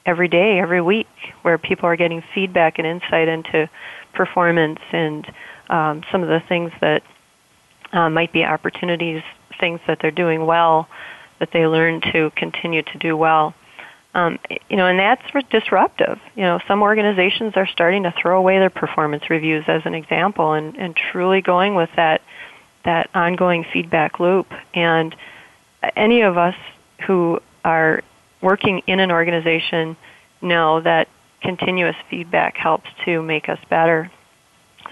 every 0.06 0.28
day, 0.28 0.60
every 0.60 0.82
week, 0.82 1.08
where 1.41 1.58
people 1.58 1.86
are 1.86 1.95
getting 1.95 2.24
feedback 2.34 2.80
and 2.80 2.88
insight 2.88 3.28
into 3.28 3.70
performance 4.14 4.80
and 4.91 5.32
um, 5.70 6.04
some 6.12 6.24
of 6.24 6.30
the 6.30 6.41
things 6.47 6.72
that 6.82 7.04
uh, 7.93 8.10
might 8.10 8.34
be 8.34 8.43
opportunities, 8.43 9.22
things 9.60 9.80
that 9.88 9.99
they're 10.02 10.12
doing 10.12 10.45
well, 10.45 10.88
that 11.39 11.52
they 11.52 11.68
learn 11.68 12.02
to 12.14 12.32
continue 12.36 12.82
to 12.82 12.97
do 12.97 13.16
well. 13.16 13.54
Um, 14.14 14.39
you 14.70 14.76
know, 14.76 14.88
and 14.88 14.99
that's 14.99 15.24
disruptive. 15.49 16.20
You 16.36 16.43
know, 16.43 16.60
some 16.68 16.82
organizations 16.82 17.54
are 17.56 17.68
starting 17.68 18.04
to 18.04 18.12
throw 18.12 18.38
away 18.38 18.60
their 18.60 18.70
performance 18.70 19.30
reviews 19.30 19.64
as 19.68 19.84
an 19.86 19.95
example, 19.95 20.52
and, 20.52 20.76
and 20.76 20.95
truly 20.95 21.41
going 21.41 21.76
with 21.76 21.89
that 21.95 22.22
that 22.84 23.10
ongoing 23.14 23.64
feedback 23.72 24.20
loop. 24.20 24.52
And 24.74 25.16
any 25.95 26.22
of 26.22 26.38
us 26.38 26.56
who 27.06 27.39
are 27.64 28.04
working 28.42 28.82
in 28.88 29.00
an 29.00 29.12
organization 29.12 29.96
know 30.42 30.82
that 30.82 31.08
continuous 31.42 31.96
feedback 32.10 32.58
helps 32.58 32.89
to 33.06 33.22
make 33.22 33.50
us 33.50 33.60
better. 33.70 34.12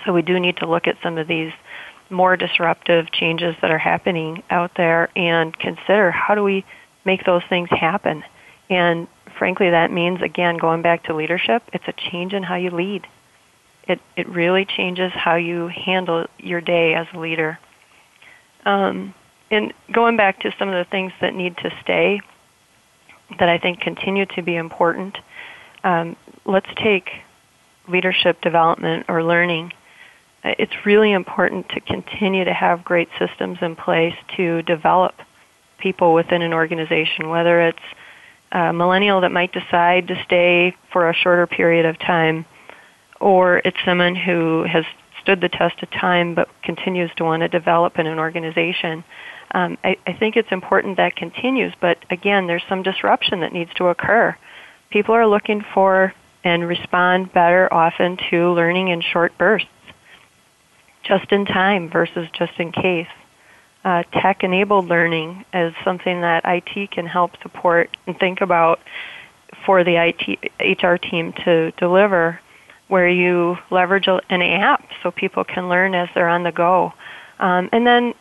So 0.05 0.13
we 0.13 0.21
do 0.21 0.39
need 0.39 0.57
to 0.57 0.67
look 0.67 0.87
at 0.87 0.97
some 1.03 1.17
of 1.17 1.27
these 1.27 1.51
more 2.09 2.35
disruptive 2.35 3.11
changes 3.11 3.55
that 3.61 3.71
are 3.71 3.77
happening 3.77 4.43
out 4.49 4.71
there 4.75 5.09
and 5.15 5.57
consider 5.57 6.11
how 6.11 6.35
do 6.35 6.43
we 6.43 6.65
make 7.05 7.23
those 7.25 7.43
things 7.49 7.69
happen. 7.69 8.23
And 8.69 9.07
frankly, 9.37 9.69
that 9.69 9.91
means, 9.91 10.21
again, 10.21 10.57
going 10.57 10.81
back 10.81 11.03
to 11.05 11.15
leadership, 11.15 11.63
it's 11.73 11.87
a 11.87 11.93
change 11.93 12.33
in 12.33 12.43
how 12.43 12.55
you 12.55 12.71
lead. 12.71 13.07
It, 13.87 13.99
it 14.15 14.27
really 14.27 14.65
changes 14.65 15.11
how 15.13 15.35
you 15.35 15.67
handle 15.67 16.27
your 16.37 16.61
day 16.61 16.93
as 16.93 17.07
a 17.13 17.19
leader. 17.19 17.59
Um, 18.65 19.13
and 19.49 19.73
going 19.91 20.17
back 20.17 20.41
to 20.41 20.53
some 20.59 20.69
of 20.69 20.75
the 20.75 20.89
things 20.89 21.11
that 21.21 21.33
need 21.33 21.57
to 21.57 21.71
stay, 21.81 22.21
that 23.37 23.49
I 23.49 23.57
think 23.57 23.81
continue 23.81 24.25
to 24.35 24.41
be 24.41 24.55
important, 24.55 25.17
um, 25.83 26.15
let's 26.45 26.69
take 26.81 27.09
leadership 27.87 28.41
development 28.41 29.05
or 29.07 29.23
learning. 29.23 29.71
Uh, 30.43 30.53
it's 30.57 30.85
really 30.85 31.11
important 31.11 31.69
to 31.69 31.79
continue 31.81 32.45
to 32.45 32.53
have 32.53 32.83
great 32.83 33.09
systems 33.17 33.57
in 33.61 33.75
place 33.75 34.15
to 34.37 34.61
develop 34.63 35.13
people 35.79 36.13
within 36.13 36.41
an 36.41 36.53
organization, 36.53 37.29
whether 37.29 37.61
it's 37.61 37.79
a 38.51 38.73
millennial 38.73 39.21
that 39.21 39.31
might 39.31 39.51
decide 39.53 40.07
to 40.07 40.23
stay 40.25 40.75
for 40.91 41.09
a 41.09 41.13
shorter 41.13 41.47
period 41.47 41.85
of 41.85 41.97
time, 41.99 42.45
or 43.19 43.61
it's 43.63 43.77
someone 43.85 44.15
who 44.15 44.63
has 44.63 44.83
stood 45.21 45.41
the 45.41 45.49
test 45.49 45.81
of 45.83 45.91
time 45.91 46.33
but 46.33 46.47
continues 46.63 47.11
to 47.17 47.23
want 47.23 47.41
to 47.41 47.47
develop 47.47 47.99
in 47.99 48.07
an 48.07 48.17
organization. 48.17 49.03
Um, 49.51 49.77
I, 49.83 49.97
I 50.05 50.13
think 50.13 50.35
it's 50.35 50.51
important 50.51 50.97
that 50.97 51.15
continues, 51.15 51.73
but 51.81 51.97
again, 52.09 52.47
there's 52.47 52.63
some 52.69 52.83
disruption 52.83 53.41
that 53.41 53.51
needs 53.51 53.73
to 53.75 53.87
occur. 53.87 54.35
People 54.91 55.15
are 55.15 55.27
looking 55.27 55.63
for 55.73 56.13
and 56.43 56.67
respond 56.67 57.33
better 57.33 57.71
often 57.73 58.17
to 58.29 58.51
learning 58.51 58.89
in 58.89 59.01
short 59.01 59.37
bursts, 59.37 59.67
just 61.03 61.31
in 61.31 61.45
time 61.45 61.89
versus 61.89 62.27
just 62.37 62.53
in 62.59 62.71
case. 62.71 63.07
Uh, 63.83 64.03
tech 64.11 64.43
enabled 64.43 64.87
learning 64.87 65.45
is 65.53 65.73
something 65.85 66.21
that 66.21 66.43
IT 66.45 66.91
can 66.91 67.07
help 67.07 67.31
support 67.41 67.95
and 68.05 68.17
think 68.19 68.41
about 68.41 68.79
for 69.65 69.83
the 69.83 69.95
IT 69.95 70.51
HR 70.59 70.95
team 70.95 71.33
to 71.45 71.71
deliver, 71.71 72.39
where 72.87 73.07
you 73.07 73.57
leverage 73.71 74.07
an 74.07 74.41
app 74.41 74.83
so 75.01 75.11
people 75.11 75.43
can 75.43 75.69
learn 75.69 75.95
as 75.95 76.09
they're 76.13 76.27
on 76.27 76.43
the 76.43 76.51
go. 76.51 76.93
Um, 77.39 77.69
and 77.71 77.87
then 77.87 78.13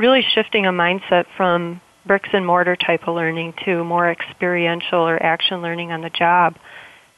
really 0.00 0.22
shifting 0.34 0.64
a 0.64 0.72
mindset 0.72 1.26
from 1.36 1.80
bricks 2.06 2.30
and 2.32 2.46
mortar 2.46 2.74
type 2.74 3.06
of 3.06 3.14
learning 3.14 3.52
to 3.64 3.84
more 3.84 4.10
experiential 4.10 4.98
or 4.98 5.22
action 5.22 5.60
learning 5.60 5.92
on 5.92 6.00
the 6.00 6.08
job. 6.08 6.56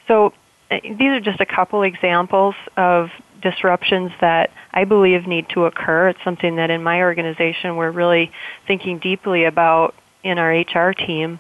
So 0.08 0.34
uh, 0.70 0.80
these 0.82 1.00
are 1.00 1.20
just 1.20 1.40
a 1.40 1.46
couple 1.46 1.84
examples 1.84 2.56
of 2.76 3.10
disruptions 3.40 4.10
that 4.20 4.50
I 4.72 4.84
believe 4.84 5.26
need 5.26 5.48
to 5.50 5.66
occur. 5.66 6.08
It's 6.08 6.24
something 6.24 6.56
that 6.56 6.70
in 6.70 6.82
my 6.82 7.02
organization 7.02 7.76
we're 7.76 7.92
really 7.92 8.32
thinking 8.66 8.98
deeply 8.98 9.44
about 9.44 9.94
in 10.24 10.38
our 10.38 10.50
HR 10.52 10.92
team, 10.92 11.38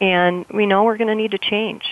and 0.00 0.44
we 0.52 0.66
know 0.66 0.84
we're 0.84 0.98
going 0.98 1.08
to 1.08 1.14
need 1.14 1.32
to 1.32 1.38
change. 1.38 1.84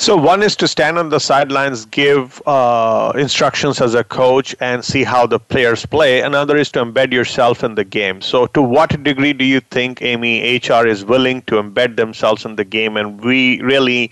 So 0.00 0.16
one 0.16 0.42
is 0.42 0.56
to 0.56 0.66
stand 0.66 0.96
on 0.96 1.10
the 1.10 1.20
sidelines, 1.20 1.84
give 1.84 2.40
uh, 2.46 3.12
instructions 3.16 3.82
as 3.82 3.94
a 3.94 4.02
coach, 4.02 4.56
and 4.58 4.82
see 4.82 5.04
how 5.04 5.26
the 5.26 5.38
players 5.38 5.84
play. 5.84 6.22
Another 6.22 6.56
is 6.56 6.70
to 6.72 6.82
embed 6.82 7.12
yourself 7.12 7.62
in 7.62 7.74
the 7.74 7.84
game. 7.84 8.22
So 8.22 8.46
to 8.46 8.62
what 8.62 9.02
degree 9.02 9.34
do 9.34 9.44
you 9.44 9.60
think 9.60 10.00
Amy 10.00 10.56
HR 10.56 10.86
is 10.86 11.04
willing 11.04 11.42
to 11.42 11.56
embed 11.56 11.96
themselves 11.96 12.46
in 12.46 12.56
the 12.56 12.64
game, 12.64 12.96
and 12.96 13.22
we 13.22 13.60
really 13.60 14.10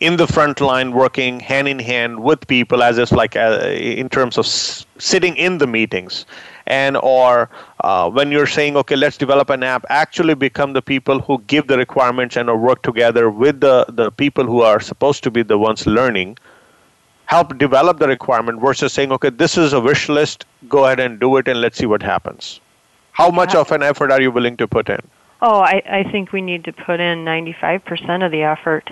in 0.00 0.16
the 0.16 0.26
front 0.26 0.60
line 0.60 0.92
working 0.92 1.40
hand 1.40 1.68
in 1.68 1.78
hand 1.78 2.20
with 2.22 2.46
people 2.46 2.82
as 2.82 2.98
if 2.98 3.12
like 3.12 3.36
uh, 3.36 3.60
in 3.68 4.08
terms 4.08 4.38
of 4.38 4.46
s- 4.46 4.86
sitting 4.98 5.36
in 5.36 5.58
the 5.58 5.66
meetings. 5.66 6.24
And 6.66 6.96
or 7.02 7.50
uh, 7.84 8.10
when 8.10 8.30
you're 8.30 8.46
saying 8.46 8.76
okay 8.76 8.96
let's 8.96 9.16
develop 9.18 9.50
an 9.50 9.62
app 9.62 9.84
actually 9.90 10.34
become 10.34 10.72
the 10.72 10.82
people 10.82 11.20
who 11.20 11.38
give 11.46 11.66
the 11.66 11.76
requirements 11.76 12.36
and 12.36 12.48
work 12.62 12.82
together 12.82 13.30
with 13.30 13.60
the, 13.60 13.84
the 13.88 14.10
people 14.10 14.44
who 14.44 14.62
are 14.62 14.80
supposed 14.80 15.22
to 15.24 15.30
be 15.30 15.42
the 15.42 15.58
ones 15.58 15.86
learning 15.86 16.38
help 17.26 17.56
develop 17.58 17.98
the 17.98 18.08
requirement 18.08 18.60
versus 18.60 18.92
saying 18.92 19.12
okay 19.12 19.30
this 19.30 19.58
is 19.58 19.72
a 19.72 19.80
wish 19.80 20.08
list. 20.08 20.46
Go 20.68 20.86
ahead 20.86 21.00
and 21.00 21.20
do 21.20 21.36
it 21.36 21.46
and 21.48 21.60
let's 21.60 21.76
see 21.78 21.86
what 21.86 22.02
happens. 22.02 22.60
How 23.12 23.30
much 23.30 23.54
of 23.54 23.70
an 23.72 23.82
effort 23.82 24.10
are 24.10 24.20
you 24.20 24.30
willing 24.30 24.56
to 24.56 24.66
put 24.66 24.88
in? 24.88 25.00
Oh 25.42 25.60
i, 25.60 25.82
I 25.88 26.02
think 26.10 26.32
we 26.32 26.40
need 26.40 26.64
to 26.64 26.72
put 26.72 27.00
in 27.00 27.24
95% 27.24 28.24
of 28.24 28.30
the 28.30 28.42
effort 28.42 28.90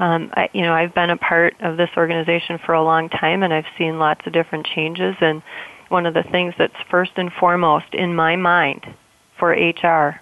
um, 0.00 0.30
I, 0.32 0.48
you 0.54 0.62
know, 0.62 0.72
I've 0.72 0.94
been 0.94 1.10
a 1.10 1.16
part 1.18 1.54
of 1.60 1.76
this 1.76 1.90
organization 1.94 2.58
for 2.64 2.72
a 2.72 2.82
long 2.82 3.10
time, 3.10 3.42
and 3.42 3.52
I've 3.52 3.66
seen 3.76 3.98
lots 3.98 4.26
of 4.26 4.32
different 4.32 4.66
changes. 4.66 5.14
And 5.20 5.42
one 5.90 6.06
of 6.06 6.14
the 6.14 6.22
things 6.22 6.54
that's 6.56 6.74
first 6.90 7.12
and 7.16 7.30
foremost 7.30 7.92
in 7.92 8.14
my 8.16 8.34
mind 8.36 8.86
for 9.38 9.50
HR 9.50 10.18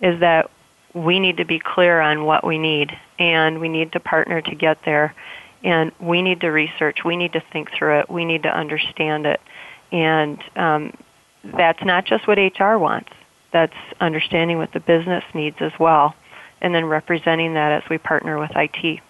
is 0.00 0.20
that 0.20 0.50
we 0.94 1.20
need 1.20 1.36
to 1.36 1.44
be 1.44 1.58
clear 1.60 2.00
on 2.00 2.24
what 2.24 2.46
we 2.46 2.56
need, 2.56 2.96
and 3.18 3.60
we 3.60 3.68
need 3.68 3.92
to 3.92 4.00
partner 4.00 4.40
to 4.40 4.54
get 4.54 4.78
there. 4.86 5.14
And 5.62 5.92
we 6.00 6.22
need 6.22 6.40
to 6.40 6.48
research. 6.48 7.04
We 7.04 7.16
need 7.16 7.34
to 7.34 7.42
think 7.52 7.68
through 7.76 8.00
it. 8.00 8.10
We 8.10 8.24
need 8.24 8.44
to 8.44 8.48
understand 8.48 9.26
it. 9.26 9.40
And 9.92 10.42
um, 10.56 10.96
that's 11.44 11.84
not 11.84 12.06
just 12.06 12.26
what 12.26 12.38
HR 12.38 12.78
wants. 12.78 13.10
That's 13.52 13.76
understanding 14.00 14.56
what 14.56 14.72
the 14.72 14.80
business 14.80 15.24
needs 15.34 15.56
as 15.60 15.72
well, 15.78 16.14
and 16.62 16.74
then 16.74 16.86
representing 16.86 17.52
that 17.54 17.82
as 17.82 17.90
we 17.90 17.98
partner 17.98 18.38
with 18.38 18.52
IT. 18.56 19.02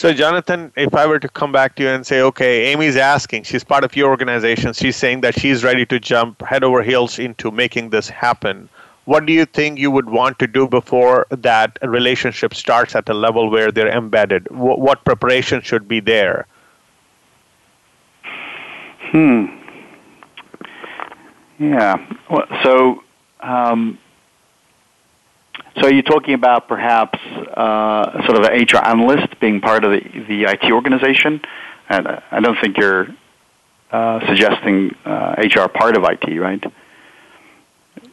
So, 0.00 0.14
Jonathan, 0.14 0.72
if 0.76 0.94
I 0.94 1.04
were 1.04 1.18
to 1.18 1.28
come 1.28 1.52
back 1.52 1.76
to 1.76 1.82
you 1.82 1.90
and 1.90 2.06
say, 2.06 2.22
okay, 2.22 2.72
Amy's 2.72 2.96
asking, 2.96 3.42
she's 3.42 3.62
part 3.62 3.84
of 3.84 3.94
your 3.94 4.08
organization, 4.08 4.72
she's 4.72 4.96
saying 4.96 5.20
that 5.20 5.38
she's 5.38 5.62
ready 5.62 5.84
to 5.84 6.00
jump 6.00 6.40
head 6.40 6.64
over 6.64 6.82
heels 6.82 7.18
into 7.18 7.50
making 7.50 7.90
this 7.90 8.08
happen. 8.08 8.70
What 9.04 9.26
do 9.26 9.34
you 9.34 9.44
think 9.44 9.78
you 9.78 9.90
would 9.90 10.08
want 10.08 10.38
to 10.38 10.46
do 10.46 10.66
before 10.66 11.26
that 11.28 11.78
relationship 11.82 12.54
starts 12.54 12.96
at 12.96 13.10
a 13.10 13.12
level 13.12 13.50
where 13.50 13.70
they're 13.70 13.94
embedded? 13.94 14.50
What, 14.50 14.80
what 14.80 15.04
preparation 15.04 15.60
should 15.60 15.86
be 15.86 16.00
there? 16.00 16.46
Hmm. 19.10 19.48
Yeah. 21.58 22.02
Well, 22.30 22.46
so, 22.62 23.02
um, 23.40 23.98
so 25.80 25.88
are 25.88 25.92
you 25.92 26.02
talking 26.02 26.34
about 26.34 26.68
perhaps 26.68 27.18
uh, 27.56 28.26
sort 28.26 28.38
of 28.38 28.44
an 28.44 28.62
HR 28.62 28.84
analyst 28.84 29.40
being 29.40 29.60
part 29.60 29.84
of 29.84 29.92
the, 29.92 30.00
the 30.28 30.44
IT 30.44 30.70
organization? 30.70 31.40
And 31.88 32.06
uh, 32.06 32.20
I 32.30 32.40
don't 32.40 32.58
think 32.60 32.76
you're 32.76 33.08
uh, 33.90 34.26
suggesting 34.28 34.94
uh, 35.04 35.36
HR 35.38 35.68
part 35.68 35.96
of 35.96 36.04
IT, 36.04 36.38
right? 36.38 36.62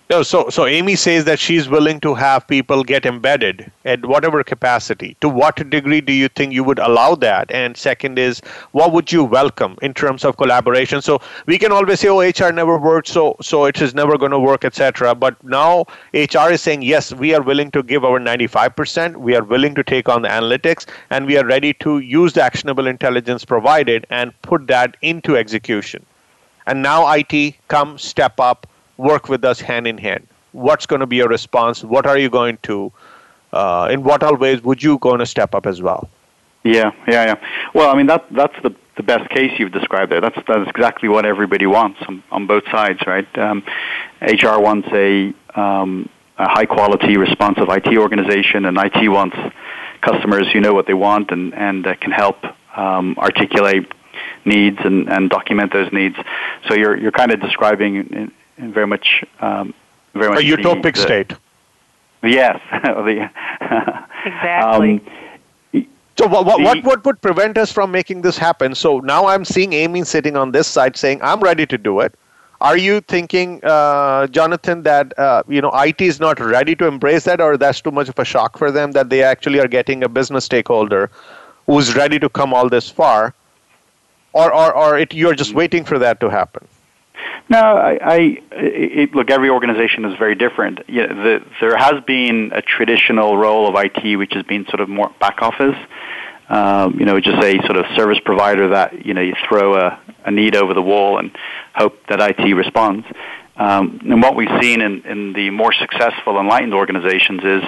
No, 0.09 0.23
so 0.23 0.49
so 0.49 0.65
Amy 0.65 0.95
says 0.95 1.25
that 1.25 1.37
she's 1.37 1.67
willing 1.67 1.99
to 1.99 2.13
have 2.15 2.47
people 2.47 2.81
get 2.81 3.05
embedded 3.05 3.69
at 3.83 4.05
whatever 4.05 4.41
capacity. 4.41 5.17
To 5.19 5.27
what 5.27 5.69
degree 5.69 5.99
do 5.99 6.13
you 6.13 6.29
think 6.29 6.53
you 6.53 6.63
would 6.63 6.79
allow 6.79 7.15
that? 7.15 7.51
And 7.51 7.75
second 7.75 8.17
is, 8.17 8.39
what 8.71 8.93
would 8.93 9.11
you 9.11 9.25
welcome 9.25 9.77
in 9.81 9.93
terms 9.93 10.23
of 10.23 10.37
collaboration? 10.37 11.01
So 11.01 11.19
we 11.45 11.57
can 11.57 11.73
always 11.73 11.99
say, 11.99 12.07
oh, 12.07 12.21
HR 12.21 12.53
never 12.53 12.77
worked, 12.77 13.09
so 13.09 13.35
so 13.41 13.65
it 13.65 13.81
is 13.81 13.93
never 13.93 14.17
going 14.17 14.31
to 14.31 14.39
work, 14.39 14.63
etc. 14.63 15.13
But 15.13 15.43
now 15.43 15.83
HR 16.13 16.51
is 16.51 16.61
saying, 16.61 16.83
yes, 16.83 17.13
we 17.13 17.33
are 17.35 17.41
willing 17.41 17.69
to 17.71 17.83
give 17.83 18.05
our 18.05 18.17
95%. 18.17 19.17
We 19.17 19.35
are 19.35 19.43
willing 19.43 19.75
to 19.75 19.83
take 19.83 20.07
on 20.07 20.21
the 20.21 20.29
analytics, 20.29 20.85
and 21.09 21.25
we 21.25 21.37
are 21.37 21.45
ready 21.45 21.73
to 21.85 21.99
use 21.99 22.31
the 22.31 22.43
actionable 22.43 22.87
intelligence 22.87 23.43
provided 23.43 24.07
and 24.09 24.41
put 24.41 24.67
that 24.67 24.95
into 25.01 25.35
execution. 25.35 26.05
And 26.65 26.81
now 26.81 27.11
IT, 27.11 27.55
come 27.67 27.97
step 27.97 28.39
up 28.39 28.67
work 28.97 29.29
with 29.29 29.45
us 29.45 29.59
hand 29.59 29.87
in 29.87 29.97
hand. 29.97 30.27
What's 30.51 30.85
going 30.85 30.99
to 31.01 31.05
be 31.05 31.17
your 31.17 31.29
response? 31.29 31.83
What 31.83 32.05
are 32.05 32.17
you 32.17 32.29
going 32.29 32.57
to? 32.63 32.91
Uh, 33.53 33.87
in 33.91 34.03
what 34.03 34.23
all 34.23 34.35
ways 34.35 34.61
would 34.63 34.83
you 34.83 34.97
going 34.97 35.19
to 35.19 35.25
step 35.25 35.55
up 35.55 35.65
as 35.65 35.81
well? 35.81 36.09
Yeah, 36.63 36.91
yeah, 37.07 37.25
yeah. 37.25 37.35
Well, 37.73 37.89
I 37.89 37.95
mean 37.95 38.07
that 38.07 38.25
that's 38.31 38.55
the 38.61 38.75
the 38.97 39.03
best 39.03 39.29
case 39.29 39.51
you've 39.57 39.71
described 39.71 40.11
there. 40.11 40.19
That's 40.19 40.37
that's 40.47 40.69
exactly 40.69 41.07
what 41.07 41.25
everybody 41.25 41.65
wants 41.65 41.99
on, 42.07 42.23
on 42.31 42.47
both 42.47 42.65
sides, 42.69 42.99
right? 43.07 43.27
Um, 43.37 43.63
HR 44.21 44.59
wants 44.59 44.89
a, 44.91 45.33
um, 45.55 46.09
a 46.37 46.49
high 46.49 46.65
quality, 46.65 47.15
responsive 47.15 47.69
IT 47.69 47.95
organization, 47.97 48.65
and 48.65 48.77
IT 48.77 49.07
wants 49.07 49.37
customers 50.01 50.47
who 50.51 50.59
know 50.59 50.73
what 50.73 50.87
they 50.87 50.93
want 50.93 51.31
and 51.31 51.53
and 51.53 51.87
uh, 51.87 51.95
can 51.95 52.11
help 52.11 52.43
um, 52.75 53.15
articulate 53.17 53.91
needs 54.45 54.79
and, 54.83 55.09
and 55.09 55.29
document 55.29 55.71
those 55.71 55.91
needs. 55.93 56.15
So 56.67 56.73
you're 56.73 56.97
you're 56.97 57.11
kind 57.11 57.31
of 57.31 57.39
describing 57.39 58.31
very 58.57 58.87
much, 58.87 59.23
um, 59.39 59.73
very 60.13 60.29
much 60.29 60.43
a 60.43 60.47
utopic 60.47 60.95
the, 60.95 61.01
state. 61.01 61.33
Yes, 62.23 62.59
exactly. 64.25 65.01
Um, 65.73 65.87
so 66.17 66.25
what, 66.25 66.45
what, 66.45 66.61
what, 66.61 66.83
what 66.83 67.05
would 67.05 67.21
prevent 67.21 67.59
us 67.59 67.71
from 67.71 67.91
making 67.91 68.23
this 68.23 68.37
happen? 68.37 68.73
So 68.73 68.99
now 68.99 69.27
I'm 69.27 69.45
seeing 69.45 69.73
Amy 69.73 70.03
sitting 70.03 70.35
on 70.35 70.51
this 70.51 70.65
side 70.65 70.97
saying, 70.97 71.21
I'm 71.21 71.41
ready 71.41 71.67
to 71.67 71.77
do 71.77 71.99
it. 71.99 72.15
Are 72.59 72.75
you 72.75 73.01
thinking, 73.01 73.63
uh, 73.63 74.25
Jonathan, 74.27 74.81
that 74.81 75.17
uh, 75.19 75.43
you 75.47 75.61
know 75.61 75.69
IT 75.75 76.01
is 76.01 76.19
not 76.19 76.39
ready 76.39 76.75
to 76.77 76.87
embrace 76.87 77.25
that, 77.25 77.39
or 77.39 77.55
that's 77.55 77.81
too 77.81 77.91
much 77.91 78.09
of 78.09 78.17
a 78.17 78.25
shock 78.25 78.57
for 78.57 78.71
them 78.71 78.93
that 78.93 79.11
they 79.11 79.21
actually 79.21 79.59
are 79.59 79.67
getting 79.67 80.03
a 80.03 80.09
business 80.09 80.45
stakeholder 80.45 81.11
who's 81.67 81.95
ready 81.95 82.17
to 82.17 82.29
come 82.29 82.55
all 82.55 82.67
this 82.67 82.89
far, 82.89 83.35
or 84.33 84.51
or, 84.51 84.73
or 84.73 84.97
it, 84.97 85.13
you're 85.13 85.35
just 85.35 85.53
waiting 85.53 85.83
for 85.83 85.99
that 85.99 86.19
to 86.19 86.29
happen? 86.29 86.67
No, 87.49 87.59
I, 87.59 87.97
I 88.01 88.37
it, 88.51 89.15
look. 89.15 89.29
Every 89.31 89.49
organization 89.49 90.03
is 90.05 90.17
very 90.17 90.35
different. 90.35 90.79
Yeah, 90.87 91.07
the, 91.07 91.45
there 91.61 91.77
has 91.77 92.03
been 92.05 92.51
a 92.53 92.61
traditional 92.61 93.37
role 93.37 93.69
of 93.69 93.75
IT, 93.75 94.17
which 94.17 94.33
has 94.33 94.43
been 94.43 94.65
sort 94.65 94.81
of 94.81 94.89
more 94.89 95.11
back 95.19 95.41
office. 95.41 95.77
Um, 96.49 96.99
you 96.99 97.05
know, 97.05 97.19
just 97.19 97.41
a 97.41 97.57
sort 97.65 97.77
of 97.77 97.85
service 97.95 98.19
provider 98.23 98.69
that 98.69 99.05
you 99.05 99.13
know 99.13 99.21
you 99.21 99.33
throw 99.47 99.75
a, 99.75 99.99
a 100.25 100.31
need 100.31 100.55
over 100.55 100.73
the 100.73 100.81
wall 100.81 101.19
and 101.19 101.31
hope 101.73 101.95
that 102.07 102.19
IT 102.19 102.53
responds. 102.53 103.05
Um, 103.57 104.01
and 104.03 104.21
what 104.21 104.35
we've 104.35 104.61
seen 104.61 104.81
in, 104.81 105.01
in 105.05 105.33
the 105.33 105.49
more 105.49 105.73
successful 105.73 106.39
enlightened 106.39 106.75
organizations 106.75 107.41
is 107.43 107.63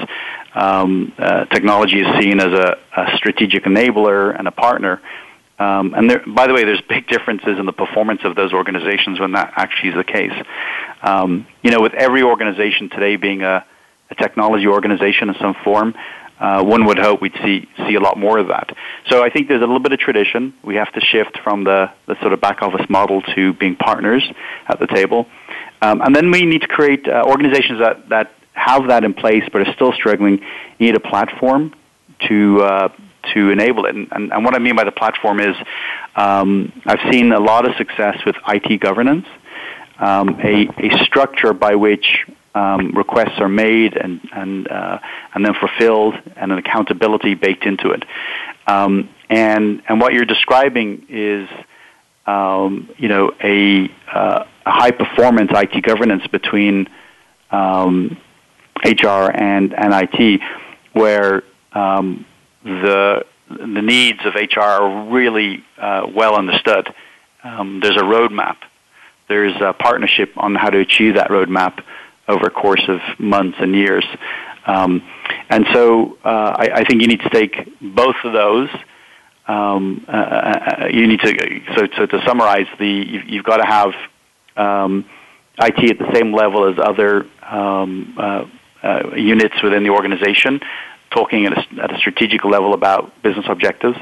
um, 0.54 1.12
uh, 1.18 1.46
technology 1.46 2.00
is 2.00 2.22
seen 2.22 2.40
as 2.40 2.54
a, 2.54 2.78
a, 2.96 3.18
strategic 3.18 3.64
enabler 3.64 4.38
and 4.38 4.48
a 4.48 4.52
partner. 4.52 5.02
Um, 5.60 5.94
and 5.94 6.10
there, 6.10 6.24
by 6.26 6.48
the 6.48 6.54
way, 6.54 6.64
there's 6.64 6.82
big 6.82 7.08
differences 7.08 7.60
in 7.60 7.66
the 7.66 7.74
performance 7.74 8.22
of 8.24 8.36
those 8.36 8.54
organizations 8.54 9.20
when 9.20 9.34
that 9.34 9.54
actually 9.58 9.90
is 9.90 9.96
the 9.96 10.06
case. 10.06 10.32
Um, 11.02 11.46
you 11.62 11.72
know, 11.72 11.82
with 11.82 11.94
every 11.94 12.24
organization 12.24 12.90
today 12.90 13.18
being 13.18 13.44
a, 13.44 13.66
a 14.10 14.16
technology 14.16 14.68
organization 14.68 15.30
in 15.30 15.36
some 15.36 15.56
form, 15.64 15.96
uh, 16.40 16.64
one 16.64 16.86
would 16.86 16.98
hope 16.98 17.22
we'd 17.22 17.36
see 17.44 17.68
see 17.86 17.96
a 17.96 18.00
lot 18.00 18.18
more 18.18 18.38
of 18.38 18.48
that. 18.48 18.76
So 19.08 19.22
I 19.22 19.30
think 19.30 19.50
there's 19.50 19.62
a 19.62 19.66
little 19.66 19.82
bit 19.82 19.92
of 19.92 20.00
tradition. 20.00 20.54
We 20.64 20.76
have 20.76 20.92
to 20.94 21.02
shift 21.02 21.38
from 21.44 21.66
the, 21.66 21.92
the 22.06 22.18
sort 22.22 22.32
of 22.32 22.40
back 22.40 22.62
office 22.62 22.90
model 22.90 23.22
to 23.36 23.54
being 23.54 23.76
partners 23.76 24.24
at 24.68 24.80
the 24.80 24.88
table, 24.88 25.28
um, 25.82 26.02
and 26.02 26.16
then 26.16 26.32
we 26.32 26.44
need 26.44 26.62
to 26.62 26.68
create 26.68 27.08
uh, 27.10 27.26
organizations 27.28 27.80
that 27.80 28.08
that 28.10 28.32
have 28.54 28.88
that 28.88 29.04
in 29.04 29.14
place 29.14 29.44
but 29.52 29.68
are 29.68 29.74
still 29.74 29.92
struggling. 29.92 30.40
Need 30.80 30.96
a 30.96 31.02
platform 31.02 31.74
to 32.28 32.62
uh, 32.62 32.90
to 33.34 33.50
enable 33.50 33.86
it. 33.86 33.96
And, 33.96 34.08
and, 34.12 34.32
and, 34.32 34.46
what 34.46 34.56
I 34.56 34.60
mean 34.60 34.76
by 34.76 34.84
the 34.84 34.92
platform 34.92 35.40
is 35.40 35.56
um, 36.16 36.72
I've 36.86 37.12
seen 37.12 37.32
a 37.32 37.40
lot 37.40 37.68
of 37.68 37.76
success 37.78 38.18
with 38.26 38.36
IT 38.48 38.80
governance, 38.80 39.26
um, 40.00 40.40
a, 40.42 40.68
a 40.78 41.04
structure 41.04 41.54
by 41.54 41.76
which 41.76 42.26
um, 42.56 42.92
requests 42.92 43.40
are 43.40 43.50
made 43.50 43.96
and 43.96 44.22
and 44.34 44.68
uh, 44.68 45.00
and 45.34 45.46
then 45.46 45.54
fulfilled, 45.60 46.16
and 46.36 46.52
an 46.52 46.58
accountability 46.58 47.36
baked 47.36 47.66
into 47.66 47.92
it. 47.92 48.04
Um, 48.68 49.10
and 49.30 49.82
and 49.88 50.02
what 50.02 50.14
you're 50.14 50.26
describing 50.26 51.06
is, 51.10 51.50
um, 52.26 52.90
you 52.98 53.08
know, 53.08 53.32
a, 53.44 53.90
uh, 54.12 54.46
a, 54.66 54.72
high 54.72 54.92
performance 54.92 55.52
IT 55.54 55.84
governance 55.84 56.26
between 56.28 56.88
um, 57.52 58.18
HR 58.84 59.32
and 59.32 59.74
and 59.74 59.94
IT, 59.94 60.42
where 60.94 61.44
um, 61.74 62.26
the 62.64 63.26
the 63.50 63.82
needs 63.82 64.20
of 64.26 64.36
HR 64.36 64.60
are 64.60 65.10
really 65.10 65.64
uh, 65.78 66.08
well 66.14 66.36
understood. 66.36 66.94
Um, 67.44 67.80
there's 67.82 67.98
a 67.98 68.02
roadmap. 68.02 68.58
There's 69.28 69.56
a 69.62 69.74
partnership 69.74 70.34
on 70.38 70.56
how 70.56 70.70
to 70.70 70.80
achieve 70.80 71.16
that 71.16 71.30
roadmap 71.30 71.84
over 72.28 72.48
a 72.48 72.52
course 72.52 72.84
of 72.88 73.00
months 73.20 73.58
and 73.60 73.74
years. 73.74 74.06
Um, 74.66 75.02
and 75.50 75.66
so 75.74 76.18
uh, 76.24 76.56
I, 76.58 76.70
I, 76.76 76.84
think 76.84 77.02
you 77.02 77.08
need 77.08 77.22
to 77.22 77.30
take 77.30 77.56
both 77.82 78.16
of 78.24 78.34
those. 78.34 78.70
Um, 79.48 80.06
uh, 80.08 80.12
uh 80.12 80.88
you 80.92 81.08
need 81.08 81.22
to 81.22 81.62
so, 81.76 81.88
so 81.98 82.06
to 82.06 82.24
summarize 82.28 82.68
the 82.78 82.88
you've, 82.88 83.28
you've 83.28 83.46
got 83.46 83.58
to 83.58 83.66
have 83.66 83.94
um, 84.58 85.06
IT 85.60 85.92
at 85.92 85.98
the 85.98 86.14
same 86.14 86.34
level 86.34 86.70
as 86.70 86.78
other 86.78 87.26
um, 87.42 88.16
uh, 88.18 88.46
uh, 88.84 89.16
units 89.16 89.56
within 89.64 89.84
the 89.84 89.90
organization, 89.90 90.60
talking 91.12 91.46
at 91.46 91.54
a, 91.54 91.84
at 91.84 91.96
a 91.96 91.98
strategic 91.98 92.44
level 92.46 92.74
about 92.74 93.22
business 93.24 93.46
objectives 93.50 93.98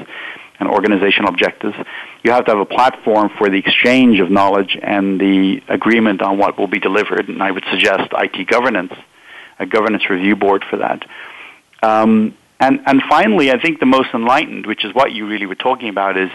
and 0.60 0.68
organizational 0.68 1.30
objectives. 1.30 1.74
You 2.22 2.32
have 2.32 2.44
to 2.46 2.50
have 2.52 2.60
a 2.60 2.66
platform 2.66 3.30
for 3.38 3.48
the 3.48 3.58
exchange 3.58 4.20
of 4.20 4.30
knowledge 4.30 4.76
and 4.80 5.20
the 5.20 5.62
agreement 5.68 6.20
on 6.20 6.38
what 6.38 6.58
will 6.58 6.66
be 6.66 6.80
delivered. 6.80 7.28
And 7.28 7.42
I 7.42 7.50
would 7.50 7.64
suggest 7.70 8.10
IT 8.12 8.46
governance, 8.48 8.92
a 9.58 9.66
governance 9.66 10.10
review 10.10 10.36
board 10.36 10.64
for 10.68 10.78
that. 10.78 11.04
Um, 11.82 12.36
and, 12.60 12.80
and 12.86 13.02
finally, 13.08 13.52
I 13.52 13.60
think 13.60 13.78
the 13.78 13.86
most 13.86 14.08
enlightened, 14.12 14.66
which 14.66 14.84
is 14.84 14.92
what 14.92 15.12
you 15.12 15.28
really 15.28 15.46
were 15.46 15.54
talking 15.54 15.88
about, 15.88 16.18
is 16.18 16.30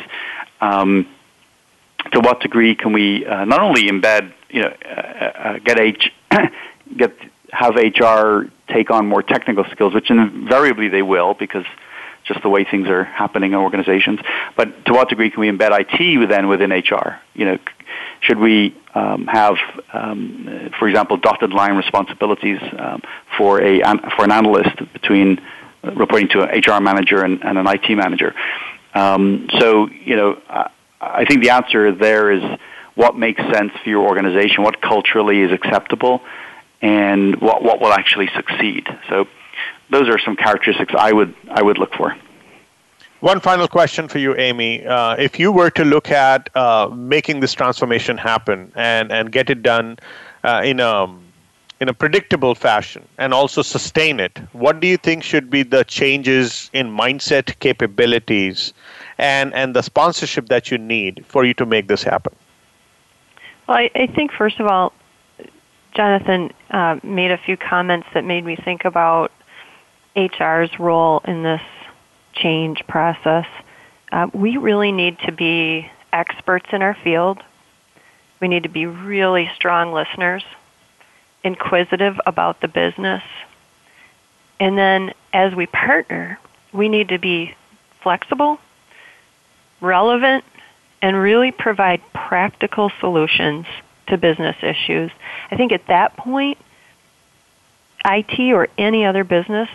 um, 0.62 1.08
to 2.14 2.20
what 2.20 2.40
degree 2.40 2.76
can 2.76 2.94
we 2.94 3.26
uh, 3.26 3.44
not 3.44 3.62
only 3.62 3.84
embed, 3.84 4.32
you 4.50 4.62
know, 4.62 4.74
uh, 4.86 4.90
uh, 4.90 5.60
get 5.60 5.80
H, 5.80 6.12
get 6.98 7.14
have 7.54 7.76
HR 7.76 8.50
take 8.68 8.90
on 8.90 9.08
more 9.08 9.22
technical 9.22 9.64
skills, 9.72 9.94
which 9.94 10.10
invariably 10.10 10.88
they 10.88 11.04
will, 11.04 11.34
because 11.34 11.66
just 12.26 12.42
the 12.42 12.50
way 12.50 12.64
things 12.64 12.88
are 12.88 13.04
happening 13.04 13.52
in 13.52 13.58
organizations. 13.58 14.20
But 14.56 14.86
to 14.86 14.94
what 14.94 15.10
degree 15.10 15.30
can 15.30 15.42
we 15.42 15.52
embed 15.52 15.78
IT 15.80 16.30
then 16.30 16.48
within 16.48 16.72
HR? 16.72 17.20
You 17.34 17.46
know, 17.46 17.58
should 18.22 18.40
we 18.40 18.76
um, 18.96 19.28
have, 19.28 19.58
um, 19.92 20.72
for 20.80 20.88
example, 20.88 21.18
dotted 21.18 21.52
line 21.52 21.76
responsibilities 21.76 22.60
um, 22.78 23.02
for 23.38 23.62
a 23.62 23.82
for 24.16 24.24
an 24.26 24.32
analyst 24.32 24.76
between 24.94 25.42
reporting 25.84 26.30
to 26.30 26.42
an 26.44 26.60
HR 26.60 26.82
manager 26.82 27.24
and, 27.24 27.44
and 27.44 27.58
an 27.58 27.68
IT 27.68 27.90
manager? 27.96 28.34
Um, 28.96 29.48
so 29.60 29.90
you 29.90 30.16
know, 30.16 30.42
I, 30.50 30.70
I 31.02 31.26
think 31.26 31.44
the 31.44 31.52
answer 31.52 31.94
there 31.94 32.32
is 32.32 32.44
what 32.96 33.18
makes 33.18 33.42
sense 33.42 33.72
for 33.84 33.90
your 33.90 34.08
organization, 34.08 34.64
what 34.64 34.82
culturally 34.82 35.42
is 35.42 35.52
acceptable, 35.52 36.22
and 36.84 37.40
what 37.42 37.64
what 37.64 37.82
will 37.82 37.94
actually 37.94 38.30
succeed. 38.36 38.86
So 39.10 39.28
those 39.90 40.08
are 40.10 40.20
some 40.20 40.36
characteristics 40.36 40.94
I 40.96 41.12
would 41.14 41.34
I 41.50 41.64
would 41.64 41.80
look 41.80 41.96
for. 41.96 42.16
One 43.22 43.40
final 43.40 43.70
question 43.70 44.10
for 44.10 44.20
you, 44.20 44.36
Amy. 44.36 44.86
Uh, 44.86 45.16
if 45.16 45.40
you 45.40 45.54
were 45.54 45.70
to 45.72 45.86
look 45.86 46.12
at 46.12 46.50
uh, 46.58 46.90
making 46.94 47.40
this 47.40 47.54
transformation 47.54 48.18
happen 48.18 48.74
and, 48.76 49.14
and 49.14 49.32
get 49.32 49.50
it 49.50 49.64
done 49.64 49.98
uh, 50.44 50.62
in 50.66 50.82
a 50.82 51.08
in 51.80 51.88
a 51.88 51.94
predictable 51.94 52.54
fashion 52.54 53.08
and 53.18 53.34
also 53.34 53.62
sustain 53.62 54.20
it, 54.20 54.38
what 54.52 54.82
do 54.82 54.88
you 54.88 54.98
think 54.98 55.24
should 55.24 55.50
be 55.50 55.64
the 55.64 55.86
changes 55.86 56.70
in 56.74 56.92
mindset, 56.92 57.58
capabilities, 57.60 58.74
and 59.18 59.54
and 59.54 59.74
the 59.74 59.82
sponsorship 59.82 60.50
that 60.50 60.70
you 60.70 60.78
need 60.78 61.26
for 61.26 61.46
you 61.46 61.54
to 61.54 61.66
make 61.66 61.88
this 61.88 62.04
happen? 62.04 62.36
Well, 63.68 63.78
I, 63.78 63.90
I 63.96 64.08
think 64.08 64.34
first 64.34 64.60
of 64.60 64.68
all, 64.68 64.92
Jonathan 65.96 66.52
uh, 66.74 67.00
made 67.04 67.32
a 67.32 67.38
few 67.38 67.56
comments 67.56 68.08
that 68.16 68.26
made 68.26 68.44
me 68.44 68.56
think 68.56 68.84
about 68.84 69.32
HR's 70.16 70.80
role 70.80 71.22
in 71.24 71.44
this 71.44 71.62
change 72.34 72.86
process. 72.88 73.46
Uh, 74.12 74.28
we 74.34 74.58
really 74.58 74.92
need 74.92 75.18
to 75.20 75.32
be 75.32 75.90
experts 76.12 76.66
in 76.74 76.82
our 76.82 76.98
field. 77.04 77.42
We 78.42 78.48
need 78.48 78.64
to 78.64 78.70
be 78.70 78.88
really 78.88 79.50
strong 79.56 79.94
listeners, 79.94 80.44
inquisitive 81.44 82.20
about 82.26 82.60
the 82.60 82.68
business. 82.68 83.24
And 84.60 84.78
then 84.78 85.14
as 85.32 85.54
we 85.54 85.68
partner, 85.68 86.40
we 86.74 86.90
need 86.90 87.10
to 87.10 87.20
be 87.20 87.56
flexible, 88.02 88.60
relevant, 89.80 90.44
and 91.02 91.18
really 91.18 91.52
provide 91.52 92.02
practical 92.14 92.92
solutions 93.00 93.68
to 94.08 94.18
business 94.18 94.56
issues. 94.62 95.12
I 95.52 95.56
think 95.56 95.72
at 95.72 95.88
that 95.88 96.18
point, 96.18 96.58
IT 98.06 98.54
or 98.54 98.68
any 98.78 99.06
other 99.06 99.24
business 99.24 99.70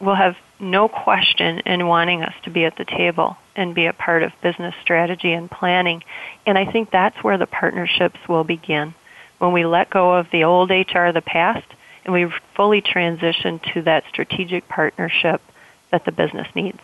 will 0.00 0.14
have 0.14 0.36
no 0.58 0.88
question 0.88 1.60
in 1.60 1.86
wanting 1.86 2.22
us 2.22 2.34
to 2.42 2.50
be 2.50 2.64
at 2.64 2.76
the 2.76 2.84
table 2.84 3.36
and 3.56 3.74
be 3.74 3.86
a 3.86 3.92
part 3.92 4.22
of 4.22 4.32
business 4.42 4.74
strategy 4.82 5.32
and 5.32 5.50
planning. 5.50 6.02
And 6.46 6.58
I 6.58 6.70
think 6.70 6.90
that's 6.90 7.22
where 7.22 7.38
the 7.38 7.46
partnerships 7.46 8.18
will 8.28 8.44
begin. 8.44 8.94
When 9.38 9.52
we 9.52 9.64
let 9.64 9.90
go 9.90 10.14
of 10.14 10.30
the 10.30 10.44
old 10.44 10.70
HR 10.70 11.06
of 11.06 11.14
the 11.14 11.22
past 11.22 11.66
and 12.04 12.12
we 12.12 12.30
fully 12.54 12.80
transition 12.80 13.60
to 13.72 13.82
that 13.82 14.04
strategic 14.08 14.68
partnership 14.68 15.40
that 15.90 16.04
the 16.04 16.12
business 16.12 16.48
needs. 16.54 16.80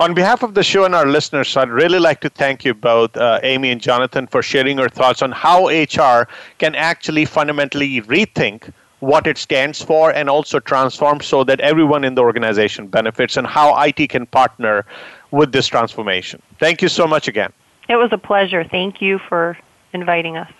On 0.00 0.14
behalf 0.14 0.42
of 0.42 0.54
the 0.54 0.62
show 0.62 0.86
and 0.86 0.94
our 0.94 1.04
listeners, 1.04 1.54
I'd 1.58 1.68
really 1.68 1.98
like 1.98 2.22
to 2.22 2.30
thank 2.30 2.64
you 2.64 2.72
both, 2.72 3.14
uh, 3.18 3.38
Amy 3.42 3.70
and 3.70 3.78
Jonathan, 3.78 4.26
for 4.26 4.42
sharing 4.42 4.78
your 4.78 4.88
thoughts 4.88 5.20
on 5.20 5.30
how 5.30 5.68
HR 5.68 6.26
can 6.56 6.74
actually 6.74 7.26
fundamentally 7.26 8.00
rethink 8.00 8.72
what 9.00 9.26
it 9.26 9.36
stands 9.36 9.82
for 9.82 10.10
and 10.10 10.30
also 10.30 10.58
transform 10.58 11.20
so 11.20 11.44
that 11.44 11.60
everyone 11.60 12.02
in 12.02 12.14
the 12.14 12.22
organization 12.22 12.86
benefits 12.86 13.36
and 13.36 13.46
how 13.46 13.78
IT 13.82 14.08
can 14.08 14.24
partner 14.24 14.86
with 15.32 15.52
this 15.52 15.66
transformation. 15.66 16.40
Thank 16.58 16.80
you 16.80 16.88
so 16.88 17.06
much 17.06 17.28
again. 17.28 17.52
It 17.90 17.96
was 17.96 18.10
a 18.10 18.18
pleasure. 18.18 18.64
Thank 18.64 19.02
you 19.02 19.18
for 19.28 19.58
inviting 19.92 20.38
us. 20.38 20.50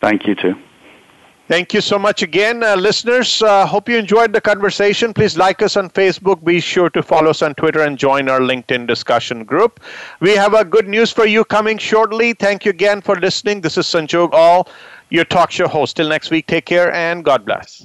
Thank 0.00 0.24
you 0.24 0.36
too. 0.36 0.54
Thank 1.48 1.74
you 1.74 1.80
so 1.80 1.98
much 1.98 2.22
again, 2.22 2.62
uh, 2.62 2.76
listeners. 2.76 3.42
Uh, 3.42 3.66
hope 3.66 3.88
you 3.88 3.98
enjoyed 3.98 4.32
the 4.32 4.40
conversation. 4.40 5.12
Please 5.12 5.36
like 5.36 5.60
us 5.60 5.76
on 5.76 5.90
Facebook. 5.90 6.42
Be 6.44 6.60
sure 6.60 6.88
to 6.90 7.02
follow 7.02 7.30
us 7.30 7.42
on 7.42 7.54
Twitter 7.56 7.82
and 7.82 7.98
join 7.98 8.28
our 8.28 8.40
LinkedIn 8.40 8.86
discussion 8.86 9.44
group. 9.44 9.80
We 10.20 10.34
have 10.36 10.54
a 10.54 10.64
good 10.64 10.88
news 10.88 11.10
for 11.10 11.26
you 11.26 11.44
coming 11.44 11.78
shortly. 11.78 12.32
Thank 12.32 12.64
you 12.64 12.70
again 12.70 13.00
for 13.00 13.16
listening. 13.16 13.60
This 13.60 13.76
is 13.76 13.86
Sanjog 13.86 14.32
Aul, 14.32 14.68
your 15.10 15.24
talk 15.24 15.50
show 15.50 15.68
host. 15.68 15.96
Till 15.96 16.08
next 16.08 16.30
week, 16.30 16.46
take 16.46 16.64
care 16.64 16.92
and 16.94 17.24
God 17.24 17.44
bless. 17.44 17.84